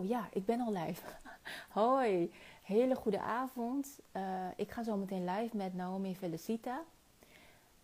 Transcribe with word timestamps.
Oh 0.00 0.06
ja, 0.06 0.28
ik 0.32 0.44
ben 0.44 0.60
al 0.60 0.72
live. 0.72 1.02
Hoi, 1.80 2.32
hele 2.62 2.94
goede 2.94 3.20
avond. 3.20 3.98
Uh, 4.12 4.46
ik 4.56 4.70
ga 4.70 4.82
zo 4.82 4.96
meteen 4.96 5.24
live 5.24 5.56
met 5.56 5.74
Naomi 5.74 6.16
Felicita. 6.16 6.82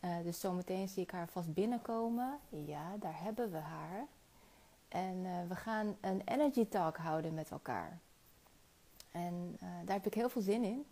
Uh, 0.01 0.17
dus 0.23 0.41
zometeen 0.41 0.89
zie 0.89 1.03
ik 1.03 1.11
haar 1.11 1.29
vast 1.29 1.55
binnenkomen. 1.55 2.39
Ja, 2.49 2.97
daar 2.97 3.23
hebben 3.23 3.51
we 3.51 3.59
haar. 3.59 4.07
En 4.89 5.17
uh, 5.25 5.49
we 5.49 5.55
gaan 5.55 5.97
een 6.01 6.23
energy 6.25 6.67
talk 6.69 6.97
houden 6.97 7.35
met 7.35 7.51
elkaar. 7.51 7.99
En 9.11 9.57
daar 9.85 9.97
heb 9.97 10.07
ik 10.07 10.15
heel 10.15 10.29
veel 10.29 10.43
zin 10.43 10.63
in. 10.63 10.87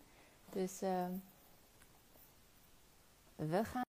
Dus 0.50 0.78
we 3.36 3.64
gaan. 3.64 3.84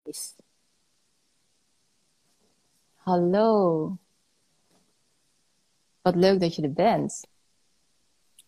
Hallo. 2.94 3.96
Wat 6.02 6.14
leuk 6.14 6.40
dat 6.40 6.54
je 6.54 6.62
er 6.62 6.72
bent. 6.72 7.30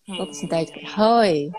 Hey. 0.05 0.17
Wat 0.17 0.29
is 0.29 0.43
een 0.43 0.49
tijd. 0.49 0.91
Hoi. 0.91 1.51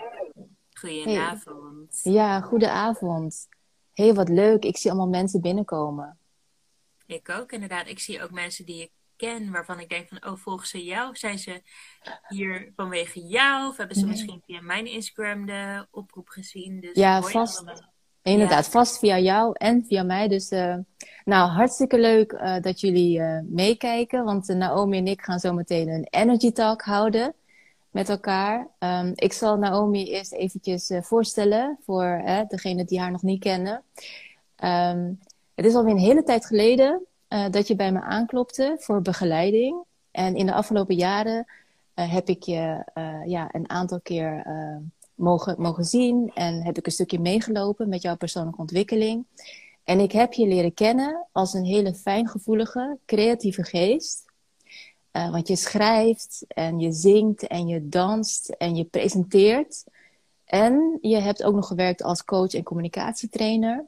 Goedenavond. 0.72 2.00
Hey. 2.02 2.12
Ja, 2.12 2.40
goedenavond. 2.40 3.48
Hé, 3.92 4.04
hey, 4.04 4.14
wat 4.14 4.28
leuk. 4.28 4.64
Ik 4.64 4.76
zie 4.76 4.90
allemaal 4.90 5.08
mensen 5.08 5.40
binnenkomen. 5.40 6.18
Ik 7.06 7.28
ook, 7.28 7.52
inderdaad. 7.52 7.88
Ik 7.88 7.98
zie 7.98 8.22
ook 8.22 8.30
mensen 8.30 8.66
die 8.66 8.82
ik 8.82 8.90
ken, 9.16 9.50
waarvan 9.50 9.80
ik 9.80 9.88
denk 9.88 10.08
van, 10.08 10.26
oh, 10.30 10.36
volgens 10.36 10.70
ze 10.70 10.84
jou? 10.84 11.16
Zijn 11.16 11.38
ze 11.38 11.62
hier 12.28 12.72
vanwege 12.76 13.26
jou? 13.26 13.68
Of 13.68 13.76
hebben 13.76 13.96
ze 13.96 14.02
nee. 14.02 14.10
misschien 14.10 14.42
via 14.46 14.60
mijn 14.60 14.86
Instagram 14.86 15.46
de 15.46 15.86
oproep 15.90 16.28
gezien? 16.28 16.80
Dus 16.80 16.96
ja, 16.96 17.22
vast. 17.22 17.56
Allemaal. 17.56 17.94
Inderdaad, 18.22 18.64
ja. 18.64 18.70
vast 18.70 18.98
via 18.98 19.18
jou 19.18 19.52
en 19.52 19.84
via 19.84 20.02
mij. 20.02 20.28
Dus 20.28 20.50
uh, 20.50 20.76
nou, 21.24 21.50
hartstikke 21.50 21.98
leuk 21.98 22.32
uh, 22.32 22.60
dat 22.60 22.80
jullie 22.80 23.18
uh, 23.18 23.40
meekijken. 23.44 24.24
Want 24.24 24.48
Naomi 24.48 24.98
en 24.98 25.06
ik 25.06 25.22
gaan 25.22 25.38
zo 25.38 25.52
meteen 25.52 25.88
een 25.88 26.06
energy 26.10 26.52
talk 26.52 26.82
houden 26.82 27.34
met 27.96 28.08
elkaar. 28.08 28.68
Um, 28.78 29.12
ik 29.14 29.32
zal 29.32 29.58
Naomi 29.58 30.04
eerst 30.10 30.32
eventjes 30.32 30.90
voorstellen 31.00 31.78
voor 31.84 32.22
degenen 32.48 32.86
die 32.86 33.00
haar 33.00 33.10
nog 33.10 33.22
niet 33.22 33.40
kennen. 33.40 33.82
Um, 34.64 35.20
het 35.54 35.66
is 35.66 35.74
alweer 35.74 35.92
een 35.92 35.98
hele 35.98 36.22
tijd 36.22 36.46
geleden 36.46 37.06
dat 37.50 37.68
je 37.68 37.76
bij 37.76 37.92
me 37.92 38.00
aanklopte 38.00 38.76
voor 38.78 39.02
begeleiding. 39.02 39.84
En 40.10 40.36
in 40.36 40.46
de 40.46 40.52
afgelopen 40.52 40.94
jaren 40.94 41.46
heb 41.94 42.28
ik 42.28 42.42
je 42.42 42.84
ja, 43.26 43.48
een 43.52 43.70
aantal 43.70 44.00
keer 44.00 44.46
mogen, 45.14 45.54
mogen 45.58 45.84
zien 45.84 46.30
en 46.34 46.62
heb 46.62 46.78
ik 46.78 46.86
een 46.86 46.92
stukje 46.92 47.18
meegelopen 47.18 47.88
met 47.88 48.02
jouw 48.02 48.16
persoonlijke 48.16 48.60
ontwikkeling. 48.60 49.24
En 49.84 50.00
ik 50.00 50.12
heb 50.12 50.32
je 50.32 50.46
leren 50.46 50.74
kennen 50.74 51.26
als 51.32 51.54
een 51.54 51.64
hele 51.64 51.94
fijngevoelige, 51.94 52.98
creatieve 53.06 53.62
geest. 53.62 54.24
Uh, 55.16 55.30
want 55.30 55.48
je 55.48 55.56
schrijft 55.56 56.44
en 56.48 56.78
je 56.78 56.92
zingt 56.92 57.46
en 57.46 57.66
je 57.66 57.88
danst 57.88 58.48
en 58.48 58.76
je 58.76 58.84
presenteert. 58.84 59.84
En 60.44 60.98
je 61.00 61.16
hebt 61.16 61.42
ook 61.42 61.54
nog 61.54 61.66
gewerkt 61.66 62.02
als 62.02 62.24
coach 62.24 62.54
en 62.54 62.62
communicatietrainer. 62.62 63.84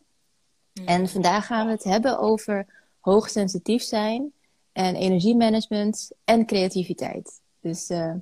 Mm. 0.73 0.87
En 0.87 1.09
vandaag 1.09 1.47
gaan 1.47 1.67
we 1.67 1.73
het 1.73 1.85
hebben 1.85 2.19
over 2.19 2.67
hoogsensitief 3.01 3.83
zijn 3.83 4.33
en 4.73 4.95
energiemanagement 4.95 6.11
en 6.25 6.47
creativiteit. 6.47 7.41
Dus 7.61 7.91
uh, 7.91 8.15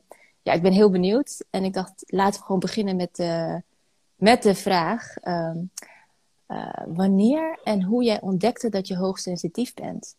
ja, 0.42 0.52
ik 0.52 0.62
ben 0.62 0.72
heel 0.72 0.90
benieuwd. 0.90 1.44
En 1.50 1.64
ik 1.64 1.72
dacht, 1.72 2.04
laten 2.06 2.40
we 2.40 2.44
gewoon 2.46 2.60
beginnen 2.60 2.96
met 2.96 3.16
de, 3.16 3.62
met 4.16 4.42
de 4.42 4.54
vraag: 4.54 5.14
uh, 5.22 5.54
uh, 6.48 6.68
wanneer 6.86 7.58
en 7.64 7.82
hoe 7.82 8.04
jij 8.04 8.20
ontdekte 8.20 8.68
dat 8.68 8.88
je 8.88 8.96
hoogsensitief 8.96 9.74
bent? 9.74 10.16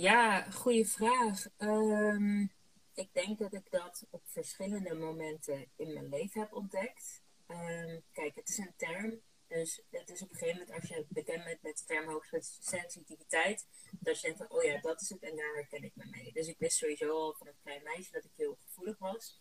Ja, 0.00 0.50
goede 0.50 0.84
vraag. 0.84 1.46
Um, 1.58 2.52
ik 2.94 3.08
denk 3.12 3.38
dat 3.38 3.52
ik 3.52 3.70
dat 3.70 4.06
op 4.10 4.22
verschillende 4.24 4.94
momenten 4.94 5.66
in 5.76 5.92
mijn 5.92 6.08
leven 6.08 6.40
heb 6.40 6.52
ontdekt. 6.52 7.22
Um, 7.48 8.02
kijk, 8.12 8.34
het 8.34 8.48
is 8.48 8.58
een 8.58 8.74
term. 8.76 9.20
Dus 9.48 9.82
het 9.90 10.10
is 10.10 10.22
op 10.22 10.30
een 10.30 10.36
gegeven 10.36 10.58
moment, 10.58 10.80
als 10.80 10.88
je 10.88 11.06
bekend 11.08 11.44
bent 11.44 11.62
met 11.62 11.78
de 11.78 11.84
term 11.84 12.08
hoogsensitiviteit, 12.08 13.66
dat 14.00 14.20
je 14.20 14.22
denkt 14.22 14.38
van, 14.38 14.58
oh 14.58 14.62
ja, 14.62 14.80
dat 14.80 15.00
is 15.00 15.08
het 15.08 15.22
en 15.22 15.36
daar 15.36 15.54
herken 15.54 15.82
ik 15.82 15.92
me 15.94 16.06
mee. 16.10 16.32
Dus 16.32 16.48
ik 16.48 16.58
wist 16.58 16.76
sowieso 16.76 17.10
al 17.10 17.34
van 17.38 17.46
een 17.46 17.58
klein 17.62 17.82
meisje 17.82 18.12
dat 18.12 18.24
ik 18.24 18.32
heel 18.36 18.58
gevoelig 18.66 18.98
was. 18.98 19.40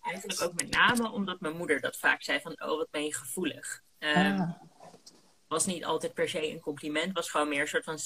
Eigenlijk 0.00 0.42
ook 0.42 0.54
met 0.54 0.70
name 0.70 1.10
omdat 1.10 1.40
mijn 1.40 1.56
moeder 1.56 1.80
dat 1.80 1.98
vaak 1.98 2.22
zei 2.22 2.40
van, 2.40 2.62
oh, 2.62 2.76
wat 2.76 2.90
ben 2.90 3.04
je 3.04 3.14
gevoelig. 3.14 3.84
Um, 3.98 4.40
ah. 4.40 4.62
Was 5.50 5.66
niet 5.66 5.84
altijd 5.84 6.14
per 6.14 6.28
se 6.28 6.50
een 6.50 6.60
compliment, 6.60 7.12
was 7.12 7.30
gewoon 7.30 7.48
meer 7.48 7.60
een 7.60 7.68
soort 7.68 7.84
van 7.84 7.98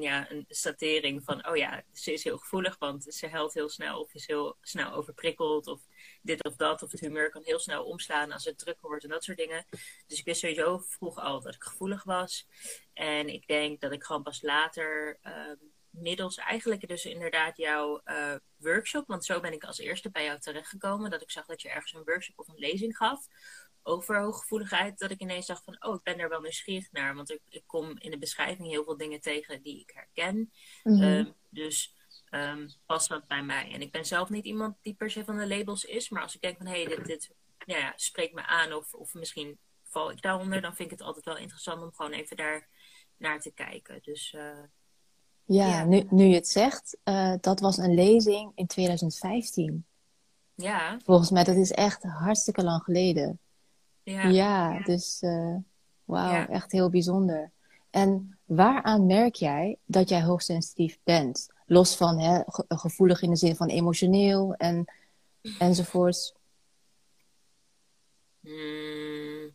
ja, 0.00 0.30
een 0.30 0.44
statering 0.48 1.24
van, 1.24 1.48
oh 1.48 1.56
ja, 1.56 1.82
ze 1.92 2.12
is 2.12 2.24
heel 2.24 2.38
gevoelig, 2.38 2.78
want 2.78 3.04
ze 3.14 3.26
helpt 3.26 3.54
heel 3.54 3.68
snel 3.68 4.00
of 4.00 4.14
is 4.14 4.26
heel 4.26 4.56
snel 4.60 4.92
overprikkeld 4.92 5.66
of 5.66 5.80
dit 6.22 6.44
of 6.44 6.56
dat. 6.56 6.82
Of 6.82 6.90
het 6.90 7.00
humeur 7.00 7.30
kan 7.30 7.42
heel 7.44 7.58
snel 7.58 7.84
omslaan 7.84 8.32
als 8.32 8.44
het 8.44 8.58
drukker 8.58 8.88
wordt 8.88 9.04
en 9.04 9.10
dat 9.10 9.24
soort 9.24 9.38
dingen. 9.38 9.66
Dus 10.06 10.18
ik 10.18 10.24
wist 10.24 10.40
sowieso 10.40 10.78
vroeg 10.78 11.18
al 11.18 11.40
dat 11.40 11.54
ik 11.54 11.62
gevoelig 11.62 12.04
was. 12.04 12.46
En 12.92 13.28
ik 13.28 13.46
denk 13.46 13.80
dat 13.80 13.92
ik 13.92 14.04
gewoon 14.04 14.22
pas 14.22 14.42
later, 14.42 15.18
uh, 15.22 15.52
middels 15.90 16.36
eigenlijk 16.36 16.88
dus 16.88 17.04
inderdaad 17.04 17.56
jouw 17.56 18.00
uh, 18.04 18.34
workshop, 18.56 19.06
want 19.06 19.24
zo 19.24 19.40
ben 19.40 19.52
ik 19.52 19.64
als 19.64 19.78
eerste 19.78 20.10
bij 20.10 20.24
jou 20.24 20.38
terechtgekomen, 20.38 21.10
dat 21.10 21.22
ik 21.22 21.30
zag 21.30 21.46
dat 21.46 21.62
je 21.62 21.68
ergens 21.68 21.92
een 21.92 22.04
workshop 22.04 22.38
of 22.38 22.48
een 22.48 22.58
lezing 22.58 22.96
gaf 22.96 23.26
over 23.86 24.20
hooggevoeligheid, 24.20 24.98
dat 24.98 25.10
ik 25.10 25.20
ineens 25.20 25.46
dacht 25.46 25.64
van, 25.64 25.84
oh, 25.84 25.94
ik 25.94 26.02
ben 26.02 26.18
er 26.18 26.28
wel 26.28 26.40
nieuwsgierig 26.40 26.92
naar, 26.92 27.14
want 27.14 27.30
ik, 27.30 27.40
ik 27.48 27.62
kom 27.66 27.98
in 27.98 28.10
de 28.10 28.18
beschrijving 28.18 28.68
heel 28.68 28.84
veel 28.84 28.96
dingen 28.96 29.20
tegen 29.20 29.62
die 29.62 29.80
ik 29.80 29.90
herken. 29.94 30.52
Mm 30.82 31.00
-hmm. 31.00 31.02
uh, 31.02 31.26
dus 31.48 31.94
um, 32.30 32.68
past 32.86 33.08
dat 33.08 33.26
bij 33.26 33.42
mij. 33.42 33.72
En 33.72 33.80
ik 33.80 33.92
ben 33.92 34.04
zelf 34.04 34.28
niet 34.28 34.44
iemand 34.44 34.76
die 34.82 34.94
per 34.94 35.10
se 35.10 35.24
van 35.24 35.38
de 35.38 35.48
labels 35.48 35.84
is, 35.84 36.08
maar 36.08 36.22
als 36.22 36.34
ik 36.34 36.40
denk 36.40 36.56
van 36.56 36.66
hé, 36.66 36.82
hey, 36.82 36.96
dit, 36.96 37.06
dit 37.06 37.30
ja, 37.66 37.78
ja, 37.78 37.92
spreekt 37.96 38.34
me 38.34 38.46
aan 38.46 38.72
of, 38.72 38.94
of 38.94 39.14
misschien 39.14 39.58
val 39.82 40.10
ik 40.10 40.22
daaronder, 40.22 40.60
dan 40.60 40.74
vind 40.74 40.90
ik 40.90 40.98
het 40.98 41.06
altijd 41.06 41.24
wel 41.24 41.36
interessant 41.36 41.82
om 41.82 41.92
gewoon 41.94 42.12
even 42.12 42.36
daar 42.36 42.68
naar 43.16 43.40
te 43.40 43.50
kijken. 43.50 43.98
Dus 44.02 44.32
uh, 44.36 44.42
ja, 45.44 45.66
ja, 45.66 45.84
Nu, 45.84 46.06
nu 46.10 46.24
je 46.24 46.34
het 46.34 46.48
zegt, 46.48 46.98
uh, 47.04 47.34
dat 47.40 47.60
was 47.60 47.76
een 47.76 47.94
lezing 47.94 48.52
in 48.54 48.66
2015. 48.66 49.86
Ja. 50.54 50.98
Volgens 51.04 51.30
mij, 51.30 51.44
dat 51.44 51.56
is 51.56 51.72
echt 51.72 52.02
hartstikke 52.02 52.64
lang 52.64 52.82
geleden. 52.82 53.40
Ja, 54.06 54.28
ja, 54.28 54.72
ja. 54.72 54.82
dus 54.82 55.22
uh, 55.22 55.56
wauw, 56.04 56.32
ja. 56.32 56.48
echt 56.48 56.72
heel 56.72 56.90
bijzonder. 56.90 57.50
En 57.90 58.38
waaraan 58.44 59.06
merk 59.06 59.34
jij 59.34 59.78
dat 59.84 60.08
jij 60.08 60.22
hoogsensitief 60.22 60.98
bent? 61.04 61.48
Los 61.66 61.96
van 61.96 62.18
hè, 62.18 62.42
gevoelig 62.68 63.22
in 63.22 63.30
de 63.30 63.36
zin 63.36 63.56
van 63.56 63.68
emotioneel 63.68 64.54
en, 64.54 64.84
enzovoorts. 65.58 66.34
Hmm. 68.40 69.54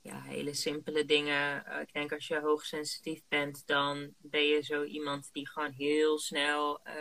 Ja, 0.00 0.22
hele 0.22 0.54
simpele 0.54 1.04
dingen. 1.04 1.64
Uh, 1.68 1.80
ik 1.80 1.92
denk 1.92 2.12
als 2.12 2.26
je 2.26 2.40
hoogsensitief 2.40 3.22
bent, 3.28 3.66
dan 3.66 4.14
ben 4.16 4.46
je 4.46 4.62
zo 4.62 4.84
iemand 4.84 5.28
die 5.32 5.48
gewoon 5.48 5.72
heel 5.72 6.18
snel 6.18 6.80
uh, 6.86 6.94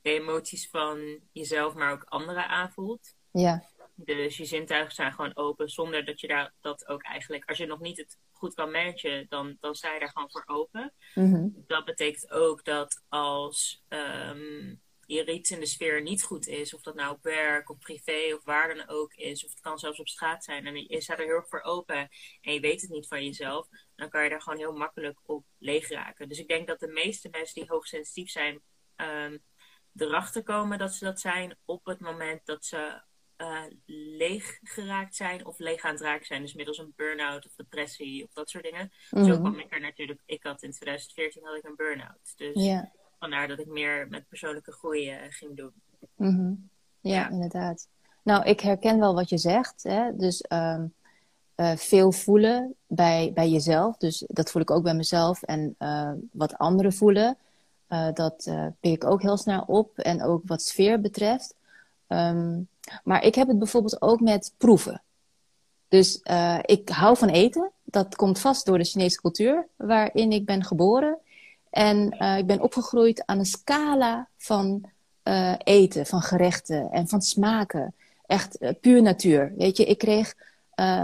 de 0.00 0.10
emoties 0.10 0.68
van 0.70 1.20
jezelf, 1.32 1.74
maar 1.74 1.92
ook 1.92 2.04
anderen 2.04 2.48
aanvoelt. 2.48 3.14
Ja. 3.30 3.64
Dus 4.00 4.36
je 4.36 4.44
zintuigen 4.44 4.94
zijn 4.94 5.12
gewoon 5.12 5.36
open 5.36 5.68
zonder 5.68 6.04
dat 6.04 6.20
je 6.20 6.26
daar 6.26 6.54
dat 6.60 6.86
ook 6.86 7.02
eigenlijk, 7.02 7.44
als 7.44 7.58
je 7.58 7.66
nog 7.66 7.80
niet 7.80 7.96
het 7.96 8.18
goed 8.32 8.54
kan 8.54 8.70
managen, 8.70 9.26
dan, 9.28 9.56
dan 9.60 9.74
sta 9.74 9.92
je 9.92 9.98
daar 9.98 10.10
gewoon 10.10 10.30
voor 10.30 10.42
open. 10.46 10.92
Mm-hmm. 11.14 11.64
Dat 11.66 11.84
betekent 11.84 12.30
ook 12.30 12.64
dat 12.64 13.02
als 13.08 13.84
um, 13.88 14.82
er 15.06 15.28
iets 15.28 15.50
in 15.50 15.60
de 15.60 15.66
sfeer 15.66 16.02
niet 16.02 16.22
goed 16.22 16.46
is, 16.46 16.74
of 16.74 16.82
dat 16.82 16.94
nou 16.94 17.14
op 17.14 17.22
werk 17.22 17.70
of 17.70 17.78
privé 17.78 18.34
of 18.34 18.44
waar 18.44 18.74
dan 18.74 18.88
ook 18.88 19.14
is, 19.14 19.44
of 19.44 19.50
het 19.50 19.60
kan 19.60 19.78
zelfs 19.78 20.00
op 20.00 20.08
straat 20.08 20.44
zijn, 20.44 20.66
en 20.66 20.76
je 20.76 21.00
staat 21.00 21.18
er 21.18 21.24
heel 21.24 21.34
erg 21.34 21.48
voor 21.48 21.62
open 21.62 22.08
en 22.40 22.52
je 22.52 22.60
weet 22.60 22.80
het 22.80 22.90
niet 22.90 23.08
van 23.08 23.24
jezelf, 23.24 23.68
dan 23.96 24.08
kan 24.08 24.22
je 24.22 24.30
daar 24.30 24.42
gewoon 24.42 24.58
heel 24.58 24.76
makkelijk 24.76 25.18
op 25.22 25.44
leeg 25.58 25.88
raken. 25.88 26.28
Dus 26.28 26.38
ik 26.38 26.48
denk 26.48 26.66
dat 26.66 26.80
de 26.80 26.88
meeste 26.88 27.28
mensen 27.30 27.54
die 27.54 27.70
hoogsensitief 27.70 28.30
zijn, 28.30 28.60
um, 28.96 29.42
erachter 29.96 30.42
komen 30.42 30.78
dat 30.78 30.94
ze 30.94 31.04
dat 31.04 31.20
zijn 31.20 31.58
op 31.64 31.86
het 31.86 32.00
moment 32.00 32.46
dat 32.46 32.64
ze 32.64 33.06
uh, 33.38 33.62
leeg 34.16 34.58
geraakt 34.62 35.16
zijn 35.16 35.46
of 35.46 35.58
leeg 35.58 35.84
aan 35.84 35.92
het 35.92 36.00
raken 36.00 36.26
zijn. 36.26 36.42
Dus 36.42 36.54
middels 36.54 36.78
een 36.78 36.92
burn-out 36.96 37.46
of 37.46 37.54
depressie 37.56 38.24
of 38.24 38.32
dat 38.32 38.50
soort 38.50 38.64
dingen. 38.64 38.92
Mm-hmm. 39.10 39.32
Zo 39.32 39.38
kwam 39.40 39.58
ik 39.58 39.72
er 39.72 39.80
natuurlijk. 39.80 40.20
Ik 40.26 40.42
had 40.42 40.62
in 40.62 40.72
2014 40.72 41.44
had 41.44 41.56
ik 41.56 41.64
een 41.64 41.76
burn-out. 41.76 42.32
Dus 42.36 42.64
yeah. 42.64 42.84
vandaar 43.18 43.48
dat 43.48 43.58
ik 43.58 43.66
meer 43.66 44.06
met 44.08 44.28
persoonlijke 44.28 44.72
groei 44.72 45.10
uh, 45.10 45.16
ging 45.28 45.56
doen. 45.56 45.72
Mm-hmm. 46.16 46.68
Ja, 47.00 47.14
ja, 47.14 47.30
inderdaad. 47.30 47.88
Nou, 48.22 48.44
ik 48.44 48.60
herken 48.60 48.98
wel 48.98 49.14
wat 49.14 49.28
je 49.28 49.38
zegt. 49.38 49.82
Hè? 49.82 50.16
Dus 50.16 50.44
um, 50.48 50.94
uh, 51.56 51.76
veel 51.76 52.12
voelen 52.12 52.74
bij, 52.86 53.30
bij 53.34 53.48
jezelf. 53.48 53.96
Dus 53.96 54.24
dat 54.26 54.50
voel 54.50 54.62
ik 54.62 54.70
ook 54.70 54.82
bij 54.82 54.94
mezelf. 54.94 55.42
En 55.42 55.74
wat 56.32 56.58
anderen 56.58 56.92
voelen. 56.92 57.36
dat 58.14 58.50
pik 58.80 58.92
ik 58.92 59.04
ook 59.04 59.22
heel 59.22 59.36
snel 59.36 59.60
op. 59.66 59.98
En 59.98 60.22
ook 60.22 60.42
wat 60.44 60.62
sfeer 60.62 61.00
betreft. 61.00 61.54
Um, 62.08 62.68
maar 63.04 63.24
ik 63.24 63.34
heb 63.34 63.48
het 63.48 63.58
bijvoorbeeld 63.58 64.02
ook 64.02 64.20
met 64.20 64.54
proeven. 64.56 65.02
Dus 65.88 66.20
uh, 66.30 66.58
ik 66.62 66.88
hou 66.88 67.16
van 67.16 67.28
eten. 67.28 67.70
Dat 67.84 68.16
komt 68.16 68.38
vast 68.38 68.66
door 68.66 68.78
de 68.78 68.84
Chinese 68.84 69.20
cultuur 69.20 69.68
waarin 69.76 70.32
ik 70.32 70.44
ben 70.44 70.64
geboren. 70.64 71.18
En 71.70 72.16
uh, 72.18 72.38
ik 72.38 72.46
ben 72.46 72.60
opgegroeid 72.60 73.26
aan 73.26 73.38
een 73.38 73.44
scala 73.44 74.28
van 74.36 74.90
eh, 75.22 75.54
eten, 75.58 76.06
van 76.06 76.22
gerechten 76.22 76.90
en 76.90 77.08
van 77.08 77.22
smaken. 77.22 77.94
Echt 78.26 78.58
puur 78.80 79.02
natuur. 79.02 79.52
Weet 79.56 79.76
je, 79.76 79.84
ik 79.84 79.98
kreeg 79.98 80.34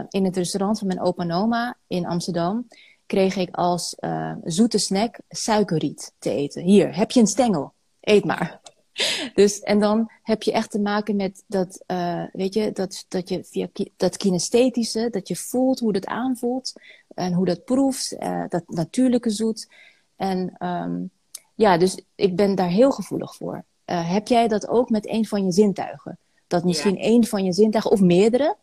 in 0.08 0.24
het 0.24 0.36
restaurant 0.36 0.78
van 0.78 0.86
mijn 0.86 1.00
opa 1.00 1.22
en 1.22 1.32
oma 1.32 1.76
in 1.86 2.06
Amsterdam... 2.06 2.68
kreeg 3.06 3.36
ik 3.36 3.56
als 3.56 3.96
zoete 4.44 4.78
snack 4.78 5.18
suikerriet 5.28 6.12
te 6.18 6.30
eten. 6.30 6.62
Hier, 6.62 6.96
heb 6.96 7.10
je 7.10 7.20
een 7.20 7.26
stengel? 7.26 7.72
Eet 8.00 8.24
maar. 8.24 8.60
Dus, 9.34 9.60
en 9.60 9.80
dan 9.80 10.10
heb 10.22 10.42
je 10.42 10.52
echt 10.52 10.70
te 10.70 10.80
maken 10.80 11.16
met 11.16 11.44
dat, 11.46 11.84
uh, 11.86 12.24
weet 12.32 12.54
je, 12.54 12.72
dat, 12.72 13.04
dat 13.08 13.28
je 13.28 13.44
via 13.44 13.68
dat 13.96 14.16
kinesthetische, 14.16 15.08
dat 15.10 15.28
je 15.28 15.36
voelt 15.36 15.80
hoe 15.80 15.92
dat 15.92 16.06
aanvoelt 16.06 16.72
en 17.14 17.32
hoe 17.32 17.46
dat 17.46 17.64
proeft, 17.64 18.12
uh, 18.12 18.44
dat 18.48 18.62
natuurlijke 18.66 19.30
zoet. 19.30 19.68
En 20.16 20.66
um, 20.66 21.10
ja, 21.54 21.76
dus 21.76 22.04
ik 22.14 22.36
ben 22.36 22.54
daar 22.54 22.68
heel 22.68 22.90
gevoelig 22.90 23.34
voor. 23.34 23.64
Uh, 23.86 24.10
heb 24.10 24.28
jij 24.28 24.48
dat 24.48 24.68
ook 24.68 24.90
met 24.90 25.08
een 25.08 25.26
van 25.26 25.44
je 25.44 25.52
zintuigen? 25.52 26.18
Dat 26.46 26.64
misschien 26.64 26.96
ja. 26.96 27.02
één 27.02 27.24
van 27.24 27.44
je 27.44 27.52
zintuigen 27.52 27.90
of 27.90 28.00
meerdere 28.00 28.56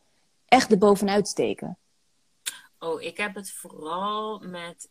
echt 0.45 0.72
erbovenuit 0.72 1.27
steken? 1.27 1.77
Oh, 2.80 3.01
ik 3.01 3.18
heb 3.18 3.36
het 3.36 3.51
vooral 3.51 4.39
met 4.39 4.89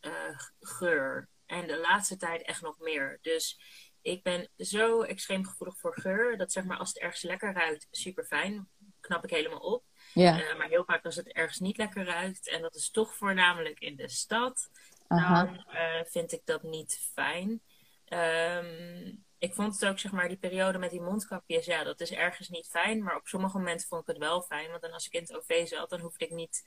geur. 0.60 1.28
En 1.46 1.66
de 1.66 1.78
laatste 1.78 2.16
tijd 2.16 2.43
echt 2.43 2.62
nog 2.62 2.78
meer. 2.78 3.19
Dus 3.22 3.60
ik 4.02 4.23
ben 4.23 4.49
zo 4.56 5.02
extreem 5.02 5.44
gevoelig 5.44 5.79
voor 5.79 5.94
geur. 6.00 6.37
Dat 6.37 6.52
zeg 6.52 6.64
maar 6.64 6.76
als 6.76 6.88
het 6.88 6.99
ergens 6.99 7.23
lekker 7.23 7.52
ruikt, 7.52 7.87
super 7.91 8.25
fijn. 8.25 8.69
Knap 9.00 9.25
ik 9.25 9.31
helemaal 9.31 9.58
op. 9.58 9.85
Ja. 10.14 10.41
Uh, 10.41 10.58
maar 10.58 10.69
heel 10.69 10.85
vaak 10.85 11.05
als 11.05 11.17
het 11.17 11.32
ergens 11.32 11.58
niet 11.58 11.76
lekker 11.76 12.05
ruikt. 12.05 12.49
En 12.49 12.62
dat 12.62 12.75
is 12.75 12.91
toch 12.91 13.14
voornamelijk 13.14 13.81
in 13.81 13.97
de 13.97 14.08
stad. 14.08 14.70
Aha. 15.06 15.44
Dan 15.44 15.64
uh, 15.69 16.05
vind 16.05 16.32
ik 16.32 16.43
dat 16.44 16.62
niet 16.62 17.11
fijn. 17.14 17.62
Um, 18.08 19.25
ik 19.38 19.55
vond 19.55 19.75
het 19.75 19.87
ook, 19.87 19.99
zeg 19.99 20.12
maar, 20.12 20.29
die 20.29 20.37
periode 20.37 20.79
met 20.79 20.91
die 20.91 21.00
mondkapjes. 21.00 21.67
Ja, 21.67 21.85
dat 21.85 22.00
is 22.00 22.12
ergens 22.12 22.49
niet 22.49 22.69
fijn. 22.69 23.03
Maar 23.03 23.17
op 23.17 23.29
sommige 23.29 23.58
momenten 23.58 23.88
vond 23.88 24.03
ik 24.03 24.06
het 24.06 24.19
wel 24.19 24.43
fijn. 24.43 24.70
Want 24.70 24.82
dan 24.82 24.93
als 24.93 25.06
ik 25.06 25.12
in 25.12 25.20
het 25.20 25.37
OV 25.37 25.69
zat, 25.69 25.91
dan 25.91 26.00
hoefde 26.00 26.25
ik 26.25 26.31
niet 26.31 26.64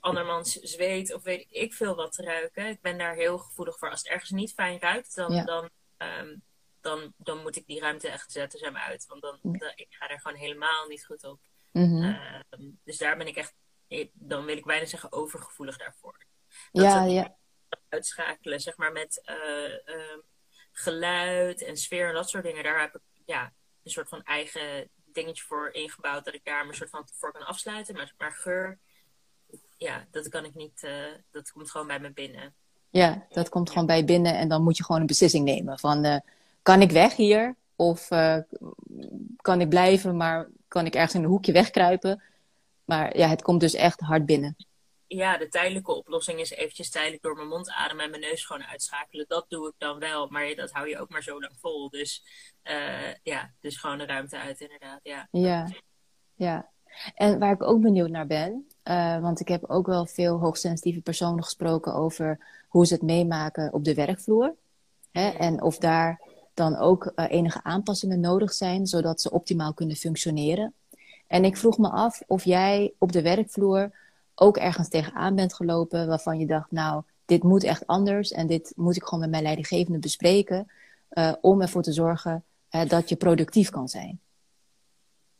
andermans 0.00 0.52
zweet 0.52 1.14
of 1.14 1.22
weet 1.22 1.46
ik 1.50 1.74
veel 1.74 1.94
wat 1.94 2.12
te 2.12 2.22
ruiken. 2.22 2.66
Ik 2.66 2.80
ben 2.80 2.98
daar 2.98 3.14
heel 3.14 3.38
gevoelig 3.38 3.78
voor. 3.78 3.90
Als 3.90 4.02
het 4.02 4.08
ergens 4.08 4.30
niet 4.30 4.52
fijn 4.52 4.80
ruikt, 4.80 5.14
dan, 5.14 5.32
ja. 5.32 5.44
dan 5.44 5.70
um, 5.98 6.42
dan, 6.80 7.12
dan 7.16 7.42
moet 7.42 7.56
ik 7.56 7.66
die 7.66 7.80
ruimte 7.80 8.08
echt 8.08 8.32
zetten, 8.32 8.58
zeg 8.58 8.72
maar 8.72 8.82
uit. 8.82 9.06
Want 9.06 9.22
dan, 9.22 9.38
dan 9.42 9.72
ik 9.74 9.86
ga 9.90 10.08
er 10.08 10.20
gewoon 10.20 10.38
helemaal 10.38 10.86
niet 10.86 11.06
goed 11.06 11.24
op. 11.24 11.40
Mm 11.72 11.84
-hmm. 11.84 12.02
uh, 12.02 12.40
dus 12.84 12.98
daar 12.98 13.16
ben 13.16 13.26
ik 13.26 13.36
echt, 13.36 13.54
dan 14.12 14.44
wil 14.44 14.56
ik 14.56 14.64
bijna 14.64 14.86
zeggen, 14.86 15.12
overgevoelig 15.12 15.78
daarvoor. 15.78 16.26
Dat 16.72 16.84
ja, 16.84 17.04
ja. 17.04 17.36
Uitschakelen, 17.88 18.60
zeg 18.60 18.76
maar, 18.76 18.92
met 18.92 19.22
uh, 19.24 19.94
uh, 19.94 20.18
geluid 20.72 21.62
en 21.62 21.76
sfeer 21.76 22.08
en 22.08 22.14
dat 22.14 22.28
soort 22.30 22.44
dingen. 22.44 22.64
Daar 22.64 22.80
heb 22.80 22.94
ik 22.94 23.00
ja, 23.24 23.52
een 23.82 23.90
soort 23.90 24.08
van 24.08 24.22
eigen 24.22 24.88
dingetje 25.04 25.44
voor 25.44 25.70
ingebouwd. 25.72 26.24
Dat 26.24 26.34
ik 26.34 26.44
daar 26.44 26.62
me 26.64 26.70
een 26.70 26.76
soort 26.76 26.90
van 26.90 27.08
voor 27.12 27.32
kan 27.32 27.46
afsluiten. 27.46 27.94
Maar, 27.94 28.14
maar 28.18 28.32
geur, 28.32 28.78
ja, 29.76 30.06
dat 30.10 30.28
kan 30.28 30.44
ik 30.44 30.54
niet, 30.54 30.82
uh, 30.82 31.14
dat 31.30 31.52
komt 31.52 31.70
gewoon 31.70 31.86
bij 31.86 32.00
me 32.00 32.10
binnen. 32.10 32.54
Ja, 32.90 33.26
dat 33.28 33.48
komt 33.48 33.68
gewoon 33.68 33.86
bij 33.86 34.04
binnen 34.04 34.34
en 34.34 34.48
dan 34.48 34.62
moet 34.62 34.76
je 34.76 34.84
gewoon 34.84 35.00
een 35.00 35.06
beslissing 35.06 35.44
nemen 35.44 35.78
van 35.78 36.06
uh, 36.06 36.16
kan 36.68 36.80
ik 36.80 36.90
weg 36.90 37.16
hier 37.16 37.56
of 37.76 38.10
uh, 38.10 38.38
kan 39.36 39.60
ik 39.60 39.68
blijven, 39.68 40.16
maar 40.16 40.48
kan 40.68 40.86
ik 40.86 40.94
ergens 40.94 41.14
in 41.14 41.22
een 41.22 41.28
hoekje 41.28 41.52
wegkruipen. 41.52 42.22
Maar 42.84 43.16
ja, 43.16 43.28
het 43.28 43.42
komt 43.42 43.60
dus 43.60 43.74
echt 43.74 44.00
hard 44.00 44.26
binnen. 44.26 44.56
Ja, 45.06 45.38
de 45.38 45.48
tijdelijke 45.48 45.94
oplossing 45.94 46.40
is 46.40 46.50
eventjes 46.50 46.90
tijdelijk 46.90 47.22
door 47.22 47.36
mijn 47.36 47.48
mond 47.48 47.70
ademen 47.70 48.04
en 48.04 48.10
mijn 48.10 48.22
neus 48.22 48.44
gewoon 48.44 48.64
uitschakelen. 48.64 49.24
Dat 49.28 49.44
doe 49.48 49.68
ik 49.68 49.74
dan 49.78 49.98
wel, 49.98 50.28
maar 50.28 50.54
dat 50.54 50.72
hou 50.72 50.88
je 50.88 50.98
ook 50.98 51.08
maar 51.08 51.22
zo 51.22 51.40
lang 51.40 51.52
vol. 51.60 51.90
Dus 51.90 52.22
uh, 52.64 53.14
ja, 53.22 53.50
dus 53.60 53.76
gewoon 53.76 53.98
de 53.98 54.06
ruimte 54.06 54.38
uit 54.38 54.60
inderdaad, 54.60 55.00
ja. 55.02 55.28
Ja, 55.30 55.68
ja. 56.34 56.70
En 57.14 57.38
waar 57.38 57.52
ik 57.52 57.62
ook 57.62 57.80
benieuwd 57.80 58.10
naar 58.10 58.26
ben, 58.26 58.66
uh, 58.84 59.20
want 59.20 59.40
ik 59.40 59.48
heb 59.48 59.64
ook 59.70 59.86
wel 59.86 60.06
veel 60.06 60.38
hoogsensitieve 60.38 61.00
personen 61.00 61.44
gesproken 61.44 61.94
over 61.94 62.46
hoe 62.68 62.86
ze 62.86 62.94
het 62.94 63.02
meemaken 63.02 63.72
op 63.72 63.84
de 63.84 63.94
werkvloer. 63.94 64.54
Hè? 65.10 65.28
En 65.28 65.62
of 65.62 65.78
daar 65.78 66.26
dan 66.58 66.76
ook 66.76 67.12
uh, 67.16 67.24
enige 67.28 67.60
aanpassingen 67.62 68.20
nodig 68.20 68.52
zijn, 68.52 68.86
zodat 68.86 69.20
ze 69.20 69.30
optimaal 69.30 69.74
kunnen 69.74 69.96
functioneren. 69.96 70.74
En 71.26 71.44
ik 71.44 71.56
vroeg 71.56 71.78
me 71.78 71.88
af 71.88 72.22
of 72.26 72.44
jij 72.44 72.92
op 72.98 73.12
de 73.12 73.22
werkvloer 73.22 73.90
ook 74.34 74.56
ergens 74.56 74.88
tegenaan 74.88 75.34
bent 75.34 75.54
gelopen 75.54 76.06
waarvan 76.06 76.38
je 76.38 76.46
dacht, 76.46 76.70
nou, 76.70 77.02
dit 77.24 77.42
moet 77.42 77.64
echt 77.64 77.86
anders 77.86 78.32
en 78.32 78.46
dit 78.46 78.72
moet 78.76 78.96
ik 78.96 79.04
gewoon 79.04 79.20
met 79.20 79.30
mijn 79.30 79.42
leidinggevende 79.42 79.98
bespreken 79.98 80.70
uh, 81.12 81.32
om 81.40 81.62
ervoor 81.62 81.82
te 81.82 81.92
zorgen 81.92 82.44
uh, 82.70 82.88
dat 82.88 83.08
je 83.08 83.16
productief 83.16 83.70
kan 83.70 83.88
zijn. 83.88 84.20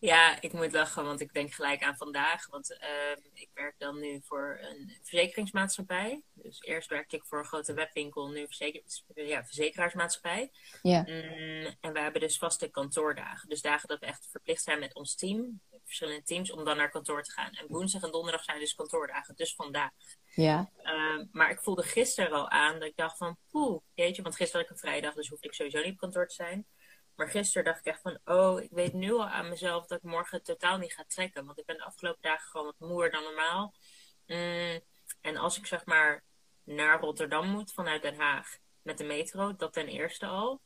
Ja, 0.00 0.40
ik 0.40 0.52
moet 0.52 0.72
lachen, 0.72 1.04
want 1.04 1.20
ik 1.20 1.32
denk 1.32 1.52
gelijk 1.52 1.82
aan 1.82 1.96
vandaag. 1.96 2.46
Want 2.46 2.70
uh, 2.70 3.24
ik 3.32 3.50
werk 3.54 3.74
dan 3.78 4.00
nu 4.00 4.20
voor 4.24 4.58
een 4.60 4.96
verzekeringsmaatschappij. 5.02 6.22
Dus 6.32 6.60
eerst 6.60 6.88
werkte 6.88 7.16
ik 7.16 7.24
voor 7.24 7.38
een 7.38 7.44
grote 7.44 7.74
webwinkel, 7.74 8.28
nu 8.28 8.46
verzeker 8.46 8.82
ja, 9.14 9.44
verzekeraarsmaatschappij. 9.44 10.50
Ja. 10.82 11.00
Mm, 11.00 11.76
en 11.80 11.92
we 11.92 12.00
hebben 12.00 12.20
dus 12.20 12.38
vaste 12.38 12.68
kantoordagen. 12.68 13.48
Dus 13.48 13.62
dagen 13.62 13.88
dat 13.88 14.00
we 14.00 14.06
echt 14.06 14.28
verplicht 14.30 14.62
zijn 14.62 14.78
met 14.78 14.94
ons 14.94 15.14
team, 15.14 15.60
verschillende 15.84 16.22
teams, 16.22 16.50
om 16.50 16.64
dan 16.64 16.76
naar 16.76 16.90
kantoor 16.90 17.22
te 17.22 17.32
gaan. 17.32 17.52
En 17.52 17.66
woensdag 17.68 18.02
en 18.02 18.10
donderdag 18.10 18.44
zijn 18.44 18.58
dus 18.58 18.74
kantoordagen, 18.74 19.36
dus 19.36 19.54
vandaag. 19.54 19.90
Ja. 20.34 20.70
Uh, 20.82 21.24
maar 21.32 21.50
ik 21.50 21.60
voelde 21.60 21.82
gisteren 21.82 22.32
al 22.32 22.48
aan 22.48 22.78
dat 22.78 22.88
ik 22.88 22.96
dacht 22.96 23.16
van, 23.16 23.36
poeh, 23.50 23.80
jeetje, 23.94 24.22
want 24.22 24.36
gisteren 24.36 24.60
had 24.60 24.70
ik 24.70 24.76
een 24.76 24.88
vrijdag, 24.88 25.14
dus 25.14 25.28
hoefde 25.28 25.48
ik 25.48 25.54
sowieso 25.54 25.82
niet 25.82 25.92
op 25.92 25.98
kantoor 25.98 26.28
te 26.28 26.34
zijn. 26.34 26.66
Maar 27.18 27.28
gisteren 27.28 27.64
dacht 27.64 27.78
ik 27.78 27.84
echt 27.84 28.00
van, 28.00 28.18
oh, 28.24 28.60
ik 28.62 28.70
weet 28.70 28.92
nu 28.92 29.12
al 29.12 29.28
aan 29.28 29.48
mezelf 29.48 29.86
dat 29.86 29.98
ik 29.98 30.04
morgen 30.04 30.42
totaal 30.42 30.78
niet 30.78 30.94
ga 30.94 31.04
trekken. 31.08 31.44
Want 31.44 31.58
ik 31.58 31.66
ben 31.66 31.76
de 31.76 31.84
afgelopen 31.84 32.22
dagen 32.22 32.50
gewoon 32.50 32.66
wat 32.66 32.88
moer 32.88 33.10
dan 33.10 33.22
normaal. 33.22 33.74
Mm, 34.26 34.80
en 35.20 35.36
als 35.36 35.58
ik 35.58 35.66
zeg 35.66 35.84
maar 35.84 36.24
naar 36.64 37.00
Rotterdam 37.00 37.48
moet 37.48 37.72
vanuit 37.72 38.02
Den 38.02 38.16
Haag 38.16 38.56
met 38.82 38.98
de 38.98 39.04
metro, 39.04 39.56
dat 39.56 39.72
ten 39.72 39.88
eerste 39.88 40.26
al. 40.26 40.60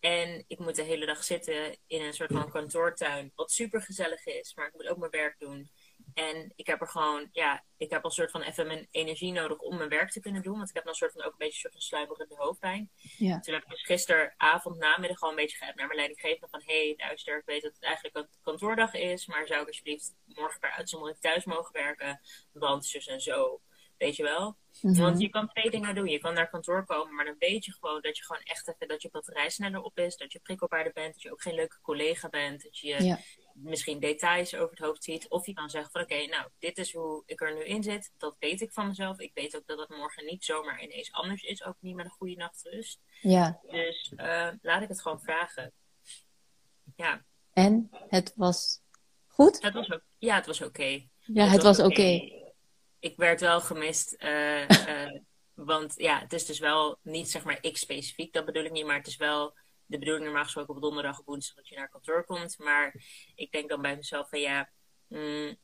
En 0.00 0.44
ik 0.46 0.58
moet 0.58 0.76
de 0.76 0.82
hele 0.82 1.06
dag 1.06 1.24
zitten 1.24 1.76
in 1.86 2.02
een 2.02 2.14
soort 2.14 2.32
van 2.32 2.50
kantoortuin, 2.50 3.32
wat 3.34 3.50
super 3.50 3.82
gezellig 3.82 4.26
is, 4.26 4.54
maar 4.54 4.66
ik 4.66 4.74
moet 4.74 4.88
ook 4.88 4.98
mijn 4.98 5.10
werk 5.10 5.38
doen. 5.38 5.70
En 6.18 6.52
ik 6.56 6.66
heb 6.66 6.80
er 6.80 6.88
gewoon, 6.88 7.28
ja, 7.32 7.64
ik 7.76 7.90
heb 7.90 8.04
al 8.04 8.10
soort 8.10 8.30
van 8.30 8.42
even 8.42 8.66
mijn 8.66 8.88
energie 8.90 9.32
nodig 9.32 9.58
om 9.58 9.76
mijn 9.76 9.88
werk 9.88 10.10
te 10.10 10.20
kunnen 10.20 10.42
doen. 10.42 10.56
Want 10.56 10.68
ik 10.68 10.74
heb 10.74 10.84
dan 10.84 10.94
soort 10.94 11.12
van 11.12 11.22
ook 11.24 11.32
een 11.32 11.38
beetje 11.38 11.54
een 11.54 11.60
soort 11.60 11.72
van 11.72 11.82
sluimerende 11.82 12.34
hoofdpijn. 12.36 12.90
Ja. 13.18 13.40
Toen 13.40 13.54
heb 13.54 13.62
ik 13.62 13.70
dus 13.70 13.82
gisteravond, 13.82 14.78
namiddag 14.78 15.20
al 15.20 15.30
een 15.30 15.36
beetje 15.36 15.56
geappt 15.56 15.76
naar 15.76 15.86
mijn 15.86 15.98
leidinggevende 15.98 16.48
van... 16.50 16.62
Hé, 16.64 16.86
hey, 16.86 16.94
luister, 16.96 17.38
ik 17.38 17.46
weet 17.46 17.62
dat 17.62 17.74
het 17.74 17.82
eigenlijk 17.84 18.16
een 18.16 18.28
kantoordag 18.42 18.94
is, 18.94 19.26
maar 19.26 19.46
zou 19.46 19.60
ik 19.60 19.66
alsjeblieft 19.66 20.14
morgen 20.24 20.60
per 20.60 20.70
uitzondering 20.70 21.18
thuis 21.18 21.44
mogen 21.44 21.72
werken? 21.72 22.20
Want 22.52 23.06
en 23.06 23.20
zo, 23.20 23.60
weet 23.96 24.16
je 24.16 24.22
wel? 24.22 24.56
Mhm. 24.80 25.00
Want 25.00 25.20
je 25.20 25.28
kan 25.28 25.48
twee 25.48 25.70
dingen 25.70 25.94
doen. 25.94 26.06
Je 26.06 26.18
kan 26.18 26.34
naar 26.34 26.50
kantoor 26.50 26.84
komen, 26.84 27.14
maar 27.14 27.24
dan 27.24 27.36
weet 27.38 27.64
je 27.64 27.72
gewoon 27.72 28.00
dat 28.00 28.16
je 28.16 28.24
gewoon 28.24 28.42
echt 28.42 28.68
even, 28.68 28.88
dat 28.88 29.02
je 29.02 29.10
batterij 29.10 29.50
sneller 29.50 29.82
op 29.82 29.98
is. 29.98 30.16
Dat 30.16 30.32
je 30.32 30.38
prikkelbaarder 30.38 30.92
bent, 30.92 31.12
dat 31.12 31.22
je 31.22 31.32
ook 31.32 31.42
geen 31.42 31.54
leuke 31.54 31.78
collega 31.82 32.28
bent. 32.28 32.62
Dat 32.62 32.78
je 32.78 33.04
Ja. 33.04 33.18
Misschien 33.62 34.00
details 34.00 34.54
over 34.54 34.70
het 34.70 34.78
hoofd 34.84 35.04
ziet. 35.04 35.28
Of 35.28 35.46
je 35.46 35.52
kan 35.52 35.70
zeggen 35.70 35.90
van 35.90 36.00
oké, 36.02 36.26
nou, 36.26 36.48
dit 36.58 36.78
is 36.78 36.92
hoe 36.92 37.22
ik 37.26 37.40
er 37.40 37.54
nu 37.54 37.64
in 37.64 37.82
zit. 37.82 38.10
Dat 38.16 38.36
weet 38.38 38.60
ik 38.60 38.72
van 38.72 38.86
mezelf. 38.86 39.18
Ik 39.18 39.30
weet 39.34 39.56
ook 39.56 39.66
dat 39.66 39.78
het 39.78 39.88
morgen 39.88 40.24
niet 40.24 40.44
zomaar 40.44 40.82
ineens 40.82 41.12
anders 41.12 41.42
is. 41.42 41.64
Ook 41.64 41.76
niet 41.80 41.94
met 41.94 42.04
een 42.04 42.10
goede 42.10 42.34
nachtrust. 42.36 43.00
Ja. 43.20 43.60
Dus 43.70 44.12
eh, 44.16 44.48
laat 44.62 44.82
ik 44.82 44.88
het 44.88 45.00
gewoon 45.02 45.20
vragen. 45.20 45.72
Ja, 46.96 47.24
En 47.52 47.88
het 48.08 48.32
was 48.36 48.80
goed? 49.26 49.62
het 49.62 49.74
was 49.74 49.90
ook, 49.92 50.02
ja, 50.18 50.34
het 50.34 50.46
was 50.46 50.62
oké. 50.62 51.06
Ja, 51.18 51.46
het 51.46 51.62
was 51.62 51.78
oké. 51.80 52.28
Ik 52.98 53.16
werd 53.16 53.40
wel 53.40 53.60
gemist. 53.60 54.12
eh, 54.12 54.88
eh, 55.04 55.20
want 55.54 55.94
ja, 55.96 56.18
het 56.20 56.32
is 56.32 56.46
dus 56.46 56.58
wel 56.58 56.98
niet 57.02 57.30
zeg 57.30 57.44
maar 57.44 57.58
ik 57.60 57.76
specifiek, 57.76 58.32
dat 58.32 58.44
bedoel 58.44 58.64
ik 58.64 58.72
niet. 58.72 58.86
Maar 58.86 58.96
het 58.96 59.06
is 59.06 59.16
wel 59.16 59.56
de 59.88 59.98
bedoeling 59.98 60.24
normaal 60.24 60.44
gesproken 60.44 60.74
op 60.74 60.80
donderdag 60.82 61.18
of 61.18 61.24
woensdag 61.24 61.56
dat 61.56 61.68
je 61.68 61.76
naar 61.76 61.88
kantoor 61.88 62.24
komt. 62.24 62.58
Maar 62.58 62.94
ik 63.34 63.52
denk 63.52 63.68
dan 63.68 63.82
bij 63.82 63.96
mezelf 63.96 64.28
van 64.28 64.40
ja, 64.40 64.70
mm, 65.06 65.56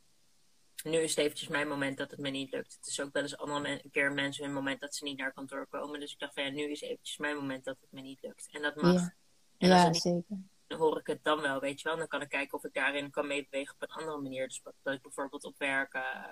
nu 0.84 0.98
is 0.98 1.10
het 1.10 1.24
eventjes 1.24 1.48
mijn 1.48 1.68
moment 1.68 1.98
dat 1.98 2.10
het 2.10 2.20
me 2.20 2.30
niet 2.30 2.52
lukt. 2.52 2.74
Het 2.74 2.86
is 2.86 3.00
ook 3.00 3.12
wel 3.12 3.22
eens 3.22 3.36
allemaal 3.36 3.66
een 3.66 3.90
keer 3.90 4.12
mensen 4.12 4.44
hun 4.44 4.54
moment 4.54 4.80
dat 4.80 4.94
ze 4.94 5.04
niet 5.04 5.18
naar 5.18 5.32
kantoor 5.32 5.66
komen. 5.66 6.00
Dus 6.00 6.12
ik 6.12 6.18
dacht 6.18 6.34
van 6.34 6.42
ja, 6.44 6.50
nu 6.50 6.70
is 6.70 6.80
eventjes 6.80 7.16
mijn 7.16 7.36
moment 7.36 7.64
dat 7.64 7.76
het 7.80 7.92
me 7.92 8.00
niet 8.00 8.22
lukt. 8.22 8.48
En 8.50 8.62
dat 8.62 8.76
mag. 8.76 8.92
Ja. 8.92 9.14
En 9.58 9.70
als 9.70 9.80
Ja, 9.80 9.84
het 9.84 9.92
niet 9.92 10.02
zeker. 10.02 10.24
dan 10.66 10.78
hoor 10.78 10.98
ik 10.98 11.06
het 11.06 11.24
dan 11.24 11.40
wel, 11.40 11.60
weet 11.60 11.80
je 11.80 11.88
wel. 11.88 11.96
Dan 11.98 12.06
kan 12.08 12.20
ik 12.22 12.28
kijken 12.28 12.58
of 12.58 12.64
ik 12.64 12.74
daarin 12.74 13.10
kan 13.10 13.26
meebewegen 13.26 13.74
op 13.74 13.82
een 13.82 13.96
andere 13.96 14.20
manier. 14.20 14.48
Dus 14.48 14.62
dat 14.82 14.94
ik 14.94 15.02
bijvoorbeeld 15.02 15.44
op 15.44 15.58
werk 15.58 15.92
eh, 15.94 16.30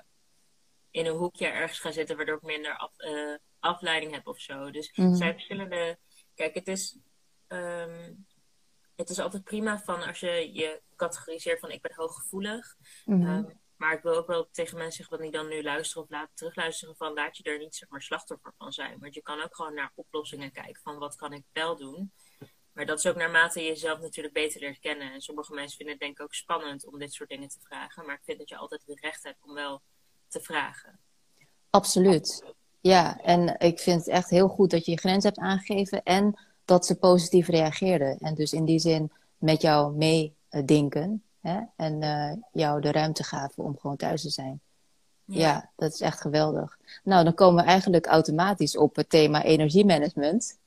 in 0.91 1.07
een 1.07 1.17
hoekje 1.17 1.47
ergens 1.47 1.79
ga 1.79 1.91
zitten, 1.91 2.17
waardoor 2.17 2.37
ik 2.37 2.43
minder 2.43 2.77
af, 2.77 2.99
eh, 2.99 3.35
afleiding 3.59 4.13
heb 4.13 4.27
of 4.27 4.41
zo. 4.41 4.71
Dus 4.71 4.93
er 4.95 5.17
zijn 5.17 5.33
verschillende. 5.33 5.99
Kijk, 6.35 6.55
het 6.55 6.69
is. 6.69 6.97
Ehm, 7.53 8.15
het 8.97 9.11
is 9.11 9.19
altijd 9.19 9.45
prima 9.45 9.79
van 9.79 10.03
als 10.03 10.21
je 10.21 10.51
je 10.53 10.83
categoriseert 10.97 11.61
van 11.61 11.71
ik 11.71 11.83
ben 11.83 11.95
hooggevoelig. 11.95 12.77
Mhm. 13.05 13.27
Ehm, 13.27 13.45
maar 13.77 13.93
ik 13.93 14.03
wil 14.03 14.17
ook 14.17 14.27
wel 14.27 14.49
tegen 14.51 14.77
mensen 14.77 14.97
zeggen 14.97 15.17
wat 15.17 15.25
niet 15.25 15.35
dan 15.35 15.49
nu 15.49 15.63
luisteren 15.63 16.03
of 16.03 16.11
laten 16.11 16.35
terugluisteren 16.35 16.97
van 16.97 17.13
laat 17.13 17.37
je 17.37 17.43
er 17.43 17.59
niet 17.59 17.75
zeg 17.75 17.89
maar 17.89 18.03
slachtoffer 18.03 18.53
van 18.59 18.73
zijn. 18.73 18.99
Want 18.99 19.15
je 19.15 19.23
kan 19.23 19.43
ook 19.43 19.57
gewoon 19.57 19.75
naar 19.75 19.93
oplossingen 19.95 20.53
kijken 20.53 20.83
van 20.83 20.99
wat 20.99 21.17
kan 21.17 21.33
ik 21.33 21.45
wel 21.53 21.77
doen. 21.77 22.13
maar 22.73 22.87
dat 22.87 22.99
is 22.99 23.07
ook 23.07 23.17
naarmate 23.17 23.61
je 23.61 23.67
jezelf 23.67 24.01
natuurlijk 24.01 24.35
beter 24.35 24.61
leert 24.61 24.79
kennen. 24.79 25.13
En 25.13 25.21
sommige 25.21 25.55
mensen 25.55 25.77
vinden 25.77 25.95
het 25.95 26.03
denk 26.03 26.19
ik 26.19 26.25
ook 26.25 26.35
spannend 26.35 26.87
om 26.87 26.99
dit 26.99 27.13
soort 27.13 27.29
dingen 27.29 27.49
te 27.49 27.61
vragen. 27.61 28.07
Maar 28.07 28.15
ik 28.15 28.25
vind 28.25 28.39
dat 28.39 28.49
je 28.49 28.57
altijd 28.57 28.83
het 28.87 29.01
recht 29.01 29.23
hebt 29.23 29.43
om 29.43 29.55
wel 29.55 29.83
te 30.29 30.41
vragen. 30.41 31.01
Absoluut. 31.71 32.55
Ja, 32.81 33.21
en 33.21 33.59
ik 33.59 33.79
vind 33.79 33.99
het 33.99 34.09
echt 34.09 34.31
heel 34.31 34.49
goed 34.49 34.71
dat 34.71 34.85
je 34.85 34.91
je 34.91 34.99
grens 34.99 35.25
hebt 35.25 35.39
aangegeven 35.39 36.03
en 36.03 36.52
dat 36.65 36.87
ze 36.87 36.95
positief 36.95 37.49
reageerden. 37.49 38.19
En 38.19 38.35
dus 38.35 38.53
in 38.53 38.65
die 38.65 38.79
zin 38.79 39.11
met 39.39 39.63
jou 39.63 39.95
meedenken 39.97 41.23
hè? 41.41 41.61
en 41.77 42.03
uh, 42.03 42.33
jou 42.53 42.81
de 42.81 42.93
ruimte 42.93 43.25
gaven 43.25 43.65
om 43.65 43.79
gewoon 43.79 43.97
thuis 43.97 44.23
te 44.23 44.31
zijn. 44.31 44.61
Ja. 45.25 45.39
ja. 45.41 45.71
dat 45.77 45.93
is 45.93 46.01
echt 46.01 46.21
geweldig. 46.21 46.79
Nou, 47.05 47.25
dan 47.25 47.35
komen 47.35 47.65
we 47.65 47.71
eigenlijk 47.71 48.07
automatisch 48.07 48.77
op 48.77 48.97
het 48.97 49.11
thema 49.11 49.43
energiemanagement. 49.43 50.59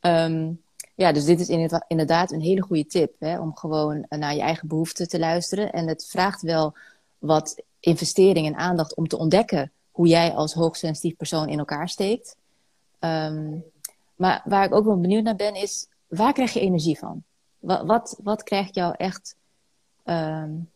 Ja, 0.00 0.24
um, 0.24 0.62
ja 0.94 1.12
dus 1.12 1.24
dit 1.24 1.40
is 1.40 1.48
inderdaad 1.86 2.32
een 2.32 2.40
hele 2.40 2.62
goede 2.62 2.86
tip 2.86 3.14
hè, 3.18 3.40
om 3.40 3.56
gewoon 3.56 4.06
naar 4.08 4.34
je 4.34 4.40
eigen 4.40 4.68
behoeften 4.68 5.08
te 5.08 5.18
luisteren. 5.18 5.72
En 5.72 5.88
het 5.88 6.06
vraagt 6.06 6.42
wel 6.42 6.76
wat 7.18 7.62
investering 7.80 8.46
en 8.46 8.56
aandacht 8.56 8.94
om 8.94 9.08
te 9.08 9.18
ontdekken 9.18 9.72
hoe 9.90 10.06
jij 10.06 10.32
als 10.32 10.54
hoogsensitief 10.54 11.16
persoon 11.16 11.48
in 11.48 11.58
elkaar 11.58 11.88
steekt. 11.88 12.36
Um, 13.00 13.64
maar 14.20 14.42
waar 14.44 14.64
ik 14.64 14.74
ook 14.74 14.84
wel 14.84 15.00
benieuwd 15.00 15.22
naar 15.22 15.36
ben, 15.36 15.54
is 15.54 15.88
waar 16.06 16.32
krijg 16.32 16.52
je 16.52 16.60
energie 16.60 16.98
van? 16.98 17.24
Wat, 17.58 17.86
wat, 17.86 18.18
wat 18.22 18.42
krijgt 18.42 18.74
jou 18.74 18.94
echt 18.96 19.36
um, 20.04 20.70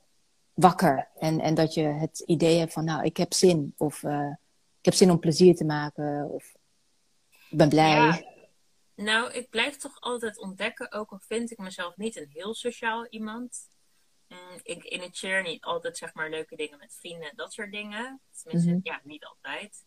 wakker? 0.55 1.09
En, 1.19 1.41
en 1.41 1.55
dat 1.55 1.75
je 1.75 1.83
het 1.83 2.23
idee 2.27 2.59
hebt 2.59 2.73
van, 2.73 2.85
nou, 2.85 3.05
ik 3.05 3.17
heb 3.17 3.33
zin. 3.33 3.75
Of 3.77 4.03
uh, 4.03 4.31
ik 4.79 4.85
heb 4.85 4.95
zin 4.95 5.11
om 5.11 5.19
plezier 5.19 5.57
te 5.57 5.65
maken. 5.65 6.31
Of 6.31 6.55
ik 7.51 7.59
ben 7.59 7.69
blij. 7.69 7.95
Ja. 7.95 8.23
Nou, 8.95 9.33
ik 9.33 9.51
blijf 9.51 9.77
toch 9.77 10.01
altijd 10.01 10.39
ontdekken, 10.39 10.93
ook 10.93 11.11
al 11.11 11.21
vind 11.27 11.51
ik 11.51 11.59
mezelf 11.59 11.97
niet 11.97 12.17
een 12.17 12.31
heel 12.33 12.55
sociaal 12.55 13.07
iemand. 13.07 13.69
Mm, 14.29 14.61
ik 14.63 14.85
initieer 14.85 15.43
niet 15.43 15.65
altijd 15.65 15.99
zeg 15.99 16.15
maar 16.15 16.31
leuke 16.31 16.57
dingen 16.57 16.79
met 16.79 16.97
vrienden 17.01 17.31
en 17.31 17.37
dat 17.37 17.53
soort 17.53 17.73
dingen. 17.73 18.21
Tenminste, 18.43 18.71
mm 18.71 18.77
-hmm. 18.77 18.93
ja, 18.93 19.01
niet 19.05 19.25
altijd. 19.25 19.85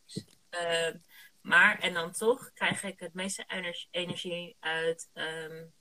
Uh, 0.52 1.00
maar, 1.48 1.80
en 1.80 1.94
dan 1.94 2.12
toch 2.12 2.52
krijg 2.54 2.84
ik 2.84 3.00
het 3.00 3.14
meeste 3.14 3.46
energie 3.92 4.58
uit 4.60 5.10
um, 5.14 5.74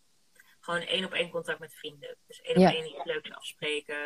gewoon 0.61 0.80
één 0.80 1.04
op 1.04 1.12
één 1.12 1.30
contact 1.30 1.58
met 1.58 1.75
vrienden. 1.75 2.16
Dus 2.26 2.40
één 2.40 2.61
ja. 2.61 2.68
op 2.68 2.75
één 2.75 2.88
iets 2.88 3.04
leuks 3.04 3.30
afspreken. 3.30 3.96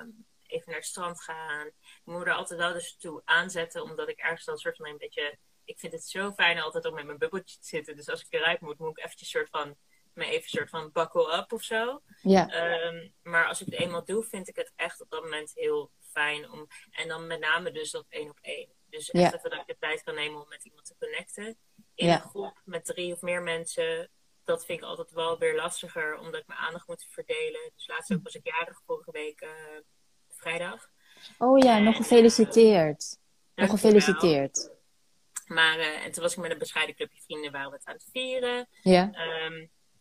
Um, 0.00 0.26
even 0.46 0.64
naar 0.66 0.76
het 0.76 0.86
strand 0.86 1.22
gaan. 1.22 1.66
Ik 1.66 2.00
moet 2.04 2.26
er 2.26 2.32
altijd 2.32 2.60
wel 2.60 2.72
dus 2.72 2.96
toe 2.96 3.22
aanzetten, 3.24 3.82
omdat 3.82 4.08
ik 4.08 4.18
ergens 4.18 4.44
dan 4.44 4.58
soort 4.58 4.76
van 4.76 4.86
een 4.86 4.98
beetje. 4.98 5.38
Ik 5.64 5.78
vind 5.78 5.92
het 5.92 6.04
zo 6.04 6.32
fijn 6.32 6.60
altijd 6.60 6.84
om 6.84 6.94
met 6.94 7.06
mijn 7.06 7.18
bubbeltje 7.18 7.58
te 7.58 7.66
zitten. 7.66 7.96
Dus 7.96 8.08
als 8.08 8.24
ik 8.24 8.32
eruit 8.32 8.60
moet, 8.60 8.78
moet 8.78 8.98
ik 8.98 9.04
eventjes 9.04 9.30
soort 9.30 9.48
van 9.48 9.76
me 10.14 10.26
even 10.26 10.50
soort 10.50 10.70
van 10.70 10.92
buckle 10.92 11.36
up 11.36 11.52
of 11.52 11.62
zo. 11.62 12.02
Ja. 12.22 12.72
Um, 12.84 13.14
maar 13.22 13.46
als 13.46 13.60
ik 13.60 13.66
het 13.66 13.80
eenmaal 13.80 14.04
doe, 14.04 14.24
vind 14.24 14.48
ik 14.48 14.56
het 14.56 14.72
echt 14.76 15.00
op 15.00 15.10
dat 15.10 15.22
moment 15.22 15.52
heel 15.54 15.90
fijn 16.00 16.50
om. 16.50 16.66
En 16.90 17.08
dan 17.08 17.26
met 17.26 17.40
name 17.40 17.70
dus 17.70 17.90
dat 17.90 18.06
één 18.08 18.30
op 18.30 18.38
één. 18.40 18.78
Dus 18.90 19.10
echt 19.10 19.22
Ja. 19.32 19.38
even 19.38 19.50
dat 19.50 19.60
ik 19.60 19.66
de 19.66 19.76
tijd 19.78 20.02
kan 20.02 20.14
nemen 20.14 20.40
om 20.42 20.48
met 20.48 20.64
iemand 20.64 20.86
te 20.86 20.94
connecten. 20.98 21.46
In 21.94 22.06
Ja. 22.06 22.14
een 22.22 22.28
groep 22.28 22.60
met 22.64 22.84
drie 22.84 23.12
of 23.12 23.20
meer 23.22 23.42
mensen, 23.42 24.10
dat 24.44 24.64
vind 24.64 24.78
ik 24.78 24.84
altijd 24.84 25.10
wel 25.10 25.38
weer 25.38 25.54
lastiger, 25.56 26.18
omdat 26.18 26.40
ik 26.40 26.46
mijn 26.46 26.58
aandacht 26.58 26.88
moet 26.88 27.06
verdelen. 27.10 27.70
Dus 27.74 27.86
laatst 27.86 28.12
ook 28.12 28.22
was 28.22 28.34
ik 28.34 28.46
jarig 28.46 28.80
vorige 28.86 29.10
week, 29.10 29.40
eh, 29.40 29.50
vrijdag. 30.28 30.90
Oh 31.38 31.58
ja, 31.58 31.78
nog 31.78 31.96
gefeliciteerd. 31.96 33.18
Nog 33.54 33.70
gefeliciteerd. 33.70 34.70
Maar, 35.46 35.78
eh, 35.78 36.04
en 36.04 36.12
toen 36.12 36.22
was 36.22 36.32
ik 36.32 36.38
met 36.38 36.50
een 36.50 36.58
bescheiden 36.58 36.94
clubje 36.94 37.20
vrienden, 37.20 37.52
waren 37.52 37.70
we 37.70 37.76
het 37.76 37.86
aan 37.86 37.94
het 37.94 38.08
vieren. 38.12 38.68
Ja, 38.82 39.10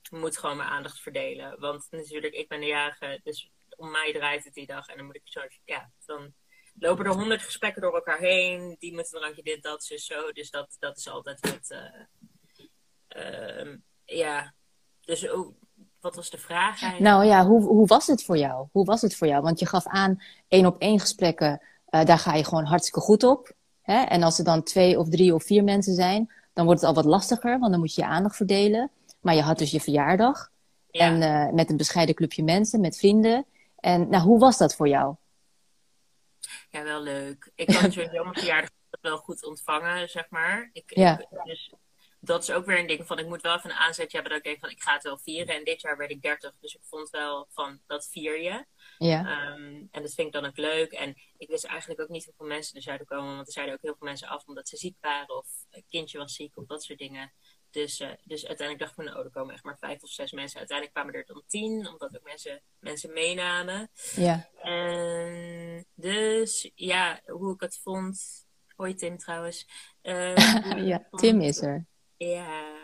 ik 0.01 0.11
moet 0.11 0.37
gewoon 0.37 0.57
mijn 0.57 0.69
aandacht 0.69 0.99
verdelen. 1.01 1.59
Want 1.59 1.87
natuurlijk, 1.89 2.33
ik 2.33 2.47
ben 2.47 2.59
de 2.59 2.65
jarige, 2.65 3.19
dus 3.23 3.49
om 3.75 3.91
mij 3.91 4.13
draait 4.13 4.43
het 4.43 4.53
die 4.53 4.65
dag. 4.65 4.87
En 4.87 4.97
dan 4.97 5.05
moet 5.05 5.15
ik 5.15 5.21
zo, 5.23 5.41
ja, 5.65 5.91
dan 6.05 6.33
lopen 6.79 7.05
er 7.05 7.15
honderd 7.15 7.41
gesprekken 7.41 7.81
door 7.81 7.93
elkaar 7.93 8.19
heen. 8.19 8.75
Die 8.79 8.93
moeten 8.93 9.15
een 9.15 9.21
drankje 9.21 9.43
dit, 9.43 9.63
dat, 9.63 9.83
zus, 9.83 10.05
zo. 10.05 10.31
Dus 10.31 10.49
dat, 10.51 10.75
dat 10.79 10.97
is 10.97 11.09
altijd 11.09 11.39
wat, 11.39 11.77
eh, 11.77 13.59
ehm, 13.59 13.77
ja. 14.05 14.53
Dus 15.01 15.29
ook, 15.29 15.53
wat 15.99 16.15
was 16.15 16.29
de 16.29 16.37
vraag 16.37 16.81
eigenlijk? 16.81 16.99
nou 16.99 17.25
ja, 17.25 17.45
hoe, 17.45 17.61
hoe 17.61 17.87
was 17.87 18.07
het 18.07 18.23
voor 18.23 18.37
jou? 18.37 18.67
Hoe 18.71 18.85
was 18.85 19.01
het 19.01 19.15
voor 19.15 19.27
jou? 19.27 19.41
Want 19.41 19.59
je 19.59 19.65
gaf 19.65 19.87
aan, 19.87 20.23
één 20.47 20.65
op 20.65 20.81
één 20.81 20.99
gesprekken, 20.99 21.61
eh, 21.85 22.05
daar 22.05 22.19
ga 22.19 22.33
je 22.33 22.43
gewoon 22.43 22.65
hartstikke 22.65 22.99
goed 22.99 23.23
op. 23.23 23.51
Hè? 23.81 24.01
En 24.01 24.23
als 24.23 24.37
er 24.37 24.43
dan 24.43 24.63
twee 24.63 24.99
of 24.99 25.09
drie 25.09 25.33
of 25.33 25.43
vier 25.43 25.63
mensen 25.63 25.93
zijn, 25.93 26.31
dan 26.53 26.65
wordt 26.65 26.81
het 26.81 26.89
al 26.89 26.95
wat 26.95 27.05
lastiger, 27.05 27.59
want 27.59 27.71
dan 27.71 27.79
moet 27.79 27.95
je 27.95 28.01
je 28.01 28.07
aandacht 28.07 28.35
verdelen. 28.35 28.91
Maar 29.21 29.35
je 29.35 29.41
had 29.41 29.57
dus 29.57 29.71
je 29.71 29.81
verjaardag. 29.81 30.49
Ja. 30.91 31.05
En 31.05 31.21
eh, 31.21 31.53
met 31.53 31.69
een 31.69 31.77
bescheiden 31.77 32.15
clubje 32.15 32.43
mensen, 32.43 32.81
met 32.81 32.97
vrienden. 32.97 33.45
En 33.75 34.09
nou, 34.09 34.23
hoe 34.23 34.39
was 34.39 34.57
dat 34.57 34.75
voor 34.75 34.87
jou? 34.87 35.15
Ja, 36.69 36.83
wel 36.83 37.01
leuk. 37.01 37.51
Ik 37.55 37.67
kan 37.67 37.91
sowieso 37.91 38.23
mijn 38.23 38.33
verjaardag 38.35 38.69
wel 39.01 39.17
goed 39.17 39.45
ontvangen, 39.45 40.09
zeg 40.09 40.29
maar. 40.29 40.69
Ik, 40.73 40.95
Ja. 40.95 41.19
ik- 41.19 41.27
dus 41.43 41.73
dat 42.19 42.43
is 42.43 42.51
ook 42.51 42.65
weer 42.65 42.79
een 42.79 42.87
ding 42.87 43.07
van, 43.07 43.19
ik 43.19 43.27
moet 43.27 43.41
wel 43.41 43.55
even 43.55 43.69
een 43.69 43.75
aanzetje 43.75 44.17
hebben 44.17 44.29
dat 44.29 44.37
ik 44.37 44.43
denk 44.45 44.59
van, 44.59 44.69
ik 44.69 44.81
ga 44.81 44.93
het 44.93 45.03
wel 45.03 45.17
vieren. 45.17 45.55
En 45.55 45.63
dit 45.63 45.81
jaar 45.81 45.97
werd 45.97 46.11
ik 46.11 46.21
30, 46.21 46.53
dus 46.59 46.73
ik 46.75 46.81
vond 46.83 47.09
wel 47.09 47.47
van, 47.49 47.81
dat 47.87 48.07
vier 48.11 48.41
je. 48.41 48.65
Ja, 48.97 49.19
Ehm, 49.25 49.85
en 49.91 50.01
dat 50.01 50.13
vind 50.13 50.27
ik 50.27 50.33
dan 50.33 50.45
ook 50.45 50.57
leuk. 50.57 50.91
En 50.91 51.15
ik 51.37 51.49
wist 51.49 51.65
eigenlijk 51.65 52.01
ook 52.01 52.09
niet 52.09 52.25
hoeveel 52.25 52.45
mensen 52.45 52.75
er 52.75 52.81
zouden 52.81 53.07
komen. 53.07 53.35
Want 53.35 53.47
er 53.47 53.53
zeiden 53.53 53.75
ook 53.75 53.81
heel 53.81 53.95
veel 53.97 54.07
mensen 54.07 54.27
af 54.27 54.45
omdat 54.45 54.67
ze 54.67 54.77
ziek 54.77 54.97
waren. 55.01 55.35
Of 55.37 55.47
een 55.69 55.85
kindje 55.89 56.17
was 56.17 56.33
ziek 56.35 56.57
of 56.57 56.65
dat 56.65 56.83
soort 56.83 56.99
dingen. 56.99 57.33
Dus, 57.71 57.99
eh, 57.99 58.09
dus 58.23 58.45
uiteindelijk 58.47 58.79
dacht 58.79 58.99
ik 58.99 59.05
van, 59.13 59.17
oh, 59.19 59.25
er 59.25 59.31
komen 59.31 59.53
echt 59.53 59.63
maar 59.63 59.77
vijf 59.77 60.03
of 60.03 60.09
zes 60.09 60.31
mensen. 60.31 60.57
Uiteindelijk 60.59 60.97
kwamen 60.97 61.15
er 61.19 61.25
dan 61.25 61.43
tien, 61.47 61.87
omdat 61.87 62.15
ook 62.15 62.23
mensen, 62.23 62.61
mensen 62.79 63.13
meenamen. 63.13 63.89
ja, 64.15 64.49
En 64.61 65.85
dus, 65.93 66.71
ja, 66.75 67.21
hoe 67.25 67.53
ik 67.53 67.61
het 67.61 67.79
vond... 67.83 68.47
Hoi 68.75 68.93
Tim 68.93 69.17
trouwens. 69.17 69.65
Eh, 70.01 70.31
ik 70.77 70.85
ja. 70.85 71.05
vond- 71.09 71.21
Tim 71.21 71.41
is 71.41 71.61
er. 71.61 71.85
ja. 72.17 72.77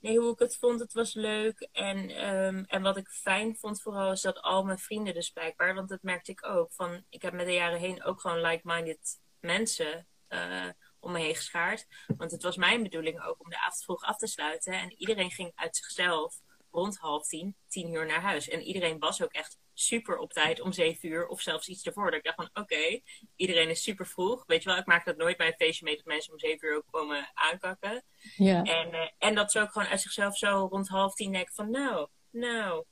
Nee, 0.00 0.18
hoe 0.18 0.32
ik 0.32 0.38
het 0.38 0.56
vond, 0.56 0.80
het 0.80 0.92
was 0.92 1.14
leuk. 1.14 1.68
En, 1.72 2.08
ehm, 2.10 2.62
en 2.66 2.82
wat 2.82 2.96
ik 2.96 3.08
fijn 3.08 3.56
vond 3.56 3.82
vooral 3.82 4.12
is 4.12 4.20
dat 4.20 4.40
al 4.40 4.64
mijn 4.64 4.78
vrienden 4.78 5.14
dus 5.14 5.30
blijkbaar, 5.30 5.74
want 5.74 5.88
dat 5.88 6.02
merkte 6.02 6.30
ik 6.30 6.46
ook. 6.46 6.72
Van, 6.72 7.04
ik 7.08 7.22
heb 7.22 7.32
met 7.32 7.46
de 7.46 7.52
jaren 7.52 7.78
heen 7.78 8.04
ook 8.04 8.20
gewoon 8.20 8.40
like-minded 8.40 9.20
mensen 9.40 10.06
eh, 10.28 10.68
om 11.00 11.12
me 11.12 11.18
heen 11.18 11.36
geschaard. 11.36 11.86
Want 12.16 12.30
het 12.30 12.42
was 12.42 12.56
mijn 12.56 12.82
bedoeling 12.82 13.22
ook 13.22 13.40
om 13.44 13.50
de 13.50 13.60
avond 13.60 13.84
vroeg 13.84 14.02
af 14.02 14.16
te 14.16 14.26
sluiten. 14.26 14.72
En 14.72 14.94
iedereen 14.96 15.30
ging 15.30 15.52
uit 15.54 15.76
zichzelf 15.76 16.40
rond 16.70 16.98
half 16.98 17.26
tien, 17.26 17.56
tien 17.68 17.92
uur 17.92 18.06
naar 18.06 18.20
huis. 18.20 18.48
En 18.48 18.62
iedereen 18.62 18.98
was 18.98 19.22
ook 19.22 19.32
echt 19.32 19.58
super 19.74 20.18
op 20.18 20.32
tijd 20.32 20.60
om 20.60 20.72
zeven 20.72 21.08
uur 21.08 21.26
of 21.26 21.40
zelfs 21.40 21.68
iets 21.68 21.82
ervoor. 21.82 22.04
Dat 22.04 22.14
ik 22.14 22.24
dacht 22.24 22.36
van 22.36 22.62
oké, 22.62 23.00
iedereen 23.36 23.68
is 23.68 23.82
super 23.82 24.06
vroeg. 24.06 24.44
Weet 24.46 24.62
je 24.62 24.68
wel, 24.68 24.78
ik 24.78 24.86
maak 24.86 25.04
dat 25.04 25.16
nooit 25.16 25.36
bij 25.36 25.46
een 25.46 25.54
feestje 25.56 25.84
mee 25.84 25.96
dat 25.96 26.04
mensen 26.04 26.32
om 26.32 26.38
zeven 26.38 26.68
uur 26.68 26.76
ook 26.76 26.86
komen 26.90 27.30
aankakken. 27.34 28.02
Ja, 28.36 28.62
En, 28.62 28.92
eh, 28.92 29.08
en 29.18 29.34
dat 29.34 29.52
ze 29.52 29.60
ook 29.60 29.72
gewoon 29.72 29.88
uit 29.88 30.00
zichzelf 30.00 30.36
zo 30.36 30.68
rond 30.70 30.88
half 30.88 31.14
tien 31.14 31.32
denken 31.32 31.54
van 31.54 31.70
nou, 31.70 32.08
nou, 32.30 32.84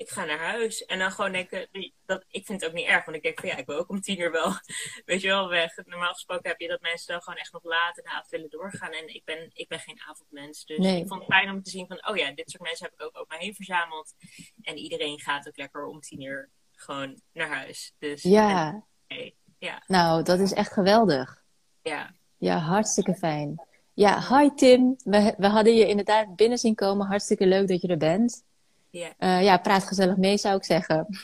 ik 0.00 0.08
ga 0.10 0.24
naar 0.24 0.38
huis. 0.38 0.84
En 0.84 0.98
dan 0.98 1.10
gewoon 1.10 1.32
denken, 1.32 1.68
dat, 2.06 2.24
ik 2.28 2.46
vind 2.46 2.60
het 2.60 2.70
ook 2.70 2.76
niet 2.76 2.86
erg, 2.86 3.04
want 3.04 3.16
ik 3.16 3.22
denk 3.22 3.40
van 3.40 3.48
ja, 3.48 3.56
ik 3.56 3.66
wil 3.66 3.76
ook 3.78 3.88
om 3.90 4.00
tien 4.00 4.20
uur 4.20 4.32
wel, 4.32 4.52
weet 5.04 5.20
je 5.20 5.28
wel, 5.28 5.48
weg. 5.48 5.76
Normaal 5.84 6.12
gesproken 6.12 6.48
heb 6.50 6.60
je 6.60 6.68
dat 6.68 6.80
mensen 6.80 7.12
dan 7.12 7.22
gewoon 7.22 7.38
echt 7.38 7.52
nog 7.52 7.64
laat 7.64 7.96
in 7.98 8.04
de 8.04 8.10
avond 8.10 8.28
willen 8.30 8.50
doorgaan. 8.50 8.90
En 8.92 9.14
ik 9.14 9.24
ben, 9.24 9.50
ik 9.52 9.68
ben 9.68 9.78
geen 9.78 10.00
avondmens. 10.08 10.64
Dus 10.64 10.78
Nee. 10.78 11.00
ik 11.00 11.08
vond 11.08 11.20
het 11.20 11.32
fijn 11.34 11.50
om 11.50 11.62
te 11.62 11.70
zien 11.70 11.86
van, 11.86 12.08
oh 12.08 12.16
ja, 12.16 12.32
dit 12.32 12.50
soort 12.50 12.62
mensen 12.62 12.84
heb 12.84 12.94
ik 12.94 13.02
ook 13.06 13.16
over 13.20 13.36
me 13.38 13.44
heen 13.44 13.54
verzameld. 13.54 14.14
En 14.62 14.76
iedereen 14.76 15.20
gaat 15.20 15.48
ook 15.48 15.56
lekker 15.56 15.84
om 15.84 16.00
tien 16.00 16.22
uur 16.22 16.50
gewoon 16.72 17.20
naar 17.32 17.48
huis. 17.48 17.94
Dus 17.98 18.22
ja. 18.22 18.84
en- 19.06 19.34
ja, 19.58 19.82
Nou, 19.86 20.22
dat 20.22 20.38
is 20.40 20.52
echt 20.52 20.72
geweldig. 20.72 21.42
ja. 21.82 22.14
Ja, 22.38 22.56
hartstikke 22.58 23.14
fijn. 23.14 23.66
Ja, 23.94 24.38
hi 24.38 24.50
Tim. 24.54 24.96
We, 25.04 25.34
we 25.38 25.46
hadden 25.46 25.74
je 25.74 25.86
inderdaad 25.88 26.36
binnen 26.36 26.58
zien 26.58 26.74
komen. 26.74 27.06
Hartstikke 27.06 27.46
leuk 27.46 27.68
dat 27.68 27.80
je 27.80 27.88
er 27.88 27.96
bent. 27.96 28.44
Ja. 28.90 29.14
Eh, 29.18 29.42
ja, 29.42 29.58
praat 29.58 29.84
gezellig 29.84 30.16
mee, 30.16 30.38
zou 30.38 30.56
ik 30.56 30.64
zeggen. 30.64 31.06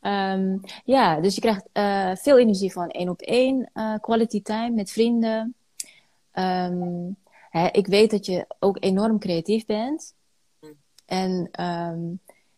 Ehm, 0.00 0.58
ja, 0.84 1.20
dus 1.20 1.34
je 1.34 1.40
krijgt 1.40 1.68
eh, 1.72 2.16
veel 2.16 2.38
energie 2.38 2.72
van 2.72 2.88
één 2.90 3.08
op 3.08 3.20
één, 3.20 3.70
eh, 3.72 3.94
quality 4.00 4.42
time 4.42 4.70
met 4.70 4.90
vrienden. 4.90 5.54
Ehm, 6.30 7.10
hè, 7.50 7.66
ik 7.66 7.86
weet 7.86 8.10
dat 8.10 8.26
je 8.26 8.46
ook 8.58 8.76
enorm 8.80 9.18
creatief 9.18 9.64
bent. 9.64 10.14
Mm. 10.60 10.76
En 11.06 11.48
ehm, 11.52 12.00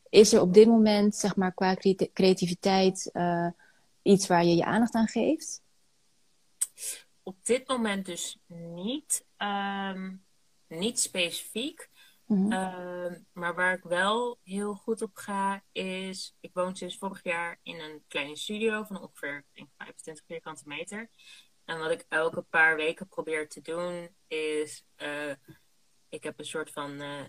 is 0.09 0.33
er 0.33 0.41
op 0.41 0.55
dit 0.55 0.67
moment, 0.67 1.15
zeg 1.15 1.37
maar, 1.37 1.53
qua 1.53 1.75
creati- 1.75 2.13
creativiteit 2.13 3.13
iets 4.03 4.27
waar 4.27 4.45
je 4.45 4.57
je 4.57 4.65
aandacht 4.65 4.95
aan 4.95 5.09
geeft? 5.09 5.63
Op 7.23 7.37
dit 7.43 7.69
moment 7.69 8.07
dus 8.07 8.39
niet, 8.47 9.25
niet 10.69 11.01
specifiek. 11.01 11.89
Mhm. 12.29 12.53
Ehm, 12.53 13.15
maar 13.33 13.55
waar 13.55 13.75
ik 13.75 13.83
wel 13.83 14.39
heel 14.43 14.75
goed 14.75 15.03
op 15.03 15.17
ga, 15.17 15.63
is. 15.73 16.37
Ik 16.41 16.51
woon 16.53 16.77
sinds 16.77 16.99
vorig 16.99 17.23
jaar 17.23 17.59
in 17.63 17.81
een 17.81 18.05
kleine 18.09 18.37
studio 18.37 18.85
van 18.85 19.01
ongeveer 19.03 19.37
ik 19.39 19.45
denk, 19.53 19.69
25 19.77 20.25
vierkante 20.27 20.63
meter. 20.67 21.09
En 21.65 21.79
wat 21.79 21.91
ik 21.91 22.05
elke 22.09 22.43
paar 22.43 22.77
weken 22.77 23.09
probeer 23.09 23.49
te 23.49 23.61
doen, 23.61 24.17
is. 24.27 24.85
eh, 24.97 25.31
ik 26.09 26.23
heb 26.23 26.39
een 26.39 26.45
soort 26.45 26.71
van. 26.71 27.01
eh, 27.01 27.25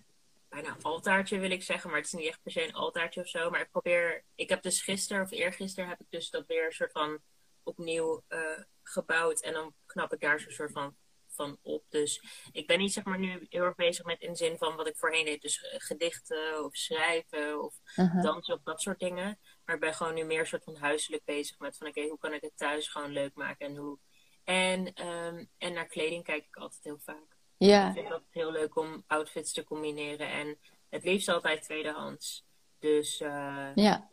bijna 0.49 0.77
altaartje 0.81 1.39
wil 1.39 1.51
ik 1.51 1.63
zeggen, 1.63 1.89
maar 1.89 1.99
het 1.99 2.07
is 2.07 2.13
niet 2.13 2.27
echt 2.27 2.41
per 2.41 2.51
se 2.51 2.63
een 2.67 2.73
altaartje 2.73 3.21
of 3.21 3.27
zo. 3.27 3.49
Maar 3.49 3.61
ik 3.61 3.71
probeer, 3.71 4.23
ik 4.35 4.49
heb 4.49 4.61
dus 4.63 4.81
gisteren 4.81 5.23
of 5.23 5.31
eergisteren 5.31 5.89
heb 5.89 5.99
ik 5.99 6.07
dus 6.09 6.29
dat 6.29 6.45
weer 6.47 6.65
een 6.65 6.71
soort 6.71 6.91
van 6.91 7.19
opnieuw 7.63 8.23
uh, 8.29 8.59
gebouwd. 8.83 9.41
En 9.41 9.53
dan 9.53 9.73
knap 9.85 10.13
ik 10.13 10.19
daar 10.19 10.39
zo'n 10.39 10.51
soort 10.51 10.71
van, 10.71 10.95
van 11.43 11.57
op. 11.61 11.83
Dus 11.89 12.23
ik 12.51 12.67
ben 12.67 12.77
niet 12.79 12.93
zeg 12.93 13.03
maar 13.03 13.19
nu 13.19 13.45
heel 13.49 13.63
erg 13.63 13.75
bezig 13.75 14.05
met 14.05 14.21
in 14.21 14.29
de 14.29 14.35
zin 14.37 14.57
van 14.57 14.75
wat 14.75 14.87
ik 14.87 14.97
voorheen 14.97 15.25
deed. 15.25 15.41
Dus 15.41 15.63
uh, 15.63 15.69
gedichten 15.77 16.63
of 16.65 16.75
schrijven 16.75 17.61
of 17.63 17.75
Uh-huh. 17.95 18.23
dansen 18.23 18.53
of 18.53 18.61
dat 18.63 18.81
soort 18.81 18.99
dingen. 18.99 19.39
Maar 19.65 19.75
ik 19.75 19.81
ben 19.81 19.93
gewoon 19.93 20.13
nu 20.13 20.23
meer 20.23 20.45
soort 20.47 20.63
van 20.63 20.75
huiselijk 20.75 21.23
bezig 21.25 21.59
met 21.59 21.77
van 21.77 21.87
oké, 21.87 22.01
hoe 22.01 22.17
kan 22.17 22.33
ik 22.33 22.41
het 22.41 22.57
thuis 22.57 22.87
gewoon 22.87 23.11
leuk 23.11 23.33
maken 23.33 23.65
en 23.67 23.75
hoe. 23.75 23.99
En, 24.43 24.93
ehm, 24.93 25.45
en 25.57 25.73
naar 25.73 25.87
kleding 25.87 26.23
kijk 26.23 26.45
ik 26.45 26.55
altijd 26.55 26.83
heel 26.83 26.99
vaak. 26.99 27.37
Ik 27.57 27.67
Ja, 27.67 27.93
vind 27.93 28.09
het 28.09 28.23
heel 28.29 28.51
leuk 28.51 28.75
om 28.75 29.03
outfits 29.07 29.53
te 29.53 29.63
combineren. 29.63 30.29
En 30.31 30.59
het 30.89 31.03
liefst 31.03 31.27
altijd 31.29 31.61
tweedehands. 31.63 32.45
Dus, 32.79 33.19
eh, 33.21 33.69
ja, 33.75 34.09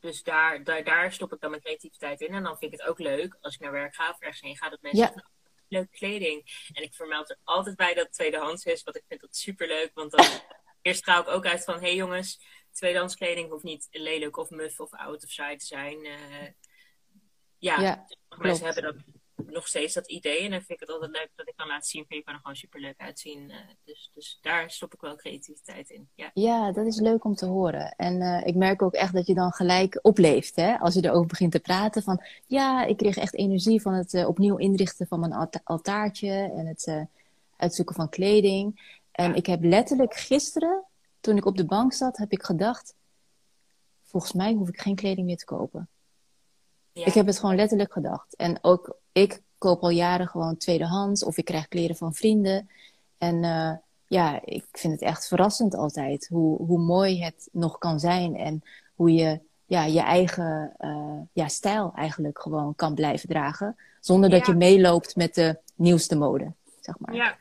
dus 0.00 0.22
daar, 0.22 0.64
daar, 0.64 0.84
daar 0.84 1.12
stop 1.12 1.32
ik 1.32 1.40
dan 1.40 1.50
mijn 1.50 1.62
creativiteit 1.62 2.20
in. 2.20 2.34
En 2.34 2.42
dan 2.42 2.58
vind 2.58 2.72
ik 2.72 2.78
het 2.80 2.88
ook 2.88 2.98
leuk 2.98 3.36
als 3.40 3.54
ik 3.54 3.60
naar 3.60 3.72
werk 3.72 3.94
ga 3.94 4.10
of 4.10 4.20
ergens 4.20 4.40
heen 4.40 4.56
ga. 4.56 4.68
Dat 4.68 4.80
mensen 4.82 5.00
Ja. 5.00 5.06
zeggen, 5.06 5.24
"Oh, 5.30 5.35
leuke 5.68 5.90
kleding. 5.90 6.68
En 6.72 6.82
ik 6.82 6.94
vermeld 6.94 7.30
er 7.30 7.38
altijd 7.44 7.76
bij 7.76 7.94
dat 7.94 8.04
het 8.04 8.14
tweedehands 8.14 8.64
is. 8.64 8.82
Want 8.82 8.96
ik 8.96 9.04
vind 9.08 9.20
dat 9.20 9.36
super 9.36 9.66
leuk. 9.66 9.90
Want 9.94 10.10
dan 10.10 10.26
eerst 10.82 11.02
trouw 11.02 11.20
ik 11.20 11.28
ook 11.28 11.46
uit 11.46 11.64
van... 11.64 11.74
Hé 11.74 11.80
hey 11.80 11.94
jongens, 11.94 12.40
tweedehands 12.72 13.16
kleding 13.16 13.50
hoeft 13.50 13.64
niet 13.64 13.88
lelijk 13.90 14.36
of 14.36 14.50
muf 14.50 14.80
of 14.80 14.92
oud 14.92 15.24
of 15.24 15.30
saai 15.30 15.56
te 15.56 15.66
zijn. 15.66 16.04
Eh, 16.04 16.48
ja, 17.58 17.80
ja, 17.80 18.04
sommige 18.06 18.48
mensen 18.48 18.64
hebben 18.64 18.82
dat 18.82 19.15
nog 19.46 19.68
steeds 19.68 19.94
dat 19.94 20.06
idee. 20.08 20.38
En 20.44 20.50
dan 20.50 20.58
vind 20.62 20.70
ik 20.70 20.80
het 20.80 20.90
altijd 20.90 21.10
leuk 21.10 21.28
dat 21.34 21.48
ik 21.48 21.56
kan 21.56 21.66
laten 21.66 21.88
zien 21.88 22.04
van 22.08 22.16
je 22.16 22.22
kan 22.22 22.34
er 22.34 22.40
gewoon 22.40 22.56
super 22.56 22.80
leuk 22.80 22.98
uitzien. 23.00 23.50
eh, 23.50 23.56
dus, 23.84 24.10
dus 24.14 24.38
daar 24.40 24.70
stop 24.70 24.94
ik 24.94 25.00
wel 25.00 25.16
creativiteit 25.16 25.90
in. 25.90 26.08
Ja, 26.14 26.30
Ja, 26.34 26.72
dat 26.72 26.86
is 26.86 27.00
leuk 27.00 27.24
om 27.24 27.34
te 27.34 27.46
horen. 27.46 27.94
En 27.96 28.20
eh, 28.22 28.46
ik 28.46 28.54
merk 28.54 28.82
ook 28.82 28.92
echt 28.94 29.12
dat 29.12 29.26
je 29.26 29.34
dan 29.34 29.52
gelijk 29.52 29.98
opleeft, 30.02 30.56
hè? 30.56 30.78
Als 30.78 30.94
je 30.94 31.04
erover 31.04 31.26
begint 31.26 31.52
te 31.52 31.60
praten 31.60 32.02
van, 32.02 32.22
ja, 32.46 32.84
ik 32.84 32.96
kreeg 32.96 33.16
echt 33.16 33.34
energie 33.34 33.80
van 33.82 33.92
het 33.92 34.14
eh, 34.14 34.28
opnieuw 34.28 34.56
inrichten 34.56 35.06
van 35.06 35.20
mijn 35.20 35.32
alta- 35.32 35.60
altaartje 35.64 36.30
en 36.56 36.66
het 36.66 37.06
uitzoeken 37.56 37.94
van 37.94 38.08
kleding. 38.08 38.94
En 39.12 39.28
Ja. 39.30 39.34
ik 39.34 39.46
heb 39.46 39.62
letterlijk 39.64 40.14
gisteren, 40.14 40.84
toen 41.20 41.36
ik 41.36 41.44
op 41.44 41.56
de 41.56 41.64
bank 41.66 41.92
zat, 41.92 42.16
heb 42.16 42.30
ik 42.32 42.42
gedacht, 42.42 42.94
volgens 44.02 44.32
mij 44.32 44.52
hoef 44.52 44.68
ik 44.68 44.80
geen 44.80 44.94
kleding 44.94 45.26
meer 45.26 45.36
te 45.36 45.44
kopen. 45.44 45.88
Ja. 46.96 47.06
Ik 47.06 47.14
heb 47.14 47.26
het 47.26 47.38
gewoon 47.38 47.56
letterlijk 47.56 47.92
gedacht. 47.92 48.36
En 48.36 48.58
ook 48.62 48.96
ik 49.12 49.42
koop 49.58 49.82
al 49.82 49.90
jaren 49.90 50.28
gewoon 50.28 50.56
tweedehands 50.56 51.24
of 51.24 51.36
ik 51.36 51.44
krijg 51.44 51.68
kleren 51.68 51.96
van 51.96 52.14
vrienden. 52.14 52.70
En 53.18 53.44
eh, 53.44 53.72
ja, 54.06 54.40
ik 54.44 54.66
vind 54.72 54.92
het 54.92 55.02
echt 55.02 55.26
verrassend 55.28 55.74
altijd 55.74 56.26
hoe, 56.28 56.62
hoe 56.62 56.78
mooi 56.78 57.22
het 57.24 57.48
nog 57.52 57.78
kan 57.78 58.00
zijn 58.00 58.36
en 58.36 58.62
hoe 58.94 59.12
je 59.12 59.40
ja, 59.66 59.84
je 59.84 60.00
eigen 60.00 60.74
eh, 60.78 61.18
ja, 61.32 61.48
stijl 61.48 61.92
eigenlijk 61.94 62.38
gewoon 62.40 62.74
kan 62.74 62.94
blijven 62.94 63.28
dragen. 63.28 63.76
Zonder 64.00 64.30
dat 64.30 64.46
Ja. 64.46 64.52
je 64.52 64.58
meeloopt 64.58 65.16
met 65.16 65.34
de 65.34 65.58
nieuwste 65.74 66.16
mode, 66.16 66.52
zeg 66.80 66.98
maar. 66.98 67.14
Ja. 67.14 67.36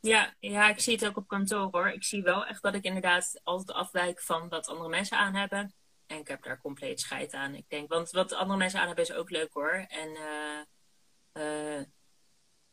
Ja, 0.00 0.32
ja, 0.38 0.68
ik 0.68 0.80
zie 0.80 0.94
het 0.94 1.06
ook 1.06 1.16
op 1.16 1.28
kantoor 1.28 1.68
hoor. 1.70 1.88
Ik 1.88 2.04
zie 2.04 2.22
wel 2.22 2.46
echt 2.46 2.62
dat 2.62 2.74
ik 2.74 2.84
inderdaad 2.84 3.40
altijd 3.44 3.78
afwijk 3.78 4.20
van 4.20 4.48
wat 4.48 4.68
andere 4.68 4.88
mensen 4.88 5.18
aan 5.18 5.34
hebben. 5.34 5.72
En 6.12 6.18
ik 6.18 6.28
heb 6.28 6.42
daar 6.42 6.60
compleet 6.60 7.00
scheid 7.00 7.32
aan. 7.32 7.54
Ik 7.54 7.64
denk, 7.68 7.88
want 7.88 8.10
wat 8.10 8.32
andere 8.32 8.58
mensen 8.58 8.80
aan 8.80 8.86
hebben 8.86 9.04
is 9.04 9.12
ook 9.12 9.30
leuk 9.30 9.52
hoor. 9.52 9.84
En 9.88 10.16
eh, 10.16 10.60
eh, 11.32 11.84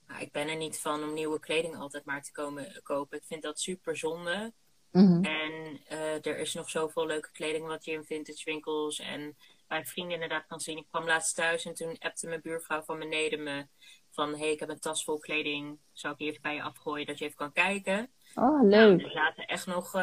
maar 0.07 0.21
ik 0.21 0.31
ben 0.31 0.47
er 0.47 0.55
niet 0.55 0.79
van 0.79 1.03
om 1.03 1.13
nieuwe 1.13 1.39
kleding 1.39 1.75
altijd 1.75 2.05
maar 2.05 2.21
te 2.21 2.31
komen 2.31 2.79
kopen. 2.83 3.17
Ik 3.17 3.23
vind 3.25 3.43
dat 3.43 3.59
super 3.59 3.97
zonde. 3.97 4.53
Mhm. 4.91 5.23
En 5.23 5.79
eh, 5.87 6.25
er 6.25 6.37
is 6.37 6.53
nog 6.53 6.69
zoveel 6.69 7.05
leuke 7.05 7.31
kleding 7.31 7.67
wat 7.67 7.85
je 7.85 7.91
in 7.91 8.05
vintage 8.05 8.43
winkels 8.45 8.99
en 8.99 9.37
bij 9.67 9.85
vrienden 9.85 10.13
inderdaad 10.13 10.45
kan 10.47 10.59
zien. 10.59 10.77
Ik 10.77 10.87
kwam 10.89 11.05
laatst 11.05 11.35
thuis 11.35 11.65
en 11.65 11.73
toen 11.73 11.95
appte 11.99 12.27
mijn 12.27 12.41
buurvrouw 12.41 12.81
van 12.81 12.99
beneden 12.99 13.43
me 13.43 13.67
van... 14.09 14.35
hey, 14.37 14.51
ik 14.51 14.59
heb 14.59 14.69
een 14.69 14.79
tas 14.79 15.03
vol 15.03 15.19
kleding, 15.19 15.79
zou 15.93 16.13
ik 16.13 16.19
die 16.19 16.29
even 16.29 16.41
bij 16.41 16.55
je 16.55 16.61
afgooien 16.61 17.05
dat 17.05 17.17
je 17.17 17.25
even 17.25 17.37
kan 17.37 17.51
kijken? 17.51 18.11
Oh, 18.35 18.61
Nou, 18.61 18.67
leuk. 18.67 19.01
er 19.01 19.11
zaten 19.11 19.45
echt 19.45 19.65
nog 19.65 19.93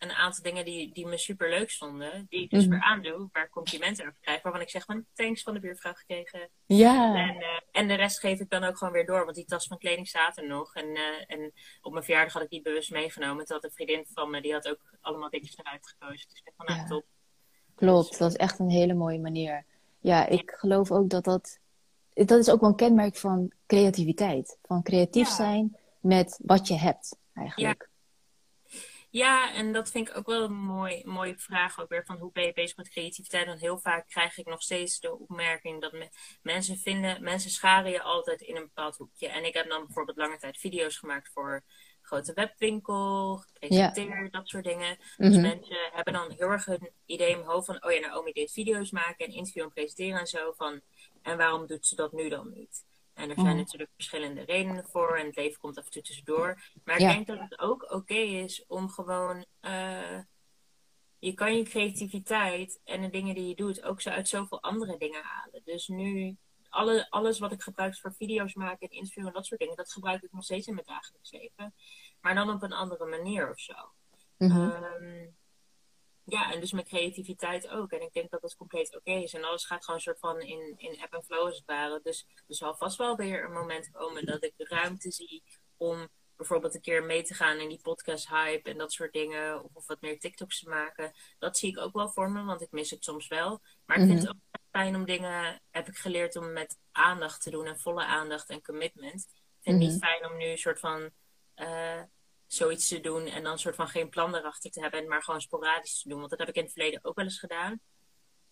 een 0.00 0.12
aantal 0.12 0.42
dingen 0.42 0.64
die, 0.64 0.92
die 0.92 1.06
me 1.06 1.18
super 1.18 1.48
leuk 1.50 1.70
stonden. 1.70 2.26
Die 2.28 2.42
ik 2.42 2.50
dus 2.50 2.62
Mhm. 2.62 2.70
weer 2.70 2.82
aandoe, 2.82 3.28
waar 3.32 3.44
ik 3.44 3.50
complimenten 3.50 4.06
over 4.06 4.18
krijg. 4.20 4.42
Waarvan 4.42 4.60
ik 4.62 4.70
zeg 4.70 4.84
van 4.84 5.04
thanks 5.14 5.42
van 5.42 5.54
de 5.54 5.60
buurvrouw 5.60 5.92
gekregen. 5.92 6.48
Ja. 6.66 7.14
En, 7.28 7.40
eh, 7.40 7.46
en 7.72 7.88
de 7.88 7.94
rest 7.94 8.20
geef 8.20 8.40
ik 8.40 8.50
dan 8.50 8.64
ook 8.64 8.78
gewoon 8.78 8.92
weer 8.92 9.06
door. 9.06 9.24
Want 9.24 9.36
die 9.36 9.44
tas 9.44 9.66
van 9.66 9.78
kleding 9.78 10.08
staat 10.08 10.36
er 10.38 10.46
nog. 10.46 10.74
En, 10.74 10.94
eh, 10.96 11.02
en 11.26 11.52
op 11.82 11.92
mijn 11.92 12.04
verjaardag 12.04 12.32
had 12.32 12.42
ik 12.42 12.50
die 12.50 12.62
bewust 12.62 12.90
meegenomen. 12.90 13.44
Toen 13.44 13.54
had 13.56 13.64
een 13.64 13.70
vriendin 13.74 14.06
van 14.12 14.30
me, 14.30 14.40
die 14.40 14.52
had 14.52 14.68
ook 14.68 14.80
allemaal 15.00 15.30
dingetjes 15.30 15.56
eruit 15.58 15.86
gekozen. 15.98 16.28
Dus 16.28 16.38
ik 16.38 16.44
dacht 16.44 16.56
van 16.56 16.66
nou 16.66 16.78
Ja. 16.80 16.86
top. 16.86 17.04
Klopt, 17.74 18.18
dat 18.18 18.30
is 18.30 18.36
echt 18.36 18.58
een 18.58 18.70
hele 18.70 18.94
mooie 18.94 19.20
manier. 19.20 19.64
Ja, 19.98 20.26
ik 20.26 20.50
geloof 20.56 20.90
ook 20.90 21.08
dat 21.10 21.24
dat... 21.24 21.58
Dat 22.12 22.38
is 22.38 22.50
ook 22.50 22.60
wel 22.60 22.70
een 22.70 22.76
kenmerk 22.76 23.16
van 23.16 23.52
creativiteit. 23.66 24.58
Van 24.62 24.82
creatief 24.82 25.28
Ja. 25.28 25.34
zijn 25.34 25.76
met 26.00 26.38
wat 26.42 26.68
je 26.68 26.74
hebt, 26.74 27.16
eigenlijk. 27.34 27.89
Ja, 29.10 29.54
en 29.54 29.72
dat 29.72 29.90
vind 29.90 30.08
ik 30.08 30.16
ook 30.16 30.26
wel 30.26 30.42
een 30.42 30.54
mooi, 30.54 31.02
mooie 31.04 31.38
vraag 31.38 31.80
ook 31.80 31.88
weer. 31.88 32.04
Van 32.04 32.16
hoe 32.18 32.32
ben 32.32 32.44
je 32.44 32.52
bezig 32.52 32.76
met 32.76 32.88
creativiteit? 32.88 33.46
Want 33.46 33.60
heel 33.60 33.78
vaak 33.78 34.08
krijg 34.08 34.38
ik 34.38 34.46
nog 34.46 34.62
steeds 34.62 35.00
de 35.00 35.18
opmerking 35.18 35.80
dat 35.80 35.92
me- 35.92 36.08
mensen 36.42 36.76
vinden... 36.78 37.22
Mensen 37.22 37.50
scharen 37.50 37.90
je 37.90 38.02
altijd 38.02 38.40
in 38.40 38.56
een 38.56 38.62
bepaald 38.62 38.96
hoekje. 38.96 39.28
En 39.28 39.44
ik 39.44 39.54
heb 39.54 39.68
dan 39.68 39.84
bijvoorbeeld 39.84 40.16
lange 40.16 40.38
tijd 40.38 40.58
video's 40.58 40.96
gemaakt 40.96 41.30
voor 41.32 41.62
grote 42.02 42.32
webwinkel. 42.32 43.36
Gepresenteerd, 43.36 44.32
dat 44.32 44.48
soort 44.48 44.64
dingen. 44.64 44.96
Dus 45.16 45.32
Mhm. 45.34 45.40
mensen 45.40 45.76
hebben 45.92 46.12
dan 46.12 46.30
heel 46.30 46.48
erg 46.50 46.66
een 46.66 46.90
idee 47.06 47.30
in 47.30 47.42
hoofd 47.42 47.66
van... 47.66 47.84
Oh 47.84 47.92
ja, 47.92 48.00
Naomi 48.00 48.32
deed 48.32 48.52
video's 48.52 48.90
maken 48.90 49.26
en 49.26 49.32
interviewen 49.32 49.68
en 49.68 49.74
presenteren 49.74 50.20
en 50.20 50.26
zo. 50.26 50.52
Van, 50.56 50.80
en 51.22 51.36
waarom 51.36 51.66
doet 51.66 51.86
ze 51.86 51.94
dat 51.96 52.12
nu 52.12 52.28
dan 52.28 52.52
niet? 52.54 52.84
En 53.20 53.28
er 53.28 53.34
zijn 53.34 53.46
Mhm. 53.46 53.56
natuurlijk 53.56 53.90
verschillende 53.94 54.42
redenen 54.42 54.84
voor. 54.88 55.16
En 55.16 55.26
het 55.26 55.36
leven 55.36 55.60
komt 55.60 55.78
af 55.78 55.84
en 55.84 55.90
toe 55.90 56.02
tussendoor. 56.02 56.62
Maar 56.84 56.94
ik 56.94 57.00
Ja. 57.00 57.12
denk 57.12 57.26
dat 57.26 57.38
het 57.40 57.58
ook 57.58 57.92
oké 57.92 58.14
is 58.14 58.64
om 58.66 58.88
gewoon... 58.88 59.44
eh, 59.60 60.18
je 61.18 61.34
kan 61.34 61.56
je 61.56 61.62
creativiteit 61.64 62.80
en 62.84 63.00
de 63.00 63.10
dingen 63.10 63.34
die 63.34 63.48
je 63.48 63.54
doet... 63.54 63.82
ook 63.82 64.00
zo 64.00 64.10
uit 64.10 64.28
zoveel 64.28 64.62
andere 64.62 64.96
dingen 64.98 65.22
halen. 65.22 65.60
Dus 65.64 65.88
nu... 65.88 66.36
Alle, 66.68 67.10
alles 67.10 67.38
wat 67.38 67.52
ik 67.52 67.62
gebruik 67.62 67.96
voor 67.98 68.14
video's 68.14 68.54
maken 68.54 68.88
en 68.88 68.96
interviewen 68.96 69.28
en 69.30 69.34
dat 69.36 69.46
soort 69.46 69.60
dingen... 69.60 69.76
dat 69.76 69.92
gebruik 69.92 70.22
ik 70.22 70.32
nog 70.32 70.44
steeds 70.44 70.66
in 70.66 70.74
mijn 70.74 70.86
dagelijks 70.86 71.30
leven. 71.30 71.74
Maar 72.20 72.34
dan 72.34 72.50
op 72.50 72.62
een 72.62 72.72
andere 72.72 73.06
manier 73.06 73.50
of 73.50 73.60
zo. 73.60 73.74
Mhm. 74.38 74.70
Ehm, 74.70 75.26
ja, 76.30 76.52
en 76.52 76.60
dus 76.60 76.72
mijn 76.72 76.86
creativiteit 76.86 77.68
ook. 77.68 77.92
En 77.92 78.00
ik 78.02 78.12
denk 78.12 78.30
dat 78.30 78.40
dat 78.40 78.56
compleet 78.56 78.96
oké 78.96 79.10
is. 79.12 79.32
En 79.34 79.44
alles 79.44 79.64
gaat 79.64 79.80
gewoon 79.84 79.96
een 79.96 80.02
soort 80.02 80.18
van 80.18 80.40
in, 80.40 80.74
in 80.76 81.00
app 81.00 81.12
en 81.14 81.24
flow 81.24 81.46
als 81.46 81.56
het 81.56 81.66
ware. 81.66 82.00
Dus 82.02 82.26
er 82.48 82.54
zal 82.54 82.74
vast 82.74 82.96
wel 82.96 83.16
weer 83.16 83.44
een 83.44 83.52
moment 83.52 83.90
komen 83.90 84.26
dat 84.26 84.44
ik 84.44 84.52
ruimte 84.56 85.10
zie 85.10 85.42
om 85.76 86.08
bijvoorbeeld 86.36 86.74
een 86.74 86.80
keer 86.80 87.04
mee 87.04 87.22
te 87.22 87.34
gaan 87.34 87.58
in 87.58 87.68
die 87.68 87.80
podcast 87.80 88.28
hype 88.28 88.70
en 88.70 88.78
dat 88.78 88.92
soort 88.92 89.12
dingen. 89.12 89.64
Of, 89.64 89.70
of 89.74 89.86
wat 89.86 90.00
meer 90.00 90.18
TikToks 90.18 90.58
te 90.60 90.68
maken. 90.68 91.12
Dat 91.38 91.58
zie 91.58 91.70
ik 91.70 91.78
ook 91.78 91.92
wel 91.94 92.08
voor 92.10 92.30
me, 92.30 92.44
want 92.44 92.60
ik 92.60 92.70
mis 92.70 92.90
het 92.90 93.04
soms 93.04 93.28
wel. 93.28 93.60
Maar 93.86 93.96
ik 93.96 94.02
vind 94.06 94.18
Mhm. 94.18 94.26
het 94.26 94.28
ook 94.28 94.42
echt 94.50 94.64
fijn 94.70 94.94
om 94.96 95.04
dingen, 95.04 95.62
heb 95.70 95.88
ik 95.88 95.96
geleerd 95.96 96.36
om 96.36 96.52
met 96.52 96.78
aandacht 96.92 97.42
te 97.42 97.50
doen. 97.50 97.66
En 97.66 97.80
volle 97.80 98.04
aandacht 98.04 98.48
en 98.48 98.62
commitment. 98.62 99.20
Ik 99.22 99.62
vind 99.62 99.76
het 99.76 99.84
Mhm. 99.84 99.92
niet 99.92 99.98
fijn 100.04 100.26
om 100.30 100.36
nu 100.36 100.44
een 100.44 100.58
soort 100.58 100.80
van... 100.80 101.10
eh, 101.54 102.02
zoiets 102.52 102.88
te 102.88 103.00
doen 103.00 103.26
en 103.26 103.42
dan 103.42 103.52
een 103.52 103.58
soort 103.58 103.74
van 103.74 103.88
geen 103.88 104.08
plan 104.08 104.34
erachter 104.34 104.70
te 104.70 104.80
hebben 104.80 105.00
en 105.00 105.08
maar 105.08 105.22
gewoon 105.22 105.40
sporadisch 105.40 106.02
te 106.02 106.08
doen. 106.08 106.18
Want 106.18 106.30
dat 106.30 106.38
heb 106.38 106.48
ik 106.48 106.54
in 106.54 106.62
het 106.62 106.72
verleden 106.72 107.00
ook 107.04 107.16
wel 107.16 107.24
eens 107.24 107.38
gedaan. 107.38 107.80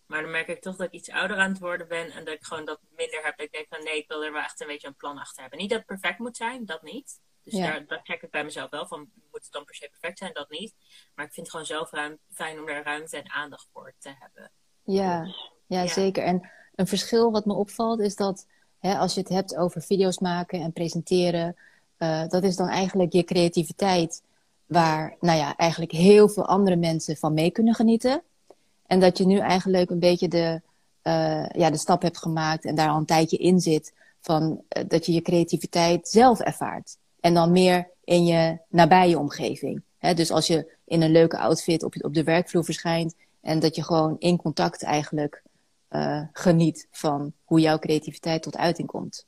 Maar 0.07 0.23
dan 0.23 0.31
merk 0.31 0.49
ik 0.49 0.61
toch 0.61 0.77
dat 0.77 0.87
ik 0.87 0.93
iets 0.93 1.11
ouder 1.11 1.37
aan 1.37 1.51
het 1.51 1.59
worden 1.59 1.89
ben 1.89 2.11
en 2.11 2.25
dat 2.25 2.35
ik 2.35 2.45
gewoon 2.45 2.65
dat 2.65 2.81
minder 2.97 3.25
heb. 3.25 3.37
Dat 3.37 3.47
ik 3.47 3.53
denk 3.53 3.67
van 3.69 3.85
nee, 3.85 3.97
ik 3.97 4.09
wil 4.09 4.25
er 4.25 4.33
wel 4.33 4.43
echt 4.43 4.61
een 4.61 4.67
beetje 4.67 4.87
een 4.89 4.97
plan 4.97 5.19
achter 5.19 5.41
hebben. 5.41 5.59
Niet 5.59 5.69
dat 5.71 5.79
het 5.79 5.87
perfect 5.87 6.19
moet 6.19 6.37
zijn, 6.37 6.65
dat 6.65 6.83
niet. 6.83 7.21
Dus 7.43 7.55
Ja. 7.55 7.67
daar, 7.67 7.87
dat 7.87 8.01
check 8.03 8.23
ik 8.23 8.31
bij 8.31 8.45
mezelf 8.45 8.71
wel 8.71 8.87
van, 8.87 8.99
moet 9.31 9.43
het 9.43 9.53
dan 9.53 9.65
per 9.65 9.75
se 9.75 9.89
perfect 9.89 10.19
zijn? 10.19 10.33
Dat 10.33 10.51
niet. 10.51 10.75
Maar 11.15 11.25
ik 11.27 11.33
vind 11.33 11.47
het 11.47 11.51
gewoon 11.51 11.67
zelf 11.67 11.91
ruim, 11.91 12.19
fijn 12.33 12.59
om 12.61 12.67
daar 12.67 12.83
ruimte 12.85 13.17
en 13.17 13.31
aandacht 13.31 13.69
voor 13.73 13.95
te 13.99 14.15
hebben. 14.19 14.51
Ja, 14.83 15.25
ja, 15.67 15.83
Ja. 15.83 15.87
zeker. 15.87 16.23
En 16.25 16.51
een 16.75 16.87
verschil 16.87 17.31
wat 17.31 17.45
me 17.47 17.53
opvalt 17.55 18.01
is 18.01 18.17
dat 18.17 18.47
hè, 18.79 18.97
als 18.99 19.15
je 19.15 19.21
het 19.21 19.29
hebt 19.29 19.57
over 19.57 19.83
video's 19.83 20.19
maken 20.19 20.61
en 20.61 20.73
presenteren, 20.73 21.57
eh, 21.99 22.29
dat 22.29 22.43
is 22.43 22.57
dan 22.57 22.69
eigenlijk 22.69 23.13
je 23.13 23.25
creativiteit 23.25 24.23
waar, 24.67 25.17
nou 25.21 25.39
ja, 25.39 25.57
eigenlijk 25.57 25.93
heel 25.93 26.29
veel 26.29 26.47
andere 26.47 26.77
mensen 26.77 27.17
van 27.17 27.35
mee 27.35 27.51
kunnen 27.51 27.75
genieten. 27.75 28.23
En 28.87 29.01
dat 29.01 29.19
je 29.19 29.27
nu 29.27 29.39
eigenlijk 29.39 29.91
een 29.91 29.99
beetje 29.99 30.29
de, 30.29 30.61
eh, 31.03 31.49
ja, 31.49 31.71
de 31.71 31.77
stap 31.77 32.03
hebt 32.03 32.19
gemaakt 32.19 32.65
en 32.65 32.75
daar 32.75 32.89
al 32.89 32.97
een 32.97 33.05
tijdje 33.05 33.37
in 33.37 33.61
zit 33.61 33.93
van 34.21 34.63
eh, 34.69 34.85
dat 34.89 35.07
je 35.07 35.13
je 35.13 35.23
creativiteit 35.23 36.09
zelf 36.09 36.41
ervaart. 36.41 36.97
En 37.21 37.35
dan 37.35 37.53
meer 37.53 37.91
in 38.05 38.25
je 38.25 38.59
nabije 38.69 39.19
omgeving. 39.19 39.83
Dus 40.15 40.31
als 40.31 40.47
je 40.47 40.73
in 40.85 41.03
een 41.03 41.11
leuke 41.11 41.39
outfit 41.39 41.83
op, 41.83 41.95
op 42.05 42.15
de 42.15 42.23
werkvloer 42.23 42.65
verschijnt 42.65 43.15
en 43.41 43.59
dat 43.59 43.75
je 43.75 43.83
gewoon 43.83 44.17
in 44.19 44.37
contact 44.37 44.83
eigenlijk 44.83 45.43
geniet 46.33 46.87
van 46.91 47.33
hoe 47.45 47.61
jouw 47.61 47.79
creativiteit 47.79 48.43
tot 48.43 48.57
uiting 48.57 48.89
komt. 48.89 49.27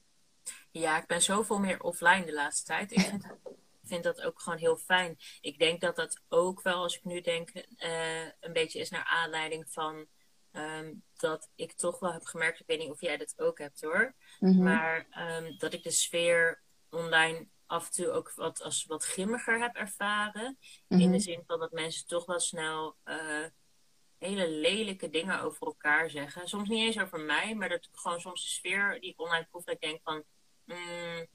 Ja, 0.71 0.99
ik 1.01 1.07
ben 1.07 1.23
zoveel 1.23 1.59
meer 1.59 1.83
offline 1.83 2.25
de 2.25 2.35
laatste 2.35 2.67
tijd. 2.67 2.93
Ik 2.93 3.01
vind, 3.01 3.27
vind 3.91 4.05
dat 4.05 4.23
ook 4.23 4.41
gewoon 4.41 4.59
heel 4.59 4.77
fijn. 4.77 5.19
Ik 5.41 5.59
denk 5.59 5.81
dat 5.81 5.97
dat 5.97 6.21
ook 6.29 6.63
wel, 6.63 6.83
als 6.83 6.97
ik 6.97 7.05
nu 7.05 7.21
denk, 7.21 7.51
uh, 7.55 8.25
een 8.41 8.53
beetje 8.53 8.79
is 8.79 8.91
naar 8.91 9.05
aanleiding 9.05 9.65
van 9.69 10.09
Ehm, 10.53 10.93
dat 11.17 11.51
ik 11.55 11.73
toch 11.73 11.99
wel 11.99 12.13
heb 12.13 12.25
gemerkt, 12.25 12.61
ik 12.61 12.67
weet 12.67 12.79
niet 12.79 12.91
of 12.91 13.01
jij 13.01 13.17
dat 13.17 13.35
ook 13.37 13.59
hebt 13.59 13.81
hoor, 13.81 14.15
mhm. 14.41 14.63
maar 14.63 15.07
um, 15.19 15.59
dat 15.59 15.73
ik 15.73 15.83
de 15.83 15.91
sfeer 15.91 16.63
online 16.89 17.49
af 17.67 17.87
en 17.87 17.93
toe 17.93 18.11
ook 18.11 18.33
wat, 18.35 18.63
als 18.63 18.85
wat 18.85 19.05
grimmiger 19.05 19.61
heb 19.61 19.77
ervaren. 19.77 20.59
In 20.89 20.99
de 20.99 21.07
mhm. 21.07 21.19
zin 21.19 21.43
van 21.47 21.59
dat 21.59 21.73
mensen 21.73 22.07
toch 22.07 22.27
wel 22.27 22.41
snel 22.41 22.97
uh, 23.05 23.47
hele 24.19 24.49
lelijke 24.49 25.11
dingen 25.11 25.41
over 25.41 25.67
elkaar 25.67 26.11
zeggen. 26.11 26.49
Soms 26.49 26.69
niet 26.69 26.85
eens 26.87 27.01
over 27.01 27.21
mij, 27.21 27.55
maar 27.55 27.69
dat 27.69 27.89
gewoon 27.93 28.21
soms 28.21 28.43
de 28.43 28.49
sfeer 28.49 29.01
die 29.01 29.11
ik 29.11 29.21
online 29.21 29.47
proef, 29.51 29.65
dat 29.65 29.75
ik 29.75 29.81
denk 29.81 30.01
van. 30.03 30.25
Mm, 30.75 31.27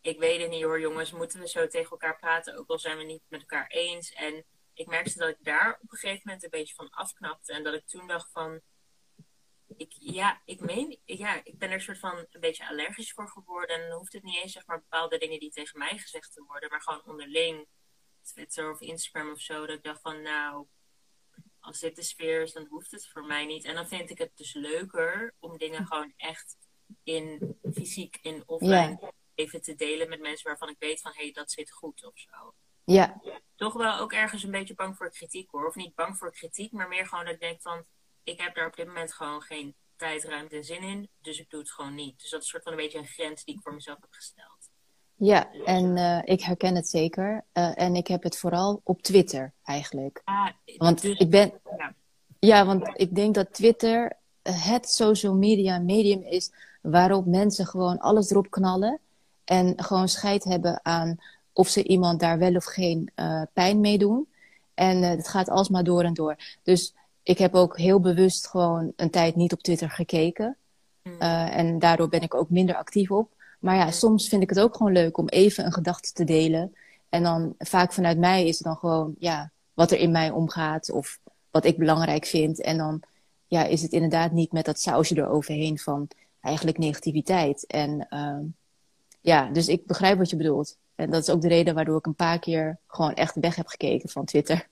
ik 0.00 0.18
weet 0.18 0.40
het 0.40 0.50
niet 0.50 0.62
hoor, 0.62 0.80
jongens. 0.80 1.12
Moeten 1.12 1.40
we 1.40 1.48
zo 1.48 1.66
tegen 1.66 1.90
elkaar 1.90 2.18
praten? 2.18 2.56
Ook 2.56 2.68
al 2.68 2.78
zijn 2.78 2.96
we 2.96 3.04
niet 3.04 3.22
met 3.28 3.40
elkaar 3.40 3.66
eens. 3.66 4.12
En 4.12 4.44
ik 4.74 4.86
merkte 4.86 5.18
dat 5.18 5.28
ik 5.28 5.44
daar 5.44 5.78
op 5.82 5.92
een 5.92 5.98
gegeven 5.98 6.22
moment 6.24 6.44
een 6.44 6.50
beetje 6.50 6.74
van 6.74 6.90
afknapte. 6.90 7.52
En 7.52 7.62
dat 7.62 7.74
ik 7.74 7.86
toen 7.86 8.06
dacht 8.06 8.30
van, 8.30 8.60
ik, 9.76 9.92
ja, 9.98 10.42
ik 10.44 10.60
meen, 10.60 11.00
ja, 11.04 11.44
ik 11.44 11.58
ben 11.58 11.70
er 11.70 11.80
soort 11.80 11.98
van 11.98 12.26
een 12.30 12.40
beetje 12.40 12.68
allergisch 12.68 13.12
voor 13.12 13.28
geworden. 13.28 13.76
En 13.76 13.88
dan 13.88 13.98
hoeft 13.98 14.12
het 14.12 14.22
niet 14.22 14.42
eens, 14.42 14.52
zeg 14.52 14.66
maar, 14.66 14.78
bepaalde 14.78 15.18
dingen 15.18 15.40
die 15.40 15.50
tegen 15.50 15.78
mij 15.78 15.98
gezegd 15.98 16.32
te 16.32 16.44
worden, 16.46 16.70
maar 16.70 16.82
gewoon 16.82 17.04
onderling, 17.04 17.66
Twitter 18.22 18.70
of 18.70 18.80
Instagram 18.80 19.30
of 19.30 19.40
zo. 19.40 19.66
Dat 19.66 19.76
ik 19.76 19.82
dacht 19.82 20.00
van, 20.00 20.22
nou, 20.22 20.66
als 21.60 21.80
dit 21.80 21.96
de 21.96 22.02
sfeer 22.02 22.42
is, 22.42 22.52
dan 22.52 22.66
hoeft 22.66 22.90
het 22.90 23.08
voor 23.08 23.24
mij 23.24 23.46
niet. 23.46 23.64
En 23.64 23.74
dan 23.74 23.88
vind 23.88 24.10
ik 24.10 24.18
het 24.18 24.36
dus 24.36 24.52
leuker 24.52 25.34
om 25.38 25.58
dingen 25.58 25.86
gewoon 25.86 26.12
echt 26.16 26.56
in 27.02 27.58
fysiek, 27.72 28.18
in 28.22 28.42
offline, 28.46 29.12
even 29.34 29.62
te 29.62 29.74
delen 29.74 30.08
met 30.08 30.20
mensen 30.20 30.46
waarvan 30.46 30.68
ik 30.68 30.76
weet 30.78 31.00
van, 31.00 31.12
hé, 31.14 31.22
hey, 31.22 31.32
dat 31.32 31.50
zit 31.50 31.70
goed 31.70 32.04
of 32.04 32.18
zo. 32.18 32.54
Ja. 32.84 33.20
Toch 33.56 33.72
wel 33.72 33.98
ook 33.98 34.12
ergens 34.12 34.42
een 34.42 34.50
beetje 34.50 34.74
bang 34.74 34.96
voor 34.96 35.10
kritiek 35.10 35.50
hoor. 35.50 35.66
Of 35.66 35.74
niet 35.74 35.94
bang 35.94 36.16
voor 36.16 36.32
kritiek, 36.32 36.72
maar 36.72 36.88
meer 36.88 37.06
gewoon 37.06 37.24
dat 37.24 37.34
ik 37.34 37.40
denk 37.40 37.60
van... 37.62 37.84
Ik 38.22 38.40
heb 38.40 38.54
daar 38.54 38.66
op 38.66 38.76
dit 38.76 38.86
moment 38.86 39.12
gewoon 39.12 39.40
geen 39.42 39.74
tijd, 39.96 40.24
ruimte 40.24 40.56
en 40.56 40.64
zin 40.64 40.82
in. 40.82 41.08
Dus 41.20 41.38
ik 41.38 41.50
doe 41.50 41.60
het 41.60 41.70
gewoon 41.70 41.94
niet. 41.94 42.20
Dus 42.20 42.30
dat 42.30 42.42
is 42.42 42.48
soort 42.48 42.62
van 42.62 42.72
een 42.72 42.78
beetje 42.78 42.98
een 42.98 43.06
grens 43.06 43.44
die 43.44 43.54
ik 43.54 43.60
voor 43.62 43.74
mezelf 43.74 44.00
heb 44.00 44.12
gesteld. 44.12 44.70
Ja, 45.14 45.52
en 45.52 45.96
uh, 45.96 46.20
ik 46.24 46.42
herken 46.42 46.74
het 46.74 46.88
zeker. 46.88 47.44
Uh, 47.52 47.80
en 47.80 47.94
ik 47.94 48.06
heb 48.06 48.22
het 48.22 48.38
vooral 48.38 48.80
op 48.84 49.02
Twitter 49.02 49.52
eigenlijk. 49.62 50.20
Ah, 50.24 50.48
want 50.76 51.02
dus, 51.02 51.18
ik 51.18 51.30
ben. 51.30 51.60
Ja. 51.78 51.94
ja, 52.38 52.66
want 52.66 52.90
ik 52.92 53.14
denk 53.14 53.34
dat 53.34 53.54
Twitter 53.54 54.18
het 54.42 54.90
social 54.90 55.34
media 55.34 55.78
medium 55.78 56.22
is 56.22 56.50
waarop 56.90 57.26
mensen 57.26 57.66
gewoon 57.66 57.98
alles 57.98 58.30
erop 58.30 58.50
knallen. 58.50 58.98
En 59.44 59.72
gewoon 59.76 60.08
scheid 60.08 60.44
hebben 60.44 60.80
aan 60.82 61.18
of 61.52 61.68
ze 61.68 61.84
iemand 61.84 62.20
daar 62.20 62.38
wel 62.38 62.54
of 62.54 62.64
geen 62.64 63.10
uh, 63.16 63.42
pijn 63.52 63.80
mee 63.80 63.98
doen. 63.98 64.28
En 64.74 65.02
uh, 65.02 65.08
het 65.08 65.28
gaat 65.28 65.50
alsmaar 65.50 65.84
door 65.84 66.02
en 66.02 66.14
door. 66.14 66.36
Dus 66.62 66.94
ik 67.22 67.38
heb 67.38 67.54
ook 67.54 67.78
heel 67.78 68.00
bewust 68.00 68.46
gewoon 68.46 68.92
een 68.96 69.10
tijd 69.10 69.36
niet 69.36 69.52
op 69.52 69.62
Twitter 69.62 69.90
gekeken. 69.90 70.56
Uh, 71.02 71.56
en 71.56 71.78
daardoor 71.78 72.08
ben 72.08 72.20
ik 72.20 72.34
ook 72.34 72.50
minder 72.50 72.76
actief 72.76 73.10
op. 73.10 73.34
Maar 73.60 73.76
ja, 73.76 73.90
soms 73.90 74.28
vind 74.28 74.42
ik 74.42 74.48
het 74.48 74.60
ook 74.60 74.76
gewoon 74.76 74.92
leuk 74.92 75.18
om 75.18 75.28
even 75.28 75.64
een 75.64 75.72
gedachte 75.72 76.12
te 76.12 76.24
delen. 76.24 76.74
En 77.08 77.22
dan 77.22 77.54
vaak 77.58 77.92
vanuit 77.92 78.18
mij 78.18 78.46
is 78.46 78.58
het 78.58 78.66
dan 78.66 78.76
gewoon 78.76 79.14
ja, 79.18 79.50
wat 79.74 79.90
er 79.90 79.98
in 79.98 80.10
mij 80.10 80.30
omgaat 80.30 80.90
of 80.90 81.18
wat 81.50 81.64
ik 81.64 81.78
belangrijk 81.78 82.24
vind. 82.24 82.60
En 82.60 82.76
dan 82.76 83.02
ja, 83.46 83.64
is 83.64 83.82
het 83.82 83.92
inderdaad 83.92 84.32
niet 84.32 84.52
met 84.52 84.64
dat 84.64 84.80
sausje 84.80 85.16
eroverheen 85.16 85.78
van 85.78 86.08
eigenlijk 86.46 86.78
negativiteit. 86.78 87.66
En 87.66 88.06
uh, 88.10 88.38
ja, 89.20 89.50
dus 89.50 89.68
ik 89.68 89.86
begrijp 89.86 90.18
wat 90.18 90.30
je 90.30 90.36
bedoelt. 90.36 90.76
En 90.94 91.10
dat 91.10 91.22
is 91.22 91.30
ook 91.30 91.40
de 91.40 91.48
reden 91.48 91.74
waardoor 91.74 91.98
ik 91.98 92.06
een 92.06 92.14
paar 92.14 92.38
keer 92.38 92.78
gewoon 92.86 93.14
echt 93.14 93.34
weg 93.40 93.54
heb 93.54 93.66
gekeken 93.66 94.08
van 94.08 94.24
Twitter. 94.24 94.68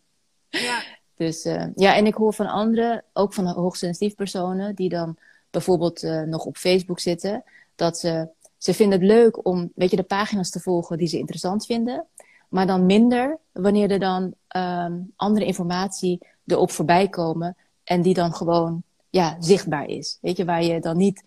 Ja. 0.49 0.83
Dus 1.17 1.45
uh, 1.45 1.65
ja, 1.75 1.97
en 1.97 2.07
ik 2.07 2.15
hoor 2.15 2.35
van 2.35 2.47
anderen, 2.47 3.05
ook 3.13 3.35
van 3.35 3.47
hoogsensitief 3.47 4.15
personen, 4.15 4.75
die 4.75 4.89
dan 4.89 5.17
bijvoorbeeld 5.51 6.03
uh, 6.03 6.23
nog 6.23 6.45
op 6.45 6.57
Facebook 6.57 7.01
zitten, 7.01 7.45
dat 7.75 7.99
ze, 7.99 8.29
ze 8.59 8.75
vinden 8.75 8.99
het 8.99 9.09
leuk 9.09 9.47
om, 9.47 9.73
weet 9.75 9.91
je, 9.91 9.97
de 9.97 10.03
pagina's 10.03 10.51
te 10.51 10.61
volgen 10.61 10.99
die 10.99 11.09
ze 11.09 11.19
interessant 11.19 11.67
vinden, 11.67 12.07
maar 12.49 12.67
dan 12.67 12.87
minder 12.87 13.39
wanneer 13.53 13.91
er 13.91 13.99
dan 13.99 14.35
um, 14.57 15.13
andere 15.17 15.47
informatie 15.47 16.19
erop 16.47 16.71
voorbij 16.71 17.09
komen 17.09 17.57
en 17.85 18.03
die 18.03 18.15
dan 18.15 18.35
gewoon, 18.35 18.83
ja, 19.11 19.37
zichtbaar 19.39 19.87
is. 19.87 20.19
Weet 20.21 20.37
je, 20.37 20.45
waar 20.45 20.65
je 20.65 20.81
dan 20.81 20.97
niet 20.97 21.23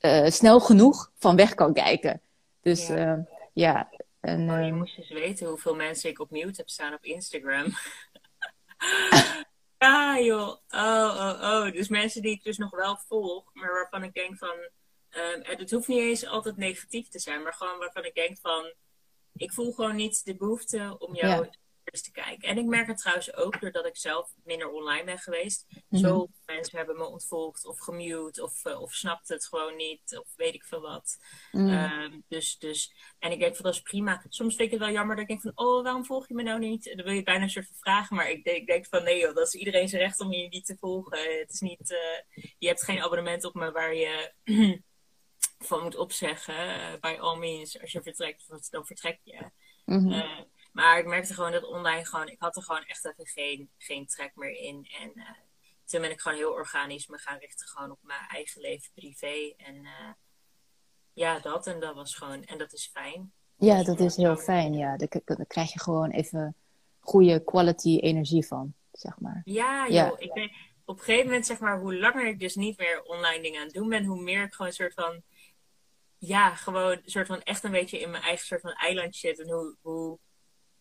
uh, 0.00 0.26
snel 0.26 0.60
genoeg 0.60 1.12
van 1.18 1.36
weg 1.36 1.54
kan 1.54 1.72
kijken. 1.72 2.20
Dus 2.60 2.86
ja, 2.86 3.26
ja 3.52 3.90
en, 4.26 4.50
oh, 4.50 4.58
je 4.58 4.64
ehm, 4.64 4.74
moest 4.74 4.98
eens 4.98 5.08
weten 5.08 5.46
hoeveel 5.46 5.74
mensen 5.74 6.10
ik 6.10 6.20
op 6.20 6.30
mute 6.30 6.52
heb 6.56 6.68
staan 6.68 6.94
op 6.94 7.04
Instagram. 7.04 7.64
ja, 9.78 10.20
joh. 10.20 10.56
Oh, 10.68 11.14
oh, 11.16 11.40
oh. 11.42 11.72
Dus 11.72 11.88
mensen 11.88 12.22
die 12.22 12.30
ik 12.30 12.42
dus 12.42 12.58
nog 12.58 12.70
wel 12.70 12.96
volg, 12.96 13.50
maar 13.52 13.72
waarvan 13.72 14.02
ik 14.02 14.14
denk 14.14 14.38
van. 14.38 14.56
Um, 15.10 15.42
het 15.42 15.70
hoeft 15.70 15.88
niet 15.88 15.98
eens 15.98 16.26
altijd 16.26 16.56
negatief 16.56 17.08
te 17.08 17.18
zijn, 17.18 17.42
maar 17.42 17.54
gewoon 17.54 17.78
waarvan 17.78 18.04
ik 18.04 18.14
denk 18.14 18.38
van. 18.38 18.72
Ik 19.32 19.52
voel 19.52 19.72
gewoon 19.72 19.96
niet 19.96 20.24
de 20.24 20.36
behoefte 20.36 20.96
om 20.98 21.14
jou 21.14 21.48
te 21.92 22.10
kijken. 22.10 22.48
En 22.48 22.58
ik 22.58 22.64
merk 22.64 22.86
het 22.86 22.98
trouwens 22.98 23.34
ook 23.34 23.60
doordat 23.60 23.86
ik 23.86 23.96
zelf 23.96 24.32
minder 24.44 24.70
online 24.70 25.04
ben 25.04 25.18
geweest. 25.18 25.66
Mm 25.88 25.98
Zo 25.98 26.28
mensen 26.46 26.78
hebben 26.78 26.96
me 26.96 27.04
ontvolgd 27.04 27.66
of 27.66 27.78
gemute 27.78 28.42
of, 28.42 28.64
uh, 28.64 28.80
of 28.80 28.94
snapt 28.94 29.28
het 29.28 29.46
gewoon 29.46 29.76
niet 29.76 30.18
of 30.18 30.28
weet 30.36 30.54
ik 30.54 30.64
veel 30.64 30.80
wat. 30.80 31.18
Mhm. 31.52 31.68
Ehm, 31.68 32.20
dus, 32.28 32.58
dus, 32.58 32.94
en 33.18 33.32
ik 33.32 33.38
denk 33.38 33.54
van 33.56 33.64
dat 33.64 33.74
is 33.74 33.80
prima. 33.80 34.24
Soms 34.28 34.56
vind 34.56 34.72
ik 34.72 34.78
het 34.78 34.84
wel 34.84 34.94
jammer 34.94 35.14
dat 35.16 35.24
ik 35.24 35.30
denk 35.30 35.40
van 35.40 35.66
oh 35.66 35.82
waarom 35.82 36.04
volg 36.04 36.28
je 36.28 36.34
me 36.34 36.42
nou 36.42 36.58
niet? 36.58 36.88
En 36.88 36.96
dan 36.96 37.06
wil 37.06 37.14
je 37.14 37.22
bijna 37.22 37.42
een 37.42 37.50
soort 37.50 37.66
van 37.66 37.76
vragen, 37.76 38.16
maar 38.16 38.30
ik 38.30 38.44
denk, 38.44 38.56
ik 38.56 38.66
denk 38.66 38.86
van 38.86 39.02
nee 39.02 39.20
joh, 39.20 39.34
dat 39.34 39.46
is 39.46 39.54
iedereen 39.54 39.88
zijn 39.88 40.02
recht 40.02 40.20
om 40.20 40.32
je 40.32 40.48
niet 40.48 40.66
te 40.66 40.76
volgen. 40.76 41.38
Het 41.38 41.52
is 41.52 41.60
niet, 41.60 41.90
uh, 41.90 42.44
je 42.58 42.66
hebt 42.66 42.84
geen 42.84 43.02
abonnement 43.02 43.44
op 43.44 43.54
me 43.54 43.72
waar 43.72 43.94
je 43.94 44.32
van 45.68 45.82
moet 45.82 45.96
opzeggen. 45.96 46.54
Uh, 46.54 47.00
by 47.00 47.16
all 47.20 47.38
means, 47.38 47.80
als 47.80 47.92
je 47.92 48.02
vertrekt, 48.02 48.70
dan 48.70 48.86
vertrek 48.86 49.20
je. 49.22 49.50
Mm 49.84 50.44
maar 50.76 50.98
ik 50.98 51.06
merkte 51.06 51.34
gewoon 51.34 51.52
dat 51.52 51.64
online 51.64 52.04
gewoon, 52.04 52.28
ik 52.28 52.40
had 52.40 52.56
er 52.56 52.62
gewoon 52.62 52.84
echt 52.84 53.04
even 53.04 53.26
geen, 53.26 53.70
geen 53.78 54.06
trek 54.06 54.32
meer 54.34 54.56
in. 54.56 54.88
En 55.00 55.12
uh, 55.14 55.30
toen 55.84 56.00
ben 56.00 56.10
ik 56.10 56.20
gewoon 56.20 56.38
heel 56.38 56.52
organisch 56.52 57.06
me 57.06 57.18
gaan 57.18 57.38
richten 57.38 57.66
gewoon 57.66 57.90
op 57.90 57.98
mijn 58.02 58.28
eigen 58.28 58.60
leven 58.60 58.90
privé. 58.94 59.54
En 59.56 59.74
uh, 59.74 60.12
ja, 61.12 61.38
dat 61.38 61.66
en 61.66 61.80
dat 61.80 61.94
was 61.94 62.14
gewoon, 62.14 62.44
en 62.44 62.58
dat 62.58 62.72
is 62.72 62.90
fijn. 62.92 63.32
Ja, 63.58 63.82
dat 63.82 64.00
is 64.00 64.16
heel 64.16 64.36
fijn. 64.36 64.74
Ja, 64.74 64.96
daar, 64.96 65.08
daar 65.24 65.46
krijg 65.46 65.72
je 65.72 65.80
gewoon 65.80 66.10
even 66.10 66.56
goede 67.00 67.44
quality 67.44 67.98
energie 67.98 68.46
van, 68.46 68.74
zeg 68.92 69.20
maar. 69.20 69.42
Ja, 69.44 69.82
joh. 69.82 69.92
Ja. 69.92 70.14
Ik 70.18 70.32
ben, 70.32 70.50
op 70.84 70.98
een 70.98 71.04
gegeven 71.04 71.26
moment, 71.26 71.46
zeg 71.46 71.58
maar, 71.58 71.80
hoe 71.80 71.98
langer 71.98 72.26
ik 72.26 72.40
dus 72.40 72.54
niet 72.54 72.78
meer 72.78 73.02
online 73.02 73.42
dingen 73.42 73.58
aan 73.58 73.66
het 73.66 73.74
doen 73.74 73.88
ben, 73.88 74.04
hoe 74.04 74.22
meer 74.22 74.44
ik 74.44 74.52
gewoon 74.52 74.66
een 74.66 74.76
soort 74.76 74.94
van, 74.94 75.22
ja, 76.18 76.54
gewoon 76.54 76.92
een 76.92 77.00
soort 77.04 77.26
van 77.26 77.42
echt 77.42 77.64
een 77.64 77.70
beetje 77.70 78.00
in 78.00 78.10
mijn 78.10 78.22
eigen 78.22 78.46
soort 78.46 78.60
van 78.60 78.72
eiland 78.72 79.16
zit. 79.16 79.40
En 79.40 79.50
hoe, 79.50 79.76
hoe 79.80 80.18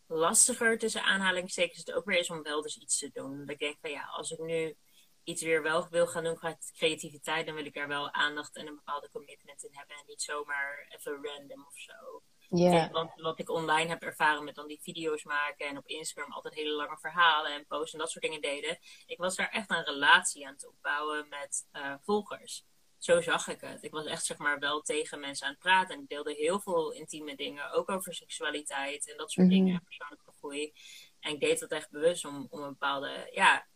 lastiger 0.08 0.78
tussen 0.78 1.04
aanhalingstekens 1.04 1.78
het 1.78 1.94
ook 1.94 2.06
weer 2.06 2.20
is 2.20 2.30
om 2.30 2.44
wel 2.44 2.62
dus 2.62 2.78
iets 2.78 2.98
te 2.98 3.10
doen. 3.13 3.39
Dat 3.39 3.50
ik 3.50 3.60
denk 3.60 3.78
van 3.82 3.89
ja, 3.89 4.04
als 4.04 4.32
ik 4.32 4.39
nu 4.39 4.76
iets 5.24 5.41
weer 5.41 5.62
wel 5.62 5.88
wil 5.89 6.08
gaan 6.08 6.24
doen 6.24 6.36
qua 6.36 6.58
creativiteit, 6.74 7.46
dan 7.46 7.56
wil 7.56 7.65
ik 7.65 7.76
er 7.76 7.88
wel 7.88 8.12
aandacht 8.12 8.56
en 8.56 8.68
een 8.68 8.76
bepaalde 8.76 9.10
commitment 9.12 9.63
in 9.63 9.74
hebben. 9.74 9.96
En 9.96 10.04
niet 10.08 10.22
zomaar 10.22 10.88
even 10.89 11.20
random 11.24 11.65
of 11.68 11.78
zo. 11.78 12.22
Yeah. 12.50 12.91
Want 12.91 13.12
wat 13.15 13.39
ik 13.39 13.50
online 13.50 13.89
heb 13.89 14.02
ervaren 14.02 14.44
met 14.44 14.56
dan 14.56 14.68
die 14.68 14.82
video's 14.82 15.24
maken 15.24 15.68
en 15.68 15.78
op 15.78 15.88
Instagram 15.88 16.32
altijd 16.32 16.54
hele 16.54 16.76
lange 16.76 16.98
verhalen 16.98 17.52
en 17.52 17.65
posts 17.68 17.94
en 17.94 18.00
dat 18.00 18.12
soort 18.12 18.24
dingen 18.24 18.41
deden. 18.41 18.78
Ik 19.06 19.18
was 19.18 19.36
daar 19.36 19.50
echt 19.50 19.70
een 19.70 19.84
relatie 19.84 20.48
aan 20.48 20.54
het 20.54 20.68
opbouwen 20.68 21.30
met 21.30 21.68
uh, 21.74 21.94
volgers 22.02 22.65
zo 23.06 23.22
zag 23.22 23.48
ik 23.48 23.62
het. 23.62 23.84
Ik 23.84 23.91
was 23.91 24.06
echt 24.06 24.26
zeg 24.26 24.38
maar 24.38 24.60
wel 24.60 24.82
tegen 24.82 25.20
mensen 25.20 25.46
aan 25.46 25.52
het 25.52 25.62
praten. 25.62 25.96
En 25.96 26.02
ik 26.02 26.08
deelde 26.08 26.34
heel 26.34 26.60
veel 26.60 26.91
intieme 26.91 27.36
dingen, 27.36 27.72
ook 27.72 27.89
over 27.89 28.13
seksualiteit 28.13 29.12
en 29.12 29.18
dat 29.18 29.32
soort 29.32 29.48
mm 29.48 29.54
-hmm. 29.54 29.65
dingen, 29.65 29.84
persoonlijke 29.84 30.32
groei. 30.38 30.74
En 31.20 31.34
ik 31.34 31.39
deed 31.39 31.60
dat 31.60 31.72
echt 31.72 31.89
bewust 31.89 32.26
om, 32.26 32.48
om 32.50 32.62
een 32.62 32.70
bepaalde 32.70 33.30
ja, 33.32 33.68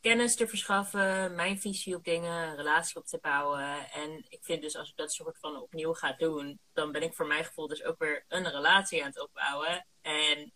kennis 0.00 0.36
te 0.36 0.48
verschaffen, 0.48 1.34
mijn 1.34 1.60
visie 1.60 1.96
op 1.96 2.04
dingen, 2.04 2.48
een 2.48 2.56
relatie 2.56 2.96
op 2.96 3.06
te 3.06 3.18
bouwen. 3.20 3.90
En 3.90 4.24
ik 4.28 4.44
vind 4.44 4.62
dus 4.62 4.76
als 4.76 4.90
ik 4.90 4.96
dat 4.96 5.12
soort 5.12 5.38
van 5.38 5.60
opnieuw 5.60 5.92
ga 5.92 6.12
doen, 6.12 6.58
dan 6.72 6.92
ben 6.92 7.02
ik 7.02 7.14
voor 7.14 7.26
mijn 7.26 7.44
gevoel 7.44 7.66
dus 7.66 7.84
ook 7.84 7.98
weer 7.98 8.24
een 8.28 8.50
relatie 8.50 9.00
aan 9.00 9.08
het 9.08 9.20
opbouwen. 9.20 9.86
En 10.00 10.52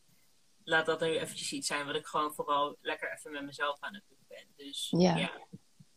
laat 0.65 0.87
dat 0.87 1.01
nu 1.01 1.19
eventjes 1.19 1.53
iets 1.53 1.67
zijn 1.67 1.87
wat 1.87 1.95
ik 1.95 2.07
gewoon 2.07 2.35
vooral 2.35 2.77
lekker 2.81 3.13
even 3.13 3.33
met 3.33 3.45
mezelf 3.45 3.77
aan 3.81 3.95
het 3.95 4.05
doen 4.09 4.25
ben. 4.29 4.47
Dus 4.57 4.95
ja. 4.97 5.17
ja. 5.17 5.47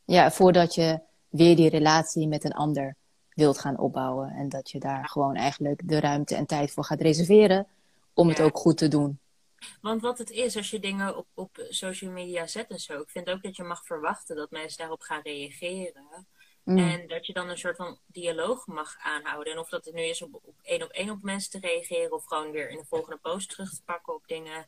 Ja, 0.06 0.32
voordat 0.32 0.76
je 0.76 1.10
weer 1.32 1.56
die 1.56 1.70
relatie 1.70 2.28
met 2.28 2.44
een 2.44 2.54
ander 2.54 2.96
wilt 3.34 3.60
gaan 3.60 3.78
opbouwen. 3.78 4.30
En 4.30 4.50
dat 4.50 4.72
je 4.72 4.80
daar 4.80 5.10
gewoon 5.10 5.36
eigenlijk 5.36 5.82
de 5.88 6.00
ruimte 6.00 6.36
en 6.36 6.46
tijd 6.46 6.72
voor 6.72 6.84
gaat 6.84 7.02
reserveren 7.02 7.68
om 8.14 8.28
het 8.28 8.42
ook 8.42 8.58
goed 8.58 8.78
te 8.78 8.88
doen. 8.88 9.20
Want 9.82 10.02
wat 10.02 10.18
het 10.18 10.30
is, 10.30 10.56
als 10.58 10.70
je 10.70 10.80
dingen 10.80 11.18
op, 11.18 11.28
op 11.34 11.66
social 11.70 12.12
media 12.12 12.48
zet 12.48 12.70
en 12.70 12.80
zo, 12.80 13.00
ik 13.00 13.10
vind 13.10 13.30
ook 13.30 13.44
dat 13.44 13.56
je 13.56 13.64
mag 13.64 13.86
verwachten 13.86 14.36
dat 14.36 14.52
mensen 14.52 14.78
daarop 14.78 15.02
gaan 15.02 15.22
reageren. 15.24 16.28
Mm. 16.64 16.78
En 16.78 17.08
dat 17.08 17.26
je 17.26 17.34
dan 17.34 17.50
een 17.50 17.58
soort 17.58 17.76
van 17.76 18.00
dialoog 18.06 18.68
mag 18.68 18.96
aanhouden. 19.04 19.54
En 19.54 19.60
of 19.60 19.70
dat 19.70 19.86
het 19.86 19.94
nu 19.94 20.02
is 20.02 20.22
om 20.22 20.36
op 20.42 20.56
één 20.62 20.84
op 20.84 20.90
één 20.90 21.10
op 21.10 21.22
mensen 21.22 21.52
te 21.52 21.68
reageren. 21.68 22.12
Of 22.12 22.26
gewoon 22.26 22.52
weer 22.52 22.70
in 22.70 22.78
de 22.78 22.86
volgende 22.86 23.18
post 23.18 23.50
terug 23.50 23.70
te 23.70 23.84
pakken 23.86 24.14
op 24.14 24.24
dingen. 24.28 24.66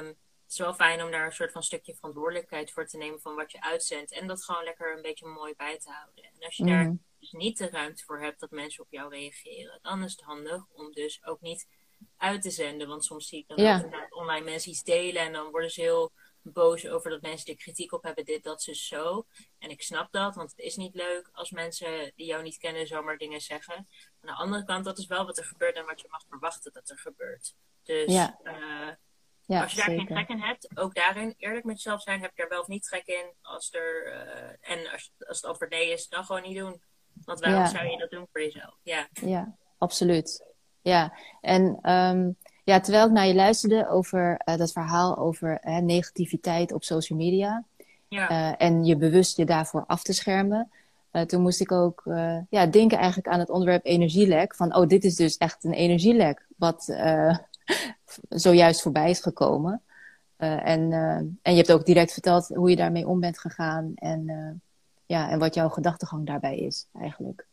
Um, 0.00 0.16
het 0.46 0.54
is 0.54 0.60
wel 0.60 0.74
fijn 0.74 1.02
om 1.02 1.10
daar 1.10 1.26
een 1.26 1.32
soort 1.32 1.52
van 1.52 1.62
stukje 1.62 1.94
verantwoordelijkheid 1.94 2.70
voor 2.72 2.86
te 2.86 2.96
nemen 2.96 3.20
van 3.20 3.34
wat 3.34 3.52
je 3.52 3.62
uitzendt. 3.62 4.12
En 4.12 4.26
dat 4.26 4.44
gewoon 4.44 4.64
lekker 4.64 4.96
een 4.96 5.02
beetje 5.02 5.26
mooi 5.26 5.54
bij 5.56 5.78
te 5.78 5.90
houden. 5.90 6.24
En 6.24 6.44
als 6.44 6.56
je 6.56 6.64
daar 6.64 6.84
mm. 6.84 7.02
dus 7.18 7.32
niet 7.32 7.58
de 7.58 7.70
ruimte 7.70 8.04
voor 8.04 8.20
hebt 8.20 8.40
dat 8.40 8.50
mensen 8.50 8.82
op 8.82 8.90
jou 8.90 9.10
reageren. 9.10 9.78
Dan 9.82 10.04
is 10.04 10.12
het 10.12 10.20
handig 10.20 10.66
om 10.72 10.92
dus 10.92 11.24
ook 11.24 11.40
niet 11.40 11.68
uit 12.16 12.42
te 12.42 12.50
zenden. 12.50 12.88
Want 12.88 13.04
soms 13.04 13.28
zie 13.28 13.38
ik 13.38 13.48
dan 13.48 13.64
ja. 13.64 14.06
online 14.08 14.44
mensen 14.44 14.70
iets 14.70 14.82
delen. 14.82 15.22
En 15.22 15.32
dan 15.32 15.50
worden 15.50 15.70
ze 15.70 15.80
heel 15.80 16.12
boos 16.42 16.86
over 16.86 17.10
dat 17.10 17.22
mensen 17.22 17.52
er 17.52 17.56
kritiek 17.56 17.92
op 17.92 18.02
hebben, 18.02 18.24
dit, 18.24 18.42
dat, 18.42 18.62
ze 18.62 18.74
zo. 18.74 19.26
En 19.58 19.70
ik 19.70 19.82
snap 19.82 20.12
dat, 20.12 20.34
want 20.34 20.50
het 20.50 20.58
is 20.58 20.76
niet 20.76 20.94
leuk 20.94 21.28
als 21.32 21.50
mensen 21.50 22.12
die 22.14 22.26
jou 22.26 22.42
niet 22.42 22.58
kennen 22.58 22.86
zomaar 22.86 23.18
dingen 23.18 23.40
zeggen. 23.40 23.74
Aan 23.74 23.86
de 24.20 24.32
andere 24.32 24.64
kant, 24.64 24.84
dat 24.84 24.98
is 24.98 25.06
wel 25.06 25.26
wat 25.26 25.38
er 25.38 25.44
gebeurt 25.44 25.76
en 25.76 25.86
wat 25.86 26.00
je 26.00 26.08
mag 26.10 26.24
verwachten 26.28 26.72
dat 26.72 26.90
er 26.90 26.98
gebeurt. 26.98 27.54
Dus 27.82 28.12
ja. 28.12 28.38
Uh, 28.42 28.94
ja, 29.46 29.62
als 29.62 29.72
je 29.72 29.76
daar 29.76 29.96
geen 29.96 30.06
trek 30.06 30.28
in 30.28 30.40
hebt, 30.40 30.68
ook 30.74 30.94
daarin 30.94 31.34
eerlijk 31.36 31.64
met 31.64 31.82
jezelf 31.82 32.02
zijn, 32.02 32.20
heb 32.20 32.30
je 32.34 32.42
er 32.42 32.48
wel 32.48 32.60
of 32.60 32.66
niet 32.66 32.82
trek 32.82 33.06
in. 33.06 33.24
Als 33.42 33.72
er, 33.72 34.06
uh, 34.06 34.72
en 34.72 34.92
als, 34.92 35.12
als 35.18 35.40
het 35.40 35.50
antwoord 35.50 35.70
nee 35.70 35.92
is, 35.92 36.08
dan 36.08 36.24
gewoon 36.24 36.42
niet 36.42 36.56
doen. 36.56 36.80
Want 37.24 37.40
waarom 37.40 37.66
zou 37.66 37.86
je 37.86 37.98
dat 37.98 38.10
doen 38.10 38.26
voor 38.32 38.40
jezelf? 38.40 38.78
Ja, 38.82 39.08
ja 39.12 39.56
absoluut. 39.78 40.44
Ja, 40.82 41.12
en 41.40 41.90
um, 41.92 42.36
ja, 42.64 42.80
terwijl 42.80 43.06
ik 43.06 43.12
naar 43.12 43.26
je 43.26 43.34
luisterde 43.34 43.88
over 43.88 44.40
uh, 44.44 44.56
dat 44.56 44.72
verhaal 44.72 45.18
over 45.18 45.60
uh, 45.62 45.78
negativiteit 45.78 46.72
op 46.72 46.84
social 46.84 47.18
media. 47.18 47.64
Ja. 48.08 48.56
En 48.56 48.84
je 48.84 48.96
bewust 48.96 49.36
je 49.36 49.44
daarvoor 49.44 49.84
af 49.86 50.02
te 50.02 50.12
schermen. 50.12 50.70
toen 51.26 51.42
moest 51.42 51.60
ik 51.60 51.72
ook 51.72 52.02
ja, 52.50 52.66
denken 52.66 52.98
eigenlijk 52.98 53.28
aan 53.28 53.38
het 53.38 53.50
onderwerp 53.50 53.84
energielek. 53.84 54.54
Van, 54.54 54.74
oh, 54.74 54.86
dit 54.86 55.04
is 55.04 55.16
dus 55.16 55.36
echt 55.36 55.64
een 55.64 55.72
energielek. 55.72 56.46
Wat 56.56 56.86
zojuist 58.28 58.82
voorbij 58.82 59.10
is 59.10 59.20
gekomen. 59.20 59.82
en, 60.36 60.92
en 61.42 61.52
je 61.52 61.56
hebt 61.56 61.72
ook 61.72 61.86
direct 61.86 62.12
verteld 62.12 62.48
hoe 62.48 62.70
je 62.70 62.76
daarmee 62.76 63.06
om 63.06 63.20
bent 63.20 63.38
gegaan. 63.38 63.92
En, 63.94 64.62
ja, 65.06 65.30
en 65.30 65.38
wat 65.38 65.54
jouw 65.54 65.68
gedachtegang 65.68 66.26
daarbij 66.26 66.58
is 66.58 66.88
eigenlijk. 66.92 67.46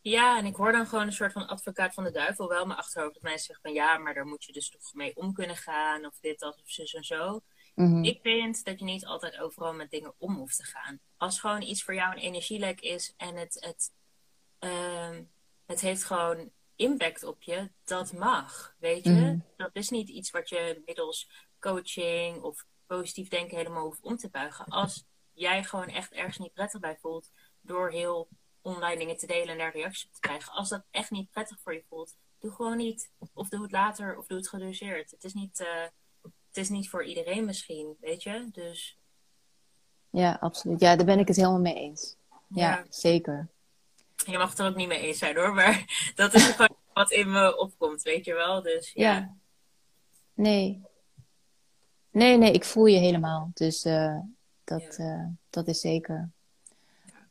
Ja, 0.00 0.38
en 0.38 0.46
ik 0.46 0.56
hoor 0.56 0.72
dan 0.72 0.86
gewoon 0.86 1.06
een 1.06 1.12
soort 1.12 1.32
van 1.32 1.46
advocaat 1.46 1.94
van 1.94 2.04
de 2.04 2.10
duivel 2.10 2.48
wel 2.48 2.66
mijn 2.66 2.78
achterhoofd. 2.78 3.14
Dat 3.14 3.22
mensen 3.22 3.44
zeggen 3.44 3.64
van 3.64 3.74
ja, 3.74 3.98
maar 3.98 4.14
daar 4.14 4.26
moet 4.26 4.44
je 4.44 4.52
dus 4.52 4.70
toch 4.70 4.94
mee 4.94 5.16
om 5.16 5.32
kunnen 5.32 5.56
gaan. 5.56 6.06
Of 6.06 6.18
dit, 6.20 6.38
dat, 6.38 6.60
of 6.62 6.70
zus 6.70 6.94
en 6.94 7.04
zo. 7.04 7.40
Mhm. 7.74 8.04
Ik 8.04 8.18
vind 8.22 8.64
dat 8.64 8.78
je 8.78 8.84
niet 8.84 9.06
altijd 9.06 9.38
overal 9.38 9.74
met 9.74 9.90
dingen 9.90 10.14
om 10.18 10.34
hoeft 10.34 10.56
te 10.56 10.64
gaan. 10.64 11.00
Als 11.16 11.40
gewoon 11.40 11.62
iets 11.62 11.82
voor 11.84 11.94
jou 11.94 12.12
een 12.12 12.22
energielek 12.22 12.80
is 12.80 13.14
en 13.16 13.36
het, 13.36 13.56
het, 13.60 13.92
uh, 14.60 15.18
het 15.66 15.80
heeft 15.80 16.04
gewoon 16.04 16.50
impact 16.78 17.24
op 17.24 17.42
je, 17.42 17.70
dat 17.84 18.12
mag. 18.12 18.74
Weet 18.78 19.04
je? 19.04 19.10
Mhm. 19.10 19.38
Dat 19.56 19.70
is 19.72 19.88
niet 19.88 20.08
iets 20.08 20.30
wat 20.30 20.48
je 20.48 20.82
middels 20.86 21.30
coaching 21.60 22.42
of 22.42 22.66
positief 22.86 23.28
denken 23.28 23.56
helemaal 23.56 23.84
hoeft 23.84 24.02
om 24.02 24.16
te 24.16 24.28
buigen. 24.28 24.64
Als 24.64 25.04
jij 25.32 25.64
gewoon 25.64 25.88
echt 25.88 26.12
ergens 26.12 26.38
niet 26.38 26.52
prettig 26.52 26.80
bij 26.80 26.96
voelt 27.00 27.30
door 27.60 27.90
heel 27.90 28.28
online 28.62 28.98
dingen 28.98 29.16
te 29.16 29.26
delen 29.26 29.48
en 29.48 29.58
daar 29.58 29.72
reacties 29.72 30.06
op 30.06 30.12
te 30.12 30.20
krijgen. 30.20 30.52
Als 30.52 30.68
dat 30.68 30.84
echt 30.90 31.10
niet 31.10 31.30
prettig 31.30 31.58
voor 31.60 31.74
je 31.74 31.84
voelt, 31.88 32.16
doe 32.38 32.50
gewoon 32.50 32.76
niet. 32.76 33.10
Of 33.32 33.48
doe 33.48 33.62
het 33.62 33.72
later 33.72 34.18
of 34.18 34.26
doe 34.26 34.38
het 34.38 34.48
gedoseerd. 34.48 35.10
Het 35.10 35.24
is 35.24 35.34
niet, 35.34 35.60
uh, 35.60 35.82
het 36.22 36.56
is 36.56 36.68
niet 36.68 36.88
voor 36.88 37.04
iedereen 37.04 37.44
misschien, 37.44 37.96
weet 38.00 38.22
je? 38.22 38.48
Dus... 38.52 38.98
Ja, 40.10 40.36
absoluut. 40.40 40.80
Ja, 40.80 40.96
daar 40.96 41.06
ben 41.06 41.18
ik 41.18 41.28
het 41.28 41.36
helemaal 41.36 41.60
mee 41.60 41.74
eens. 41.74 42.16
Ja, 42.48 42.84
zeker. 42.88 43.48
Je 44.26 44.38
mag 44.38 44.50
het 44.50 44.58
er 44.58 44.66
ook 44.66 44.76
niet 44.76 44.88
mee 44.88 45.00
eens 45.00 45.18
zijn 45.18 45.36
hoor, 45.36 45.54
maar 45.54 45.84
dat 46.14 46.34
is 46.34 46.44
gewoon 46.44 46.76
wat 46.92 47.10
in 47.10 47.30
me 47.30 47.58
opkomt, 47.58 48.02
weet 48.02 48.24
je 48.24 48.34
wel. 48.34 48.62
Dus 48.62 48.92
ja. 48.94 49.12
ja. 49.12 49.34
Nee. 50.34 50.82
Nee, 52.10 52.36
nee, 52.36 52.52
ik 52.52 52.64
voel 52.64 52.86
je 52.86 52.98
helemaal. 52.98 53.50
Dus 53.54 53.84
uh, 53.84 54.18
dat, 54.64 54.94
ja. 54.98 55.04
uh, 55.04 55.26
dat 55.50 55.68
is 55.68 55.80
zeker. 55.80 56.30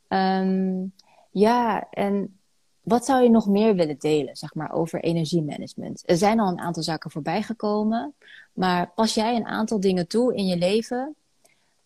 Um, 0.08 0.94
ja, 1.30 1.90
en 1.90 2.38
wat 2.80 3.04
zou 3.04 3.22
je 3.22 3.30
nog 3.30 3.46
meer 3.46 3.74
willen 3.74 3.98
delen, 3.98 4.36
zeg 4.36 4.54
maar, 4.54 4.72
over 4.72 5.02
energiemanagement? 5.02 6.02
Er 6.06 6.16
zijn 6.16 6.40
al 6.40 6.48
een 6.48 6.60
aantal 6.60 6.82
zaken 6.82 7.10
voorbij 7.10 7.42
gekomen, 7.42 8.14
maar 8.52 8.90
pas 8.94 9.14
jij 9.14 9.36
een 9.36 9.46
aantal 9.46 9.80
dingen 9.80 10.06
toe 10.06 10.34
in 10.34 10.46
je 10.46 10.56
leven 10.56 11.16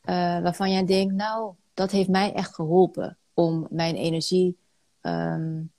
uh, 0.05 0.15
waarvan 0.41 0.71
jij 0.71 0.85
denkt, 0.85 1.15
nou, 1.15 1.55
dat 1.75 1.91
heeft 1.91 2.09
mij 2.09 2.33
echt 2.33 2.55
geholpen 2.55 3.19
om 3.35 3.67
mijn 3.71 3.95
energie 3.95 4.57
um, 5.03 5.73